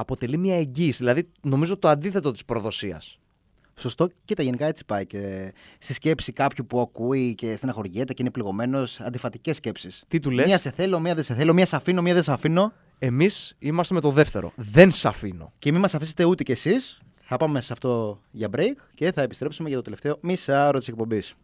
αποτελεί 0.00 0.36
μια 0.36 0.56
εγγύηση. 0.56 0.98
Δηλαδή, 0.98 1.28
νομίζω 1.42 1.76
το 1.78 1.88
αντίθετο 1.88 2.32
της 2.32 2.44
προδοσίας. 2.44 3.18
Σωστό. 3.74 4.08
Κοίτα, 4.24 4.42
γενικά 4.42 4.66
έτσι 4.66 4.84
πάει 4.84 5.06
και 5.06 5.52
στη 5.78 5.94
σκέψη 5.94 6.32
κάποιου 6.32 6.66
που 6.66 6.80
ακούει 6.80 7.34
και 7.34 7.56
στεναχωριέται 7.56 8.12
και 8.12 8.22
είναι 8.22 8.30
πληγωμένος, 8.30 9.00
αντιφατικές 9.00 9.56
σκέψεις. 9.56 10.04
Τι 10.08 10.20
του 10.20 10.30
λες; 10.30 10.46
Μία 10.46 10.58
σε 10.58 10.70
θέλω, 10.70 11.00
μία 11.00 11.14
δεν 11.14 11.24
σε 11.24 11.34
θέλω, 11.34 11.54
μία 11.54 11.66
σε 11.66 11.76
αφήνω, 11.76 12.02
μία 12.02 12.14
δεν 12.14 12.22
σε 12.22 12.32
αφήνω. 12.32 12.72
Εμείς 12.98 13.56
είμαστε 13.58 13.94
με 13.94 14.00
το 14.00 14.10
δεύτερο. 14.10 14.52
Δεν 14.56 14.90
σ' 14.90 15.04
αφήνω. 15.04 15.52
Και 15.58 15.72
μην 15.72 15.80
μας 15.80 15.94
αφήσετε 15.94 16.24
ούτε 16.24 16.42
κι 16.42 16.52
εσείς. 16.52 17.00
Θα 17.20 17.36
πάμε 17.36 17.60
σε 17.60 17.72
αυτό 17.72 18.20
για 18.30 18.48
break 18.56 18.74
και 18.94 19.12
θα 19.12 19.22
επιστρέψουμε 19.22 19.68
για 19.68 19.76
το 19.76 19.84
τελευταίο 19.84 20.18
μισάωρο 20.20 20.78
της 20.78 20.88
εκπομπής. 20.88 21.34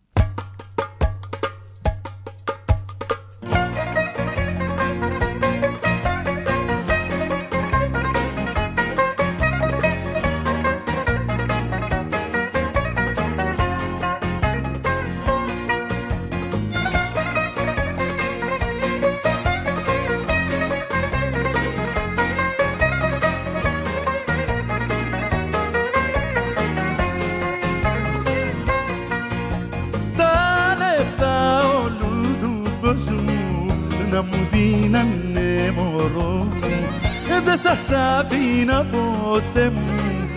Δεν 37.46 37.58
θα 37.58 37.76
σ' 37.76 37.92
αφήνα 37.92 38.86
ποτέ 38.90 39.70
μου 39.74 40.28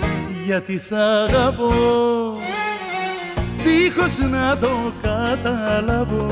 γιατί 0.45 0.77
σ' 0.77 0.91
αγαπώ. 0.91 1.71
Δίχως 3.63 4.17
να 4.31 4.57
το 4.57 4.69
καταλάβω 5.01 6.27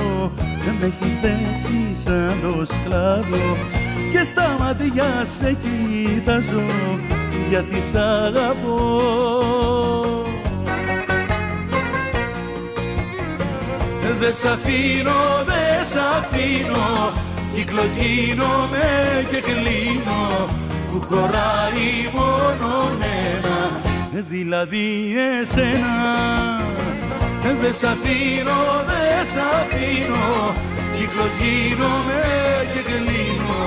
με 0.80 0.86
έχεις 0.86 1.20
δέσει 1.20 2.04
σαν 2.04 2.34
το 2.42 2.66
σκλάβο. 2.66 3.58
Και 4.12 4.24
στα 4.26 4.56
μάτια 4.60 5.26
σε 5.40 5.58
κοιτάζω 5.62 6.64
γιατί 7.50 7.82
σ' 7.92 7.96
αγαπώ. 7.96 9.02
Δε 14.20 14.32
σ' 14.32 14.46
αφήνω, 14.46 15.44
δε 15.46 15.84
σ' 15.84 15.96
αφήνω 16.18 17.14
Κύκλος 17.56 17.96
γίνομαι 18.00 19.28
και 19.32 19.42
κλείνω 19.42 20.48
Που 20.98 21.04
χωράει 21.04 22.10
μόνο 22.14 22.92
ένα. 23.36 23.82
Δηλαδή 24.30 25.16
εσένα. 25.42 25.96
Δε 27.62 27.72
σ' 27.72 27.84
αφήνω, 27.84 28.62
δε 28.88 29.24
σ' 29.32 29.42
αφήνω. 29.56 30.54
Κύκλος 30.98 31.34
γίνομαι 31.42 32.24
και 32.74 32.82
κλείνω. 32.82 33.66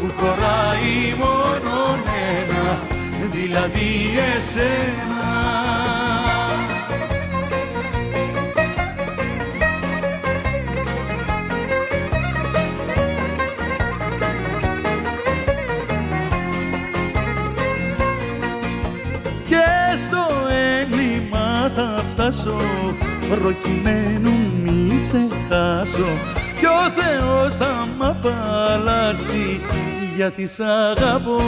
Που 0.00 0.12
χωράει 0.16 1.14
μόνο 1.18 1.98
ένα. 2.38 2.78
Δηλαδή 3.32 4.10
εσένα 4.36 5.71
θα 22.32 22.38
φτάσω 22.38 22.56
προκειμένου 23.28 24.30
μη 24.62 25.02
σε 25.02 25.28
χάσω. 25.48 26.08
Κι 26.58 26.66
ο 26.66 26.90
Θεός 26.96 27.56
θα 27.56 27.88
μ' 27.98 28.02
απαλλάξει 28.02 29.60
γιατί 30.16 30.46
σ' 30.46 30.60
αγαπώ. 30.60 31.40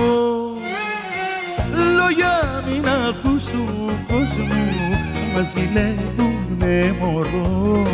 Λόγια 1.97 2.63
μην 2.67 2.85
ακούς 3.09 3.45
του 3.45 3.65
κόσμου 4.09 4.65
μας 5.35 5.53
ζηλεύουνε 5.53 6.97
μωρό 7.01 7.29
μου. 7.29 7.87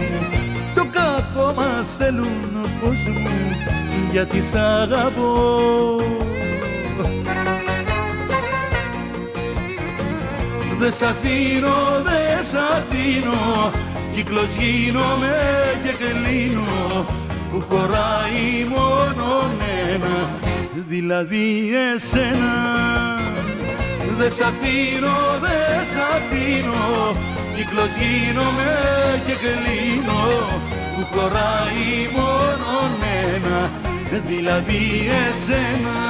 Το 0.74 0.84
κακό 0.90 1.54
μας 1.56 1.96
θέλουν 1.96 2.68
φως 2.80 3.06
μου 3.08 3.30
γιατί 4.12 4.42
σ' 4.42 4.54
αγαπώ 4.54 6.00
Δε 10.80 10.90
σ' 10.90 11.02
αφήνω, 11.02 12.02
δε 12.02 12.42
σ' 12.42 12.54
αφήνω 12.54 13.72
Κύκλος 14.14 14.54
γίνομαι 14.58 15.36
και 15.84 15.92
κλείνω 15.92 17.06
Που 17.50 17.64
χωράει 17.68 18.64
μόνο 18.68 19.50
ένα 19.92 20.38
Δηλαδή 20.74 21.70
εσένα. 21.94 22.54
Δε 24.18 24.30
σ' 24.30 24.40
αφήνω, 24.40 25.16
δε 25.40 25.84
σ' 25.90 26.00
αφήνω 26.14 27.16
Κύκλος 27.56 27.92
γίνομαι 28.00 28.72
και 29.26 29.34
κλείνω 29.42 30.22
Που 30.94 31.06
χωράει 31.12 32.08
μόνο 32.16 32.90
ένα 33.34 33.70
Δηλαδή 34.26 35.10
εσένα 35.28 36.00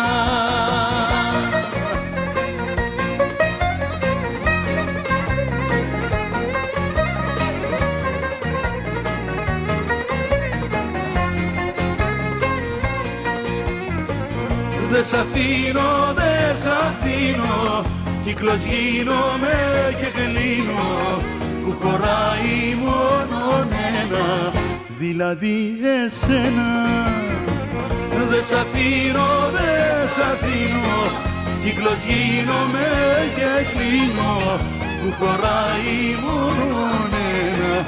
Δες 15.00 15.08
σ' 15.08 15.14
αφήνω, 15.14 16.12
δες 16.14 16.56
σ' 16.62 16.66
αφήνω 16.66 17.84
Κύκλος 18.24 18.64
γίνομαι 18.70 19.56
και 20.00 20.08
κλείνω 20.16 20.88
Που 21.64 21.76
χωράει 21.80 22.74
μόνο 22.84 23.66
ένα 23.96 24.52
Δηλαδή 24.98 25.76
εσένα. 25.82 26.68
Δες 28.30 28.46
σ' 28.46 28.52
αφήνω, 28.52 29.28
δες 29.54 30.10
σ' 30.14 30.24
αφήνω 30.32 30.98
Κύκλος 31.64 32.00
γίνομαι 32.08 32.88
και 33.36 33.50
κλείνω 33.72 34.32
Που 35.00 35.14
χωράει 35.18 36.16
μόνο 36.24 36.90
ένα 37.46 37.86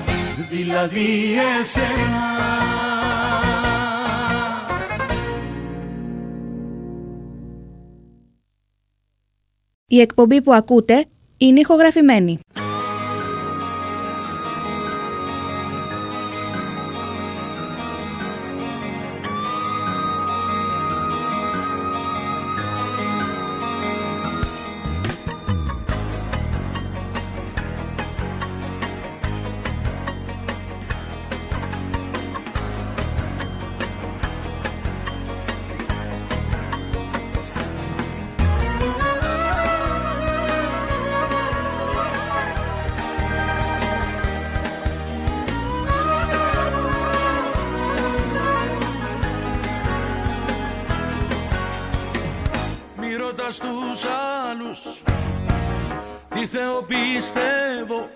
Δηλαδή 0.51 1.09
εσένα 1.60 2.43
Η 9.93 10.01
εκπομπή 10.01 10.43
που 10.43 10.52
ακούτε 10.52 11.05
είναι 11.36 11.60
ηχογραφημένη. 11.60 12.40
Άλλους 54.73 55.03
Τι 56.28 56.47
Θεό 56.47 56.82
πιστεύω 56.82 58.09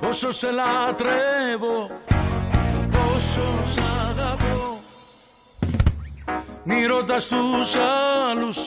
Πόσο 0.00 0.32
σε 0.32 0.46
λατρεύω 0.50 1.90
Πόσο 2.90 3.60
σ' 3.64 3.78
αγαπώ. 4.08 4.78
Μη 6.62 6.84
ρωτάς 6.84 7.28
τους 7.28 7.74
άλλους 8.30 8.58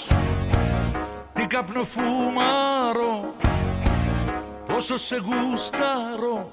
Τι 1.34 1.48
καπνό 1.48 1.84
φουμάρω 1.84 3.34
Πόσο 4.68 4.98
σε 4.98 5.16
γουστάρω. 5.16 6.52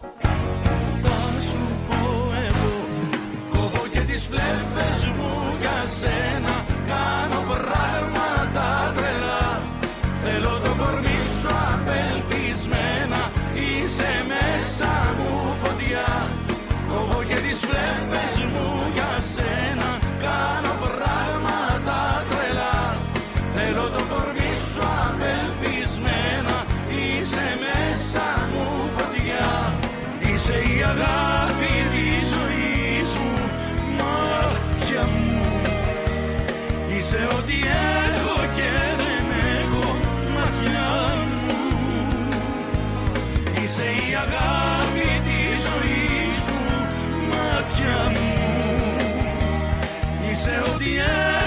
Θα 1.02 1.40
σου 1.40 1.58
πω 1.88 2.32
εγώ 2.46 2.84
Κόβω 3.50 3.86
και 3.92 4.00
τις 4.00 4.28
βλέπες 4.28 5.12
μου 5.16 5.56
για 5.60 5.84
σένα 5.86 6.64
Κάνω 6.86 7.40
πράγματα 7.48 8.19
βλέπες 17.70 18.34
μου 18.52 18.68
για 18.94 19.12
σένα 19.32 19.90
Κάνω 20.24 20.72
πράγματα 20.82 21.98
τρελά 22.30 22.78
Θέλω 23.54 23.84
το 23.94 24.02
κορμί 24.10 24.52
σου 24.70 24.82
απελπισμένα 25.06 26.56
Είσαι 26.98 27.46
μέσα 27.64 28.26
μου 28.52 28.66
φωτιά 28.96 29.48
Είσαι 30.26 30.56
η 30.72 30.76
αγάπη 30.92 31.74
της 31.92 32.22
ζωής 32.34 33.10
μου 33.20 33.32
Μάτια 33.98 35.02
μου 35.12 35.38
Είσαι 36.96 37.20
ό,τι 37.38 37.58
έχω 38.08 38.36
και 38.56 38.70
δεν 39.00 39.26
έχω 39.58 39.86
μάτια 40.34 40.88
μου 41.46 41.58
Είσαι 43.62 43.82
η 43.82 44.14
αγάπη 44.24 44.59
Είσαι 50.82 50.86
ό,τι 50.86 51.39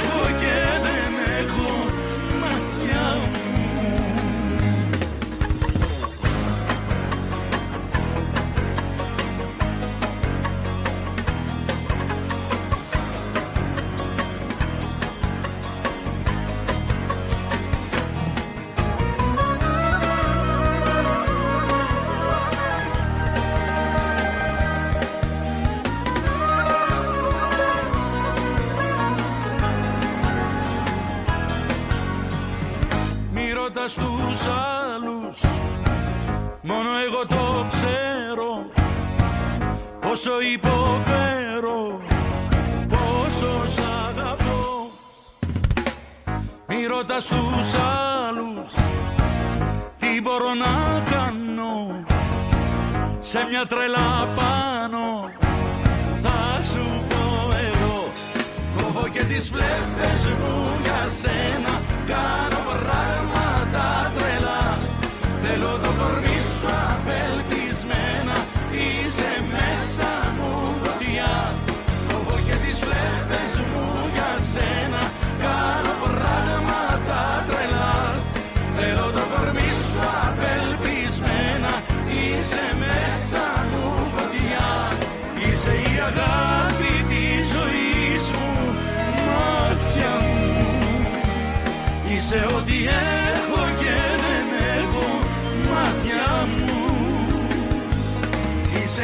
τους 34.34 34.48
άλλους. 34.48 35.40
Μόνο 36.62 36.90
εγώ 37.06 37.28
το 37.28 37.66
ξέρω. 37.68 38.50
Πόσο 40.02 40.32
υποφέρω 40.54 42.02
Πόσο 42.88 43.68
σ' 43.68 43.80
αγαπώ. 44.08 44.90
Μη 46.68 46.86
ρωτάς 46.86 47.28
τους 47.28 47.74
άλλους 48.28 48.74
Τι 50.00 50.22
μπορώ 50.22 50.54
να 50.54 51.04
κάνω. 51.12 52.06
Σε 53.20 53.46
μια 53.50 53.66
τρελά 53.66 54.34
πάνω 54.36 55.32
Θα 56.22 56.62
σου 56.62 56.86
πω 57.10 57.52
εγώ. 57.70 58.12
Κόβω 58.78 59.08
και 59.08 59.24
τις 59.24 59.52
βλέπες 59.52 60.22
μου 60.40 60.80
για 60.84 61.08
σένα. 61.08 61.82
Κάνω 62.08 62.64
πράγματα 62.80 62.84
τρελά 62.84 63.04
Θέλω 63.24 63.43
το 65.84 65.92
κορμί 66.00 66.40
σου 66.56 66.70
απελπισμένα. 66.92 68.36
Είσαι 68.84 69.32
μέσα 69.54 70.12
μου 70.38 70.52
φωτιά 70.82 71.34
Κόβω 72.08 72.36
και 72.48 72.56
τις 72.64 72.78
βλέπες 72.86 73.52
μου 73.70 73.86
για 74.16 74.32
σένα. 74.52 75.02
Κάνω 75.44 75.94
πράγματα 76.04 77.20
τρελά. 77.48 77.98
Θέλω 78.76 79.06
το 79.18 79.24
κορμί 79.34 79.72
σου 79.88 80.04
απελπισμένα. 80.26 81.72
Είσαι 82.18 82.66
μέσα 82.84 83.46
μου 83.72 83.86
φωτιά 84.14 84.70
Είσαι 85.44 85.74
η 85.90 85.94
αγάπη 86.10 86.94
της 87.10 87.42
ζωής 87.54 88.26
μου 88.36 88.50
Μάτια 89.28 90.12
μου. 90.24 90.44
Είσαι 92.16 92.46
ό,τι 92.58 92.78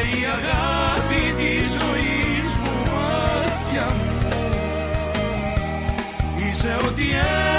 Είσαι 0.01 0.19
η 0.19 0.25
αγάπη 0.25 1.33
της 1.37 1.69
ζωής 1.69 2.57
μου 2.57 2.75
μάτια 2.91 3.87
μου 3.95 4.27
Είσαι 6.49 6.75
ό,τι 6.87 7.03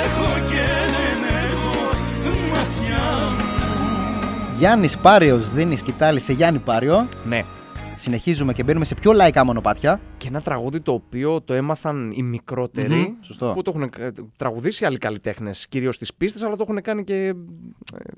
έχω 0.05 0.49
και 0.49 0.67
δεν 0.95 1.21
έχω 1.45 1.71
μάτια 2.51 3.05
μου 3.31 4.59
Γιάννης 4.59 4.99
Πάριος 4.99 5.53
δίνει 5.53 5.77
σκητάλη 5.77 6.21
σε 6.21 6.33
Γιάννη 6.33 6.59
Πάριο. 6.59 7.09
Ναι. 7.29 7.45
Συνεχίζουμε 7.97 8.53
και 8.53 8.62
μπαίνουμε 8.62 8.85
σε 8.85 8.95
πιο 8.95 9.12
λαϊκά 9.12 9.45
μονοπάτια. 9.45 10.01
Και 10.17 10.29
ένα 10.29 10.41
τραγούδι 10.41 10.81
το 10.81 10.93
οποίο 10.93 11.41
το 11.41 11.55
έμαθαν 11.55 12.12
οι 12.17 12.23
μικρότεροι. 12.23 12.95
Μμμ, 12.95 13.15
σωστό. 13.21 13.53
Που 13.55 13.62
το 13.62 13.73
έχουν 13.77 13.91
ε, 13.99 14.11
τραγουδήσει 14.37 14.85
άλλοι 14.85 14.99
καλλιτέχνες, 14.99 15.69
κυρίως 15.69 15.95
στις 15.95 16.15
πίστες, 16.15 16.43
αλλά 16.43 16.57
το 16.57 16.65
έχουν 16.69 16.83
κάνει 16.83 17.05
και 17.05 17.35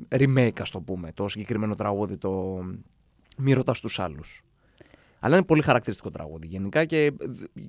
ε, 0.09 0.16
remake, 0.19 0.61
ας 0.61 0.70
το 0.70 0.81
πούμε. 0.81 1.11
Το 1.15 1.28
συγκεκριμένο 1.28 1.74
τραγούδι, 1.74 2.16
το 2.16 2.61
Μη 3.38 3.52
ρωτάς 3.52 3.80
τους 3.80 3.98
άλλους. 3.98 4.42
Αλλά 5.20 5.36
είναι 5.36 5.44
πολύ 5.44 5.62
χαρακτηριστικό 5.62 6.10
τραγούδι 6.10 6.46
γενικά 6.46 6.84
και 6.84 7.04
ε, 7.04 7.12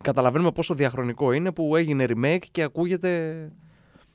καταλαβαίνουμε 0.01 0.51
πόσο 0.51 0.73
διαχρονικό 0.73 1.31
είναι 1.31 1.51
που 1.51 1.75
έγινε 1.75 2.05
remake 2.07 2.43
και 2.51 2.63
ακούγεται 2.63 3.51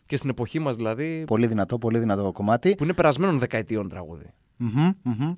και 0.06 0.16
στην 0.16 0.30
εποχή 0.30 0.58
μας 0.58 0.76
δηλαδή. 0.76 1.24
Πολύ 1.26 1.46
δυνατό, 1.46 1.78
πολύ 1.78 1.98
δυνατό 1.98 2.32
κομμάτι. 2.32 2.74
Που 2.74 2.84
είναι 2.84 2.92
περασμένων 2.92 3.38
δεκαετιών 3.38 3.88
τραγούδι. 3.88 4.32
Μμμ, 4.56 4.90
μμμ. 5.02 5.32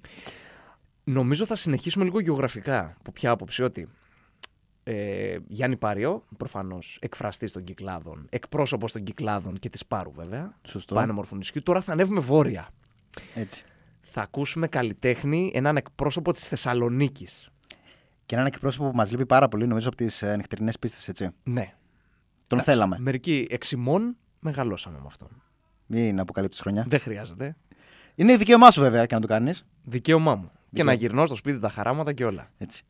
Νομίζω 1.04 1.46
θα 1.46 1.56
συνεχίσουμε 1.56 2.04
λίγο 2.04 2.20
γεωγραφικά. 2.20 2.96
Από 2.98 3.12
ποια 3.12 3.30
άποψη 3.30 3.62
ότι. 3.62 3.88
Ε, 4.82 5.36
Γιάννη 5.48 5.76
Πάριο, 5.76 6.24
προφανώς 6.36 6.98
εκφραστής 7.00 7.52
των 7.52 7.64
κυκλάδων, 7.64 8.26
εκπρόσωπος 8.30 8.92
των 8.92 9.02
κυκλάδων 9.02 9.58
και 9.58 9.68
της 9.68 9.86
Πάρου 9.86 10.12
βέβαια. 10.12 10.58
Σωστό. 10.62 10.94
Πάνεμορφου 10.94 11.36
νησιού. 11.36 11.62
Τώρα 11.62 11.80
θα 11.80 11.92
ανέβουμε 11.92 12.20
βόρεια. 12.20 12.68
Έτσι. 13.34 13.64
Θα 14.12 14.22
ακούσουμε 14.22 14.68
καλλιτέχνη, 14.68 15.50
έναν 15.54 15.76
εκπρόσωπο 15.76 16.32
της 16.32 16.48
Θεσσαλονίκης. 16.48 17.50
Και 18.26 18.34
έναν 18.34 18.46
εκπρόσωπο 18.46 18.90
που 18.90 18.96
μας 18.96 19.10
λείπει 19.10 19.26
πάρα 19.26 19.48
πολύ, 19.48 19.66
νομίζω, 19.66 19.88
από 19.88 19.96
τις 19.96 20.22
ε, 20.22 20.36
νυχτερινές 20.36 20.78
πίστες, 20.78 21.08
έτσι. 21.08 21.28
Ναι. 21.42 21.74
Τον 22.46 22.60
θέλαμε. 22.60 22.96
Μερικοί 23.00 23.46
εξημών 23.50 24.16
μεγαλώσαμε 24.40 24.98
με 24.98 25.04
αυτόν. 25.06 25.28
Μην 25.86 26.20
αποκαλύπτεις 26.20 26.60
χρονιά. 26.60 26.84
Δεν 26.88 27.00
χρειάζεται. 27.00 27.56
Είναι 28.14 28.36
δικαίωμά 28.36 28.70
σου, 28.70 28.80
βέβαια, 28.80 29.06
και 29.06 29.14
να 29.14 29.20
το 29.20 29.26
κάνεις. 29.26 29.64
Δικαίωμά 29.82 30.34
μου. 30.34 30.50
Και 30.52 30.58
Δικαίωμα. 30.70 30.90
να 30.90 30.98
γυρνώ 30.98 31.26
στο 31.26 31.34
σπίτι 31.34 31.58
τα 31.58 31.68
χαράματα 31.68 32.12
και 32.12 32.24
όλα. 32.24 32.50
Έτσι. 32.58 32.82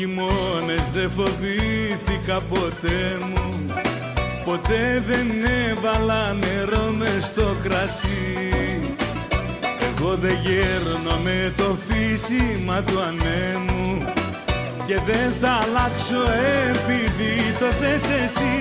Χειμώνες 0.00 0.84
δεν 0.92 1.10
φοβήθηκα 1.16 2.40
ποτέ 2.40 3.18
μου. 3.28 3.74
Ποτέ 4.44 5.02
δεν 5.06 5.26
έβαλα 5.68 6.32
νερό 6.32 6.94
μες 6.98 7.24
στο 7.24 7.56
κρασί. 7.62 8.50
Εγώ 9.88 10.14
δεν 10.14 10.36
γέρνω 10.42 11.16
με 11.24 11.52
το 11.56 11.76
φύσιμα 11.86 12.82
του 12.82 13.00
ανέμου. 13.08 14.04
Και 14.86 14.98
δεν 15.06 15.32
θα 15.40 15.52
αλλάξω 15.62 16.22
επειδή 16.70 17.34
το 17.58 17.66
θες 17.80 18.04
εσύ. 18.24 18.58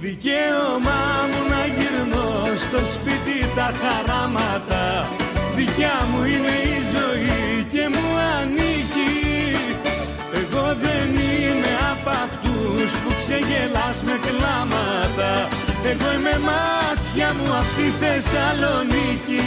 Δικαίωμά 0.00 1.02
μου 1.30 1.40
να 1.52 1.62
γυρνώ 1.74 2.44
στο 2.66 2.78
σπίτι 2.94 3.38
τα 3.56 3.72
χαράματα. 3.80 5.08
Δικιά 5.56 5.96
μου 6.10 6.24
είναι 6.24 6.54
η 6.74 6.78
ζωή 6.94 7.66
και 7.72 7.88
μου 7.94 8.08
ανήκει 8.40 8.79
είμαι 12.00 12.10
από 12.10 12.10
αυτούς 12.24 12.92
που 13.02 13.10
ξεγελάς 13.18 14.02
με 14.02 14.18
κλάματα. 14.26 15.48
Εγώ 15.84 16.12
είμαι 16.16 16.38
μάτια 16.48 17.34
μου 17.34 17.54
απ' 17.60 17.72
τη 17.76 17.86
Θεσσαλονίκη 18.00 19.44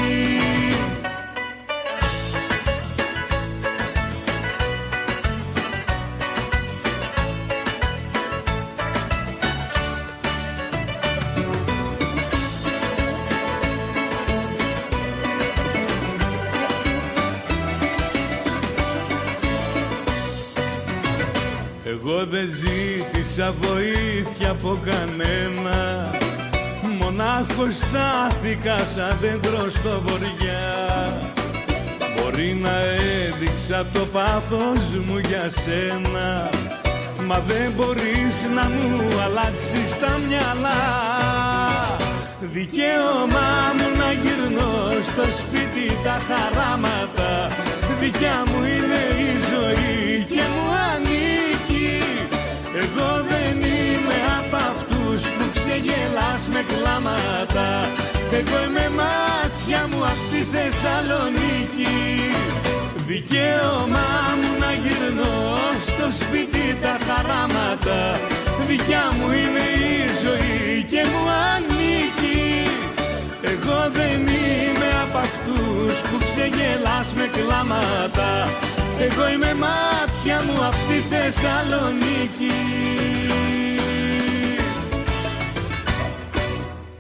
δεν 22.34 22.50
ζήτησα 22.50 23.54
βοήθεια 23.62 24.50
από 24.50 24.80
κανένα. 24.86 26.10
Μονάχος 27.00 27.76
στάθηκα 27.76 28.78
σαν 28.78 29.18
δέντρο 29.22 29.70
στο 29.70 30.02
βοριά. 30.06 30.68
Μπορεί 32.16 32.60
να 32.62 32.80
έδειξα 33.26 33.86
το 33.94 34.06
πάθος 34.06 34.84
μου 35.06 35.18
για 35.18 35.52
σένα 35.64 36.50
Μα 37.28 37.40
δεν 37.48 37.72
μπορείς 37.76 38.36
να 38.56 38.64
μου 38.64 39.22
αλλάξεις 39.26 40.00
τα 40.02 40.20
μυαλά. 40.28 40.84
Δικαίωμά 42.54 43.52
μου 43.78 43.88
να 43.98 44.12
γυρνώ 44.22 44.92
στο 45.10 45.24
σπίτι 45.24 45.98
τα 46.04 46.22
χαράματα. 46.28 47.32
Δικιά 48.00 48.44
μου 48.48 48.60
είναι 48.64 49.02
η 49.28 49.32
ζωή 49.52 50.26
και 50.30 50.44
μου 50.54 50.72
ανήκει 50.94 51.13
Εγώ 52.82 53.12
δεν 53.32 53.56
είμαι 53.62 54.18
από 54.40 54.56
αυτούς 54.56 55.22
που 55.34 55.46
ξεγελάς 55.54 56.42
με 56.54 56.62
κλάματα. 56.72 57.70
Εγώ 58.40 58.58
είμαι 58.68 58.88
μάτια 59.00 59.82
μου 59.90 60.02
απ' 60.12 60.26
τη 60.32 60.42
Θεσσαλονίκη. 60.54 61.98
Δικαίωμά 63.08 64.12
μου 64.40 64.52
να 64.64 64.72
γυρνώ 64.84 65.36
στο 65.88 66.08
σπίτι 66.20 66.66
τα 66.84 66.96
χαράματα. 67.06 68.00
Δικιά 68.68 69.06
μου 69.16 69.28
είναι 69.42 69.66
η 69.94 69.98
ζωή 70.24 70.84
και 70.92 71.02
μου 71.12 71.24
ανήκει. 71.52 72.44
Εγώ 73.52 73.80
δεν 73.98 74.20
είμαι 74.38 74.90
από 75.04 75.18
αυτούς 75.28 75.94
που 76.08 76.16
ξεγελάς 76.26 77.08
με 77.18 77.26
κλάματα 77.36 78.32
Εγώ 79.04 79.30
είμαι 79.30 79.54
μάτια 79.54 80.44
μου 80.44 80.66
απ' 80.66 80.74
τη 80.74 81.16
Θεσσαλονίκη 81.16 82.52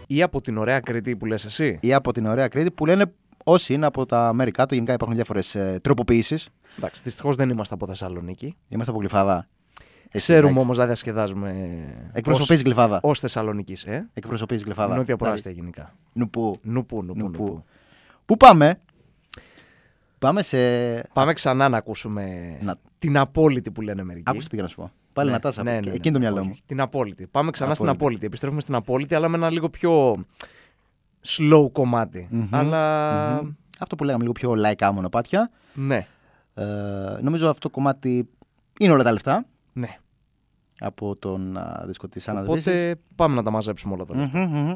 Ή 0.07 0.21
από 0.21 0.41
την 0.41 0.57
ωραία 0.57 0.79
Κρήτη 0.79 1.15
που 1.15 1.25
λες 1.25 1.45
εσύ. 1.45 1.77
Ή 1.81 1.93
από 1.93 2.11
την 2.13 2.25
ωραία 2.25 2.47
Κρήτη 2.47 2.71
που 2.71 2.85
λένε 2.85 3.05
όσοι 3.43 3.73
είναι 3.73 3.85
από 3.85 4.05
τα 4.05 4.33
μέρη 4.33 4.51
κάτω. 4.51 4.73
Γενικά 4.73 4.93
υπάρχουν 4.93 5.15
διάφορες 5.15 5.55
ε, 5.55 5.79
τροποποιήσεις. 5.83 6.49
Εντάξει, 6.77 7.01
δυστυχώς 7.03 7.35
δεν 7.35 7.49
είμαστε 7.49 7.73
από 7.73 7.87
Θεσσαλονίκη. 7.87 8.55
Είμαστε 8.67 8.91
από 8.91 8.99
Γλυφάδα. 8.99 9.47
Εσύ, 10.11 10.25
Ξέρουμε 10.25 10.43
εντάξει. 10.45 10.63
όμως 10.65 10.77
να 10.77 10.85
διασκεδάζουμε. 10.85 11.55
Εκπροσωπείς 12.13 12.61
Γλυφάδα. 12.63 12.99
Ω 13.03 13.15
Θεσσαλονίκης, 13.15 13.83
ε. 13.83 14.09
Εκπροσωπείς 14.13 14.63
Γλυφάδα. 14.63 14.95
Νότια 14.95 15.17
προάστια 15.17 15.51
γενικά. 15.51 15.93
Νουπού. 16.13 16.59
Νουπού, 16.61 17.03
νουπού, 17.03 17.19
Νουπού. 17.19 17.43
νουπού. 17.43 17.63
Πού 18.25 18.37
πάμε; 18.37 18.79
Πάμε 20.23 20.41
σε. 20.41 20.57
Πάμε 21.13 21.33
ξανά 21.33 21.69
να 21.69 21.77
ακούσουμε 21.77 22.57
Να- 22.61 22.75
την 22.99 23.17
απόλυτη 23.17 23.71
που 23.71 23.81
λένε 23.81 24.03
μερικοί. 24.03 24.23
Άκουσε 24.29 24.43
τι 24.43 24.49
πήγα 24.49 24.61
να 24.63 24.69
σου 24.69 24.75
πω. 24.75 24.91
Πάλι 25.13 25.29
Ναι, 25.29 25.35
να 25.35 25.41
τάσα. 25.41 25.63
ναι, 25.63 25.71
ναι, 25.71 25.79
ναι. 25.79 25.91
Εκείνο 25.91 26.13
το 26.13 26.19
μυαλό 26.19 26.39
Όχι, 26.39 26.47
μου. 26.47 26.55
Την 26.65 26.81
απόλυτη. 26.81 27.27
Πάμε 27.27 27.51
ξανά 27.51 27.73
στην 27.73 27.85
Απόλυτη. 27.85 28.03
απόλυτη. 28.03 28.25
Επιστρέφουμε 28.25 28.61
στην 28.61 28.75
απόλυτη, 28.75 29.15
αλλά 29.15 29.27
με 29.27 29.35
ένα 29.37 29.49
λίγο 29.49 29.69
πιο 29.69 30.23
slow 31.25 31.69
κομματι 31.71 32.27
Μμμ, 32.31 32.47
Αλλά. 32.51 33.39
μμμ. 33.43 33.51
Αυτό 33.79 33.95
που 33.95 34.03
λέγαμε 34.03 34.21
λίγο 34.23 34.33
πιο 34.33 34.55
λαϊκά 34.55 34.91
μονοπάτια. 34.91 35.51
Ναι, 35.73 36.07
Ε, 36.53 36.63
νομίζω 37.21 37.49
αυτό 37.49 37.59
το 37.59 37.69
κομμάτι 37.69 38.29
είναι 38.79 38.91
όλα 38.93 39.03
τα 39.03 39.11
λεφτά 39.11 39.45
ναι. 39.73 39.87
από 40.79 41.15
τον 41.15 41.57
α, 41.57 41.83
δίσκο 41.85 42.07
της 42.07 42.27
Άννα 42.27 42.41
Οπότε 42.41 42.95
πάμε 43.15 43.35
να 43.35 43.43
τα 43.43 43.51
μαζέψουμε 43.51 43.93
όλα 43.93 44.05
τώρα. 44.05 44.19
Με 44.19 44.25
κοιτάζεις 44.25 44.75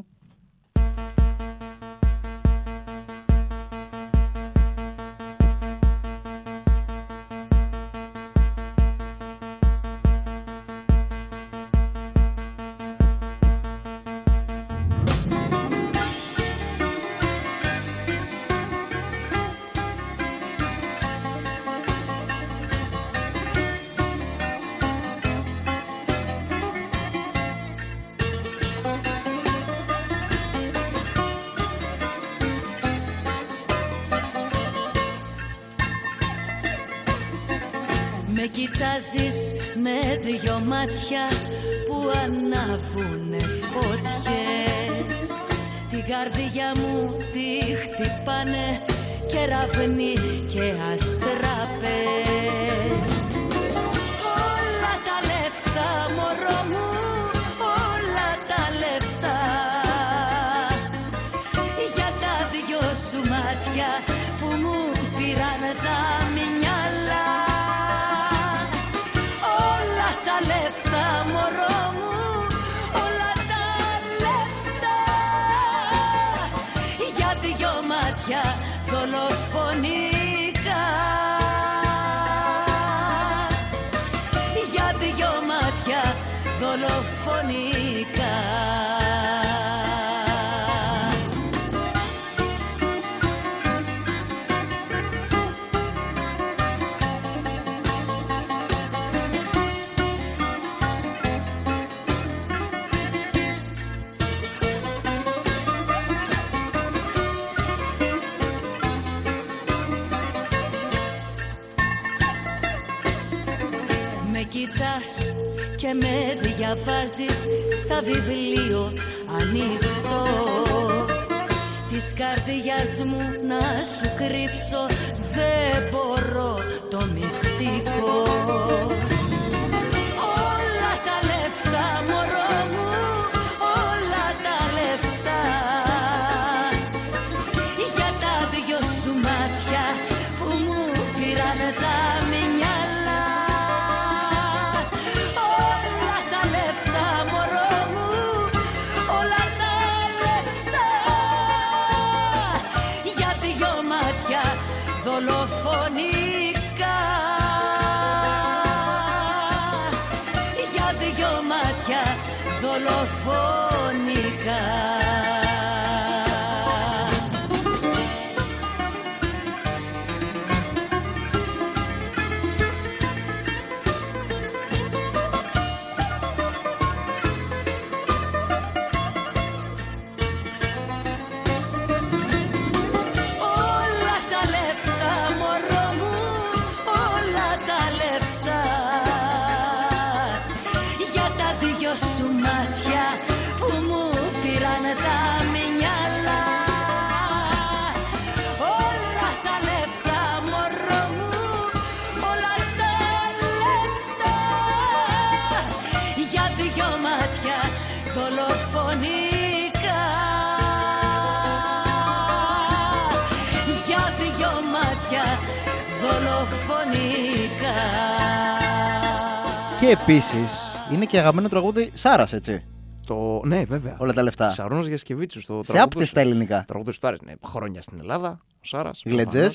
Και 219.88 219.94
επίσης 219.94 220.52
είναι 220.94 221.06
και 221.06 221.20
αγαπημένο 221.20 221.50
τραγούδι 221.50 221.92
Σάρας, 221.94 222.34
έτσι. 222.34 222.66
Το... 223.06 223.42
Ναι, 223.46 223.64
βέβαια. 223.64 223.96
Όλα 224.00 224.14
τα 224.14 224.24
λεφτά. 224.24 224.52
Σαρώνο 224.52 224.82
Γιασκεβίτσου. 224.82 225.46
Το 225.46 225.64
Σε 225.64 225.80
άπτες 225.80 226.10
στα 226.10 226.22
ελληνικά. 226.22 226.64
Τραγούδι 226.68 227.00
του 227.00 227.08
Άρης. 227.08 227.22
Ναι, 227.22 227.34
χρόνια 227.44 227.82
στην 227.82 228.00
Ελλάδα. 228.00 228.40
Ο 228.44 228.60
Σάρας. 228.62 229.02
Γλετζέ. 229.06 229.52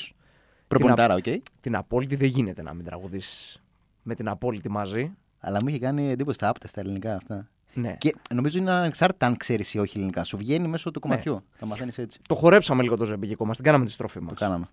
Προπονητάρα, 0.69 1.15
οκ. 1.15 1.25
Την 1.61 1.77
απόλυτη 1.77 2.17
δεν 2.17 2.29
γίνεται 2.29 2.63
να 2.63 2.75
μην 2.75 2.85
τραγουδήσει 2.85 3.61
με 4.03 4.15
την 4.15 4.29
απόλυτη 4.29 4.71
μαζί. 4.71 5.13
Αλλά 5.39 5.57
μου 5.63 5.69
είχε 5.69 5.79
κάνει 5.79 6.11
εντύπωση 6.11 6.39
τα 6.39 6.49
άπτες 6.49 6.71
στα 6.71 6.81
ελληνικά 6.81 7.15
αυτά. 7.15 7.49
Ναι. 7.75 7.97
Και 7.99 8.15
νομίζω 8.35 8.59
είναι 8.59 8.71
ανεξάρτητα 8.71 9.27
αν 9.27 9.37
ξέρεις 9.37 9.75
ή 9.75 9.79
όχι 9.79 9.97
ελληνικά. 9.97 10.25
Σου 10.25 10.37
βγαίνει 10.37 10.69
μέσω 10.69 10.91
του 10.91 11.01
κομματιού. 11.01 11.45
Τα 11.59 11.67
μαθαίνεις 11.67 11.99
έτσι. 11.99 12.21
Το 12.29 12.35
χορέψαμε 12.35 12.83
λίγο 12.83 12.97
το 12.97 13.05
ζεμπικικό 13.05 13.47
μα. 13.47 13.53
Την 13.53 13.65
κάναμε 13.65 13.85
τη 13.85 13.91
στροφή 13.91 14.21
μας. 14.21 14.29
Το 14.29 14.45
κάναμε. 14.45 14.69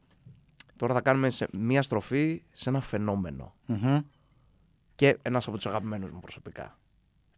Τώρα 0.76 0.94
θα 0.94 1.02
κάνουμε 1.02 1.30
σε 1.30 1.48
μία 1.52 1.82
στροφή 1.82 2.42
σε 2.52 2.70
ένα 2.70 2.82
φαινόμενο. 2.82 3.54
Μμμ. 3.66 3.98
Και 5.00 5.18
ένας 5.22 5.48
από 5.48 5.56
τους 5.56 5.66
αγαπημένους 5.66 6.12
μου 6.12 6.20
προσωπικά. 6.20 6.78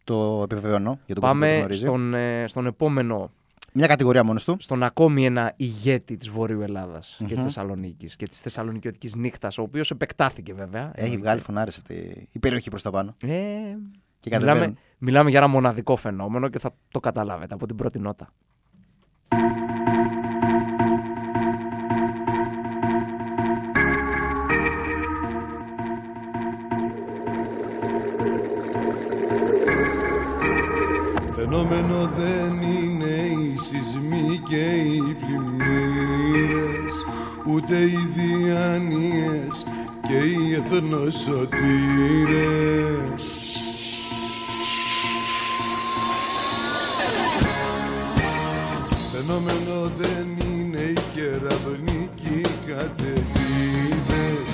Το 0.03 0.41
επιβεβαιώνω 0.43 0.99
για 1.05 1.15
τον 1.15 1.23
κόσμο 1.23 1.33
που 1.33 1.39
το 1.39 1.45
Πάμε 1.45 1.57
γνωρίζει. 1.57 1.81
στον, 1.83 2.13
ε, 2.13 2.47
στον 2.47 2.65
επόμενο. 2.65 3.31
Μια 3.73 3.87
κατηγορία 3.87 4.23
μόνος 4.23 4.43
του. 4.43 4.55
Στον 4.59 4.83
ακόμη 4.83 5.25
ένα 5.25 5.53
ηγέτη 5.55 6.15
της 6.15 6.29
Βορείου 6.29 6.61
Ελλάδας 6.61 7.15
και 7.17 7.23
Μμμ. 7.23 7.33
τη 7.33 7.41
Θεσσαλονίκης 7.41 8.15
και 8.15 8.27
της 8.27 8.39
Θεσσαλονικιωτικής 8.39 9.15
νύχτας, 9.15 9.57
ο 9.57 9.61
οποίος 9.61 9.91
επεκτάθηκε 9.91 10.53
βέβαια. 10.53 10.91
Έχει 10.95 11.17
βγάλει 11.17 11.41
φωνάρες 11.41 11.77
αυτή 11.77 12.27
η 12.31 12.39
περιοχή 12.39 12.69
προς 12.69 12.81
τα 12.81 12.91
πάνω. 12.91 13.15
Ε, 13.23 13.27
Και 14.19 14.29
μιλάμε, 14.29 14.45
κατεβαίνουν. 14.45 14.77
μιλάμε 14.97 15.29
για 15.29 15.39
ένα 15.39 15.47
μοναδικό 15.47 15.95
φαινόμενο 15.95 16.49
και 16.49 16.59
θα 16.59 16.73
το 16.91 16.99
καταλάβετε 16.99 17.53
από 17.53 17.65
την 17.67 17.75
πρώτη 17.75 17.99
νότα. 17.99 18.29
Φαινόμενο 31.53 32.09
δεν 32.17 32.61
είναι 32.61 33.15
οι 33.15 33.57
σεισμοί 33.59 34.41
και 34.49 34.65
οι 34.65 35.17
πλημμύρες 35.19 36.93
Ούτε 37.47 37.75
οι 37.75 37.97
διάνοιες 38.15 39.65
και 40.07 40.17
οι 40.17 40.53
εθνοσωτήρες. 40.53 43.23
Φαινόμενο 49.11 49.91
δεν 49.97 50.27
είναι 50.45 50.77
οι 50.77 50.97
κεραυνοί 51.13 52.09
και 52.21 52.29
οι 52.29 52.47
καταιγίδες 52.67 54.49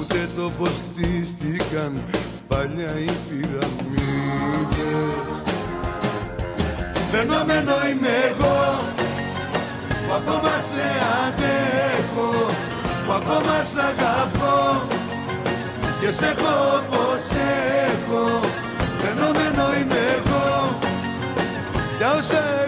Ούτε 0.00 0.28
το 0.36 0.50
πως 0.58 0.70
χτίστηκαν 0.70 2.02
παλιά 2.48 2.98
οι 2.98 3.10
πυραμίδες 3.28 5.31
Φαινόμενο 7.14 7.74
είμαι 7.90 8.14
εγώ 8.28 8.58
που 10.06 10.12
ακόμα 10.14 10.54
σε 10.70 10.86
αντέχω 11.24 12.30
που 13.06 13.12
ακόμα 13.12 13.56
σ' 13.72 13.76
αγαπώ. 13.90 14.82
Και 16.00 16.10
σε 16.10 16.26
έχω 16.26 16.54
όπως 16.78 17.24
έχω. 17.90 18.24
Φαινόμενο 19.00 19.64
είμαι 19.78 20.00
εγώ 20.16 20.78
για 21.98 22.10
όσα 22.18 22.61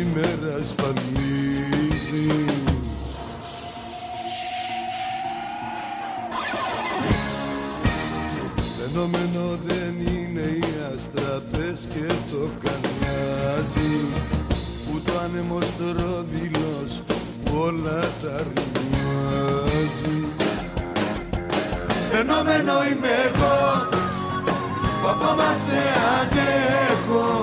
που 0.00 0.06
σήμερα 0.06 0.64
σπανίζει 0.64 2.44
Φαινόμενο 8.76 9.58
δεν 9.66 9.94
είναι 10.06 10.40
οι 10.40 10.64
αστραπές 10.94 11.86
και 11.88 12.06
το 12.30 12.50
κανιάζει. 12.64 13.94
Ούτε 14.94 15.10
ο 15.10 15.20
άνεμος 15.24 15.66
τρόδιλος 15.78 17.02
που 17.44 17.58
όλα 17.58 18.00
τα 18.00 18.36
ρημάζει. 18.36 20.24
Φαινόμενο 22.10 22.72
είμαι 22.90 23.08
εγώ. 23.26 23.88
Που 25.02 25.08
ακόμα 25.08 25.54
σε 25.66 25.80
αντέχω. 26.20 27.40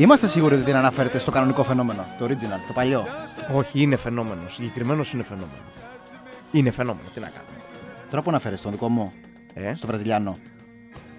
Είμαστε 0.00 0.26
σίγουροι 0.26 0.54
ότι 0.54 0.64
δεν 0.64 0.76
αναφέρεται 0.76 1.18
στο 1.18 1.30
κανονικό 1.30 1.64
φαινόμενο, 1.64 2.06
το 2.18 2.24
original, 2.24 2.60
το 2.66 2.72
παλιό; 2.74 3.04
Όχι, 3.52 3.80
είναι 3.80 3.96
φαινόμενο. 3.96 4.48
Συγκεκριμένος 4.48 5.12
είναι 5.12 5.22
φαινόμενο. 5.22 5.62
Είναι 6.52 6.70
φαινόμενο, 6.70 7.08
τι 7.14 7.20
να 7.20 7.28
κάνουμε. 7.28 7.56
Τώρα 8.10 8.22
που 8.22 8.30
αναφέρεσαι, 8.30 8.60
στον 8.60 8.72
δικό 8.72 8.88
μου, 8.88 9.12
Ε; 9.54 9.74
στο 9.74 9.86
Βραζιλιάνο. 9.86 10.38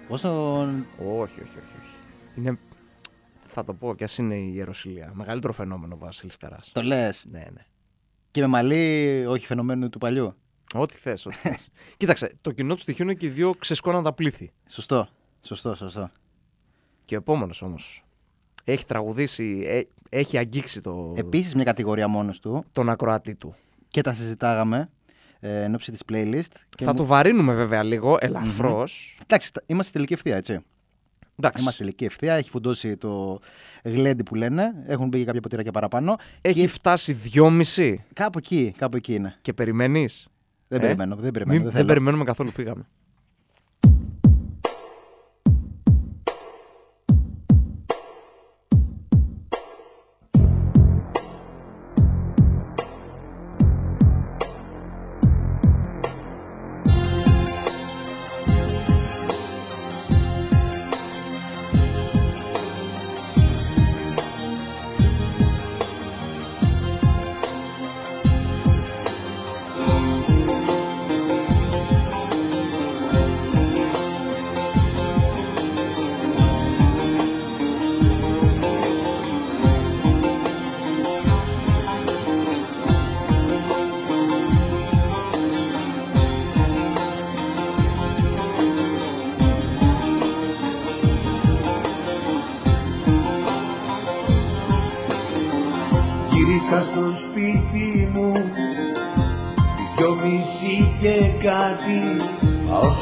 Πώς 0.08 0.20
τον. 0.20 0.86
Όχι, 0.98 1.40
όχι, 1.40 1.40
όχι. 1.40 1.76
όχι. 1.80 1.94
Είναι. 2.36 2.58
Θα 3.48 3.64
το 3.64 3.74
πω 3.74 3.94
κι 3.94 4.04
ας 4.04 4.18
είναι 4.18 4.34
η 4.34 4.52
Ιεροσιλία. 4.54 5.10
Μεγαλύτερο 5.14 5.52
φαινόμενο 5.52 5.94
ο 5.94 5.98
Βασίλης 5.98 6.36
Καράς. 6.36 6.70
Το 6.72 6.82
λες; 6.82 7.24
Ναι, 7.30 7.38
ναι. 7.38 7.64
Και 8.30 8.40
με 8.40 8.46
μαλλί, 8.46 9.24
όχι 9.28 9.46
φαινομένου 9.46 9.88
του 9.90 9.98
παλιού; 9.98 10.34
Ό,τι 10.74 10.96
θες, 10.96 11.26
ό,τι 11.26 11.36
θες. 11.36 11.68
Κοίταξε, 11.96 12.34
το 12.40 12.52
κοινό 12.52 12.74
του 12.74 12.80
στοιχείο 12.80 13.04
είναι 13.04 13.14
και 13.14 13.26
οι 13.26 13.30
δύο 13.30 13.50
ξεσκόναντα 13.58 14.12
πλήθη. 14.12 14.52
Σωστό. 14.68 15.08
Σωστό, 15.42 15.74
σωστό. 15.74 16.10
Και 17.04 17.14
ο 17.14 17.18
επόμενος 17.18 17.62
όμως. 17.62 18.04
Έχει 18.64 18.84
τραγουδήσει, 18.86 19.64
ε, 19.68 19.80
έχει 20.16 20.38
αγγίξει 20.38 20.80
το, 20.80 21.12
Επίσης 21.16 21.54
μια 21.54 21.64
κατηγορία 21.64 22.08
μόνος 22.08 22.40
του 22.40 22.64
τον 22.72 22.88
ακροατή 22.88 23.34
του. 23.34 23.54
και 23.88 24.00
τα 24.00 24.12
συζητάγαμε 24.12 24.88
ε, 25.40 25.62
εν 25.62 25.74
ώψη 25.74 25.90
της 25.92 26.02
playlist. 26.12 26.54
Και 26.68 26.84
Θα 26.84 26.90
μου- 26.90 26.96
το 26.96 27.04
βαρύνουμε 27.04 27.54
βέβαια 27.54 27.82
λίγο, 27.82 28.16
ελαφρώς. 28.20 29.18
Εντάξει, 29.22 29.52
τα- 29.52 29.62
είμαστε 29.66 29.82
στη 29.88 29.92
τελική 29.92 30.12
ευθεία, 30.12 30.36
έτσι. 30.36 30.52
Εντάξει. 31.36 31.60
Είμαστε 31.62 31.70
στη 31.70 31.78
τελική 31.82 32.04
ευθεία. 32.04 32.34
Έχει 32.34 32.50
φουντώσει 32.50 32.96
το 32.96 33.38
γλέντι 33.84 34.22
που 34.22 34.34
λένε. 34.34 34.72
Έχουν 34.86 35.08
μπει 35.08 35.18
και 35.18 35.24
κάποια 35.24 35.40
ποτήρια 35.40 35.72
παραπάνω. 35.72 36.16
Έχει 36.40 36.60
Και 36.60 36.68
φτάσει 36.68 37.12
δυόμιση 37.12 38.04
κάπου 38.12 38.38
εκεί, 38.38 38.74
κάπου 38.76 38.96
εκεί 38.96 39.14
είναι. 39.14 39.36
και 39.42 39.52
περιμένεις; 39.52 40.26
Δεν 40.68 40.78
Ε; 40.80 40.82
περιμένω, 40.82 41.16
δεν 41.16 41.30
περιμένω. 41.30 41.52
Μην, 41.58 41.62
δεν 41.62 41.72
δεν 41.72 41.72
θέλω. 41.82 41.86
περιμένουμε 41.92 42.24
καθόλου, 42.24 42.50
φύγαμε. 42.50 42.86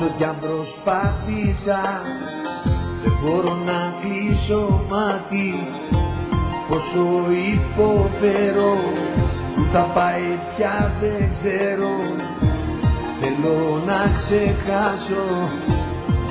Όσο 0.02 0.14
κι 0.18 0.24
αν 0.24 0.36
προσπάθησα 0.40 1.80
Δεν 3.02 3.12
μπορώ 3.22 3.54
να 3.66 3.94
κλείσω 4.00 4.84
μάτι. 4.90 5.66
Πόσο 6.68 7.06
υποφέρω 7.54 8.74
Που 9.54 9.62
θα 9.72 9.80
πάει 9.80 10.38
πια 10.56 10.92
δεν 11.00 11.30
ξέρω. 11.30 11.92
Θέλω 13.20 13.82
να 13.86 14.12
ξεχάσω 14.14 15.26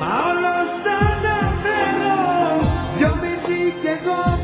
Μα 0.00 0.12
όλο 0.30 0.56
σαν 0.82 1.12
να 1.24 1.38
φέρω 1.62 2.22
Δυο 2.96 3.18
μισή 3.20 3.74
κι 3.80 3.86
εγώ 3.86 4.39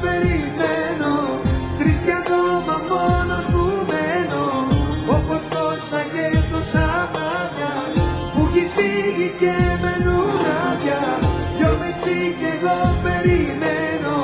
και 9.41 9.55
μένουν 9.83 10.45
άδεια 10.67 11.03
Δυο 11.57 11.73
μισή 11.81 12.21
κι 12.39 12.49
εγώ 12.57 12.79
περιμένω. 13.05 14.17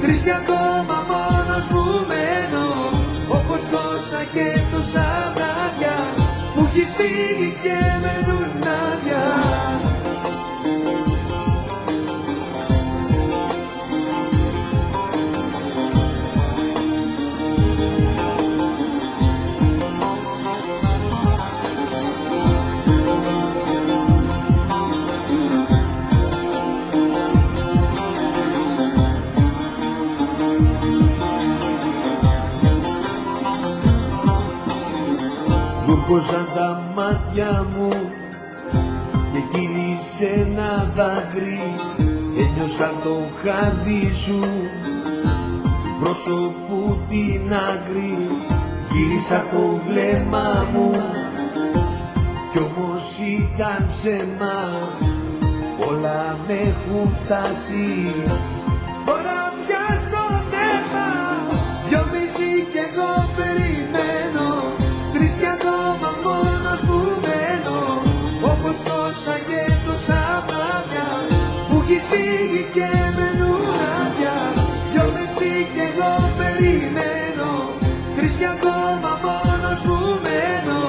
Τρεις 0.00 0.18
κι 0.22 0.34
ακόμα 0.42 0.96
μόνος 1.10 1.64
που 1.72 1.82
μένω. 2.10 2.66
Όπως 3.38 3.60
τόσα 3.72 4.20
και 4.34 4.46
τόσα 4.72 5.08
βράδια 5.34 5.96
Που 6.54 6.62
έχεις 6.68 6.90
φύγει 6.96 7.50
και 7.62 7.78
μένουν 8.02 8.62
άδεια 8.84 9.24
Βούρκωσαν 36.16 36.48
τα 36.54 36.82
μάτια 36.94 37.66
μου 37.76 37.88
και 39.32 39.40
κύλησε 39.50 40.26
ένα 40.26 40.92
δάκρυ. 40.94 41.60
Ένιωσα 42.38 42.92
το 43.02 43.16
χάδι 43.42 44.12
σου 44.12 44.40
στο 45.62 45.88
πρόσωπο 46.00 46.98
την 47.08 47.52
άκρη. 47.52 48.28
Γύρισα 48.92 49.44
το 49.50 49.80
βλέμμα 49.88 50.66
μου 50.72 50.90
κι 52.52 52.58
όμως 52.58 53.18
ήταν 53.18 53.86
ψέμα. 53.88 54.56
Όλα 55.88 56.38
με 56.46 56.52
έχουν 56.52 57.16
φτάσει 57.24 58.14
Που 72.06 72.12
έχεις 72.12 72.26
φύγει 72.26 72.66
και 72.72 72.88
μένουν 73.16 73.66
άδεια 74.00 74.36
Δυο 74.92 75.12
μισή 75.14 75.66
κι 75.72 75.80
εγώ 75.88 76.12
περιμένω. 76.38 77.50
Τρεις 78.16 78.36
κι 78.36 78.44
ακόμα 78.44 79.20
μόνος 79.24 79.80
μου 79.86 79.98
μένω 80.24 80.80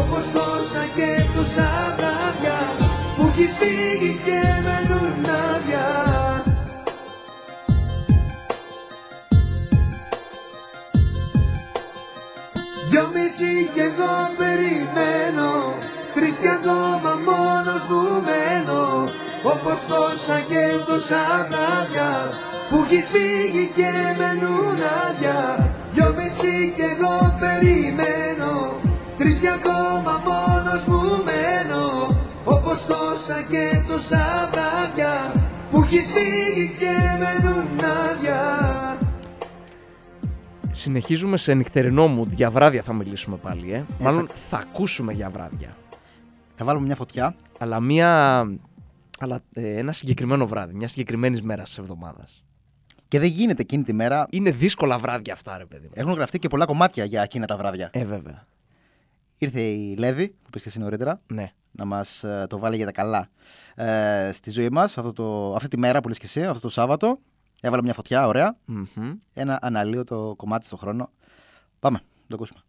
Όπως 0.00 0.24
τόσα 0.32 0.84
και 0.96 1.10
τόσα 1.34 1.94
βράδια 1.96 2.58
Που 3.16 3.26
έχεις 3.28 3.56
φύγει 3.58 4.20
και 4.24 4.40
μένουν 4.64 5.24
άδεια 5.50 5.88
Δυο 12.90 13.10
μισή 13.14 13.70
κι 13.72 13.80
εγώ 13.80 14.14
περιμένω 14.38 15.52
Τρεις 16.14 16.36
κι 16.36 16.48
ακόμα 16.48 17.12
μόνος 17.26 17.82
μου 17.88 18.02
μένω 18.26 18.82
Όπως 19.52 19.86
τόσα 19.86 20.40
και 20.40 20.64
τόσα 20.86 21.24
βράδια 21.48 22.10
Που 22.70 22.76
έχεις 22.84 23.08
φύγει 23.08 23.70
και 23.74 23.90
μένουν 24.18 24.78
άδεια 25.04 25.70
Δυο 25.90 26.14
μισή 26.16 26.72
κι 26.76 26.80
εγώ 26.80 27.36
περιμένω 27.40 28.80
Τρεις 29.16 29.38
κι 29.38 29.48
ακόμα 29.48 30.22
μόνος 30.28 30.84
μου 30.84 31.00
μένω 31.00 32.06
Όπως 32.44 32.86
τόσα 32.86 33.42
και 33.50 33.82
τόσα 33.88 34.50
βράδια 34.52 35.32
Που 35.70 35.80
έχεις 35.82 36.12
φύγει 36.12 36.74
και 36.78 36.94
μένουν 37.18 37.66
άδεια 38.10 38.42
Συνεχίζουμε 40.70 41.36
σε 41.36 41.54
νυχτερινό 41.54 42.18
mood. 42.18 42.28
Για 42.28 42.50
βράδια 42.50 42.82
θα 42.82 42.92
μιλήσουμε 42.92 43.36
πάλι, 43.36 43.72
ε. 43.72 43.84
Μάλλον 43.98 44.28
θα 44.50 44.56
ακούσουμε 44.56 45.12
για 45.12 45.30
βράδια. 45.30 45.68
Θα 46.56 46.64
βάλουμε 46.64 46.86
μια 46.86 46.94
φωτιά. 46.96 47.34
Αλλά 47.58 47.80
μία. 47.80 48.42
Αλλά 49.18 49.40
ε, 49.54 49.78
ένα 49.78 49.92
συγκεκριμένο 49.92 50.46
βράδυ, 50.46 50.74
μια 50.74 50.88
συγκεκριμένης 50.88 51.42
μέρας 51.42 51.68
της 51.68 51.78
εβδομάδας. 51.78 52.44
Και 53.08 53.18
δεν 53.20 53.28
γίνεται 53.28 53.62
εκείνη 53.62 53.82
τη 53.82 53.92
μέρα. 53.92 54.26
Είναι 54.30 54.50
δύσκολα 54.50 54.98
βράδια 54.98 55.32
αυτά, 55.32 55.58
ρε 55.58 55.64
παιδί 55.66 55.86
μου. 55.86 55.92
Έχουν 55.94 56.12
γραφτεί 56.12 56.38
και 56.38 56.48
πολλά 56.48 56.64
κομμάτια 56.64 57.04
για 57.04 57.22
εκείνα 57.22 57.46
τα 57.46 57.56
βράδια. 57.56 57.90
Ε, 57.92 58.04
βέβαια. 58.04 58.46
Ήρθε 59.38 59.60
η 59.60 59.96
Λέβη, 59.96 60.28
που 60.28 60.36
είπε 60.46 60.58
και 60.58 60.68
εσύ 60.68 60.78
νωρίτερα, 60.78 61.20
Ναι. 61.26 61.50
να 61.70 61.84
μας 61.84 62.24
το 62.48 62.58
βάλει 62.58 62.76
για 62.76 62.86
τα 62.86 62.92
καλά 62.92 63.28
ε, 63.74 64.30
στη 64.32 64.50
ζωή 64.50 64.68
μας 64.70 64.98
αυτή 65.54 65.68
τη 65.68 65.78
μέρα 65.78 66.00
που 66.00 66.08
λες 66.08 66.18
και 66.18 66.26
εσύ, 66.26 66.44
αυτό 66.44 66.60
το 66.60 66.68
Σάββατο. 66.68 67.18
Έβαλα 67.60 67.82
μια 67.82 67.94
φωτιά, 67.94 68.26
ωραία. 68.26 68.56
Μμμ. 68.64 69.12
Ένα 69.32 69.58
αναλύωτο 69.62 70.34
κομμάτι 70.36 70.66
στον 70.66 70.78
χρόνο. 70.78 71.10
Πάμε, 71.80 71.98
να 72.28 72.36
το 72.36 72.44
ακούσουμε. 72.44 72.60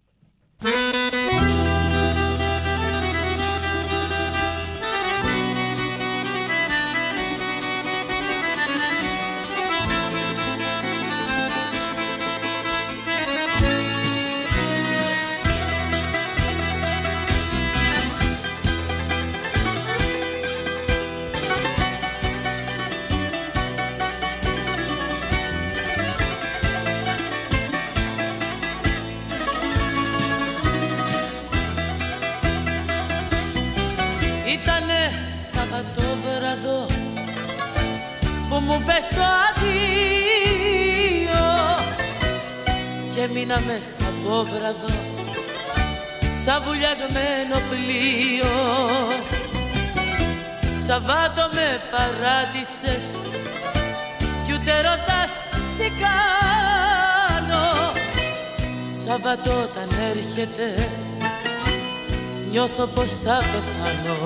Και 43.56 43.62
μείνα 43.62 43.74
μες 43.74 43.84
στα 43.84 44.10
πόβραδο 44.24 44.92
σαν 46.44 46.62
βουλιαγμένο 46.66 47.58
πλοίο. 47.70 48.56
Σαββάτο 50.86 51.46
με 51.54 51.68
παράτησες 51.92 53.06
κι 54.46 54.54
ούτε 54.54 54.74
ρωτάς 54.82 55.32
τι 55.78 55.88
κάνω. 56.04 57.66
Σαββατό 58.86 59.54
όταν 59.62 59.90
έρχεται 60.12 60.68
νιώθω 62.50 62.86
πως 62.86 63.12
θα 63.12 63.38
πεθάνω. 63.38 64.18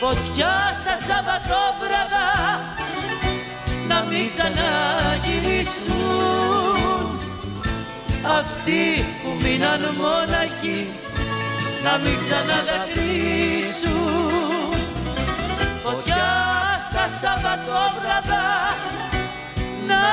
Φωτιά 0.00 0.54
στα 0.80 0.96
Σαββατόβραδα 1.06 2.28
να 3.88 3.98
μην 4.02 4.24
ξαναγυρίσουν 4.34 6.83
Αυτοί 8.26 9.04
που 9.22 9.30
μείναν 9.42 9.80
μόναχοι 9.96 10.86
να 11.84 11.98
μην 11.98 12.16
ξαναδακρύσουν 12.16 14.72
Φωτιά 15.82 16.26
στα 16.90 17.08
Σαββατόβραδα 17.20 18.46
να 19.88 20.04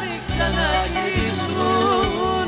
μην 0.00 0.18
ξαναγυρίσουν. 0.26 2.46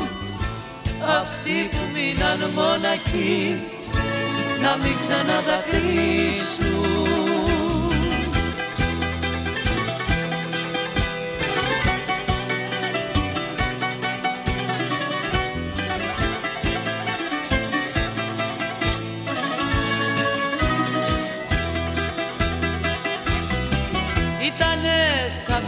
Αυτοί 1.19 1.57
που 1.71 1.81
μείναν 1.93 2.39
μόναχοι 2.55 3.37
να 4.61 4.71
μην 4.83 4.95
ξαναδακρύσουν 4.97 6.78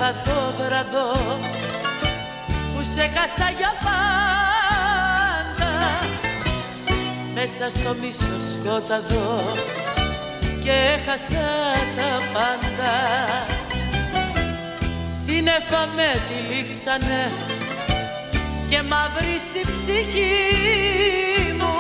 Σαββατόβραδο 0.01 1.11
που 2.73 2.83
σε 2.93 3.01
χάσα 3.01 3.49
για 3.57 3.73
πάντα. 3.85 5.71
Μέσα 7.33 7.69
στο 7.69 7.95
μίσο 8.01 8.35
σκόταδο 8.51 9.43
και 10.63 10.71
έχασα 10.71 11.47
τα 11.95 12.11
πάντα. 12.33 12.93
Σύννεφα 15.23 15.87
με 15.95 16.09
τυλίξανε 16.27 17.31
και 18.69 18.81
μαύρισε 18.81 19.59
η 19.59 19.65
ψυχή 19.65 20.33
μου. 21.57 21.75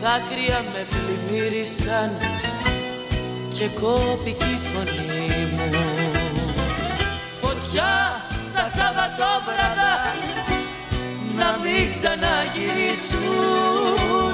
Δάκρυα 0.00 0.64
με 0.72 0.86
πλημμύρισαν. 0.90 2.10
Και 3.58 3.68
κόπηκε 3.80 4.44
η 4.44 4.58
φωνή 4.72 5.25
μου 7.76 7.82
Φωτιά 7.82 8.24
στα 8.48 8.64
Σαββατόβραδα 8.76 9.92
να 11.36 11.48
μην 11.62 11.82
ξαναγυρίσουν. 11.94 14.32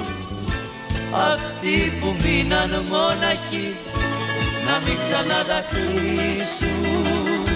Αυτοί 1.33 1.77
που 2.01 2.09
μείναν 2.23 2.73
μόναχοι 2.89 3.69
να 4.67 4.75
μην 4.85 4.97
ξαναδακρύσουν 4.97 7.47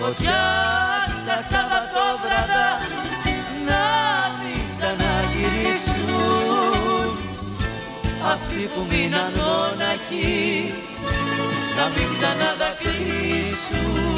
Φωτιά 0.00 0.42
στα 1.16 1.36
Σαββατόβραδα 1.50 2.66
να 3.68 3.84
μην 4.38 4.60
ξαναγυρίσουν. 4.72 7.08
Αυτοί 8.32 8.62
που 8.74 8.82
μείναν 8.90 9.32
μόναχοι 9.36 10.34
να 11.76 11.84
μην 11.94 12.06
ξαναδακρύσουν 12.14 14.15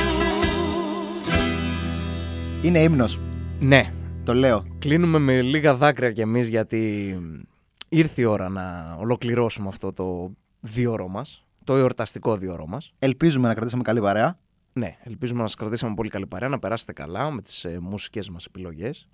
Είναι 2.68 2.82
ύμνος. 2.82 3.20
Ναι. 3.60 3.92
Το 4.24 4.34
λέω. 4.34 4.64
Κλείνουμε 4.78 5.18
με 5.18 5.42
λίγα 5.42 5.74
δάκρυα 5.74 6.12
κι 6.12 6.20
εμείς 6.20 6.48
γιατί 6.48 7.14
ήρθε 7.88 8.20
η 8.20 8.24
ώρα 8.24 8.48
να 8.48 8.96
ολοκληρώσουμε 8.98 9.68
αυτό 9.68 9.92
το 9.92 10.32
διόρο 10.60 11.08
μας, 11.08 11.46
το 11.64 11.76
εορταστικό 11.76 12.36
διόρο 12.36 12.66
μας. 12.66 12.92
Ελπίζουμε 12.98 13.48
να 13.48 13.54
κρατήσαμε 13.54 13.82
καλή 13.82 14.00
παρέα. 14.00 14.38
Ναι, 14.72 14.96
ελπίζουμε 15.02 15.40
να 15.40 15.46
σας 15.46 15.56
κρατήσαμε 15.56 15.94
πολύ 15.94 16.08
καλή 16.08 16.26
παρέα, 16.26 16.48
να 16.48 16.58
περάσετε 16.58 16.92
καλά 16.92 17.30
με 17.30 17.42
τις 17.42 17.64
ε, 17.64 17.78
μουσικές 17.80 18.28
μας 18.30 18.44
επιλογές. 18.44 19.08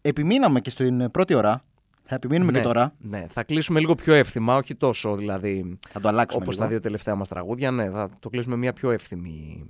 Επιμείναμε 0.00 0.60
και 0.60 0.70
στην 0.70 1.10
πρώτη 1.10 1.34
ώρα 1.34 1.64
Θα 2.04 2.14
επιμείνουμε 2.14 2.52
ναι, 2.52 2.58
και 2.58 2.64
τώρα. 2.64 2.94
Ναι, 2.98 3.26
θα 3.28 3.44
κλείσουμε 3.44 3.80
λίγο 3.80 3.94
πιο 3.94 4.14
εύθυμα, 4.14 4.56
όχι 4.56 4.74
τόσο 4.74 5.16
δηλαδή. 5.16 5.78
Θα 5.88 6.00
το 6.00 6.08
αλλάξουμε. 6.08 6.42
Όπως 6.42 6.54
λίγο. 6.54 6.66
τα 6.66 6.70
δύο 6.70 6.80
τελευταία 6.80 7.14
μας 7.14 7.28
τραγούδια, 7.28 7.70
ναι, 7.70 7.90
θα 7.90 8.08
το 8.20 8.28
κλείσουμε 8.28 8.56
μια 8.56 8.72
πιο 8.72 8.90
εύθυμη. 8.90 9.66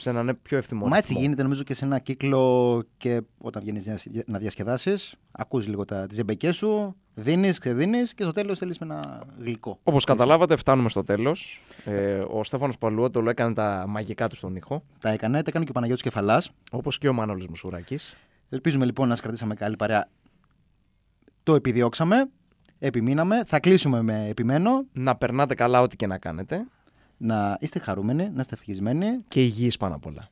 Σε 0.00 0.10
έναν 0.10 0.38
πιο 0.42 0.56
εύθυμο 0.58 0.86
Μα 0.86 0.96
έτσι 0.96 1.08
ρυθμό. 1.08 1.22
γίνεται 1.22 1.42
νομίζω 1.42 1.62
και 1.62 1.74
σε 1.74 1.84
ένα 1.84 1.98
κύκλο 1.98 2.82
και 2.96 3.22
όταν 3.38 3.62
βγαίνεις 3.62 4.06
να 4.26 4.38
διασκεδάσεις, 4.38 5.14
ακούς 5.32 5.66
λίγο 5.66 5.84
τα, 5.84 6.06
τις 6.06 6.16
ζεμπεκές 6.16 6.56
σου, 6.56 6.96
δίνεις, 7.14 7.58
ξεδίνεις 7.58 8.14
και 8.14 8.22
στο 8.22 8.32
τέλος 8.32 8.58
θέλεις 8.58 8.78
με 8.78 8.86
ένα 8.86 9.22
γλυκό. 9.38 9.78
Όπως 9.82 10.04
καταλάβατε, 10.04 10.56
φτάνουμε 10.56 10.88
στο 10.88 11.02
τέλος. 11.02 11.62
Ε, 11.84 12.18
ο 12.30 12.44
Στέφανος 12.44 12.78
Παλουότολο 12.78 13.30
έκανε 13.30 13.54
τα 13.54 13.84
μαγικά 13.88 14.28
του 14.28 14.36
στον 14.36 14.56
ήχο. 14.56 14.82
Τα 14.98 15.10
έκανε, 15.10 15.42
τα 15.42 15.44
έκανε 15.48 15.64
και 15.64 15.70
ο 15.70 15.74
Παναγιώτης 15.74 16.02
Κεφαλάς. 16.02 16.50
Όπως 16.70 16.98
και 16.98 17.08
ο 17.08 17.12
Μάνολης 17.12 17.46
Μουσουράκης. 17.46 18.14
Ελπίζουμε 18.48 18.84
λοιπόν 18.84 19.06
να 19.08 19.12
σας 19.12 19.22
κρατήσαμε 19.22 19.54
καλή 19.54 19.76
παρέα. 19.76 20.08
Το 21.42 21.54
επιδιώξαμε, 21.54 22.28
επιμείναμε, 22.78 23.42
θα 23.46 23.60
κλείσουμε 23.60 24.02
με 24.02 24.26
επιμένω. 24.28 24.84
Να 24.92 25.16
περνάτε 25.16 25.54
καλά 25.54 25.80
ό,τι 25.80 25.96
και 25.96 26.06
να 26.06 26.18
κάνετε. 26.18 26.66
Να 27.22 27.58
είστε 27.60 27.78
χαρούμενοι, 27.78 28.30
να 28.34 28.40
είστε 28.40 28.54
ευτυχισμένοι. 28.54 29.24
Και 29.28 29.42
υγιείς 29.42 29.76
πάνω 29.76 29.94
απ' 29.94 30.06
όλα. 30.06 30.28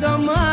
Να 0.00 0.45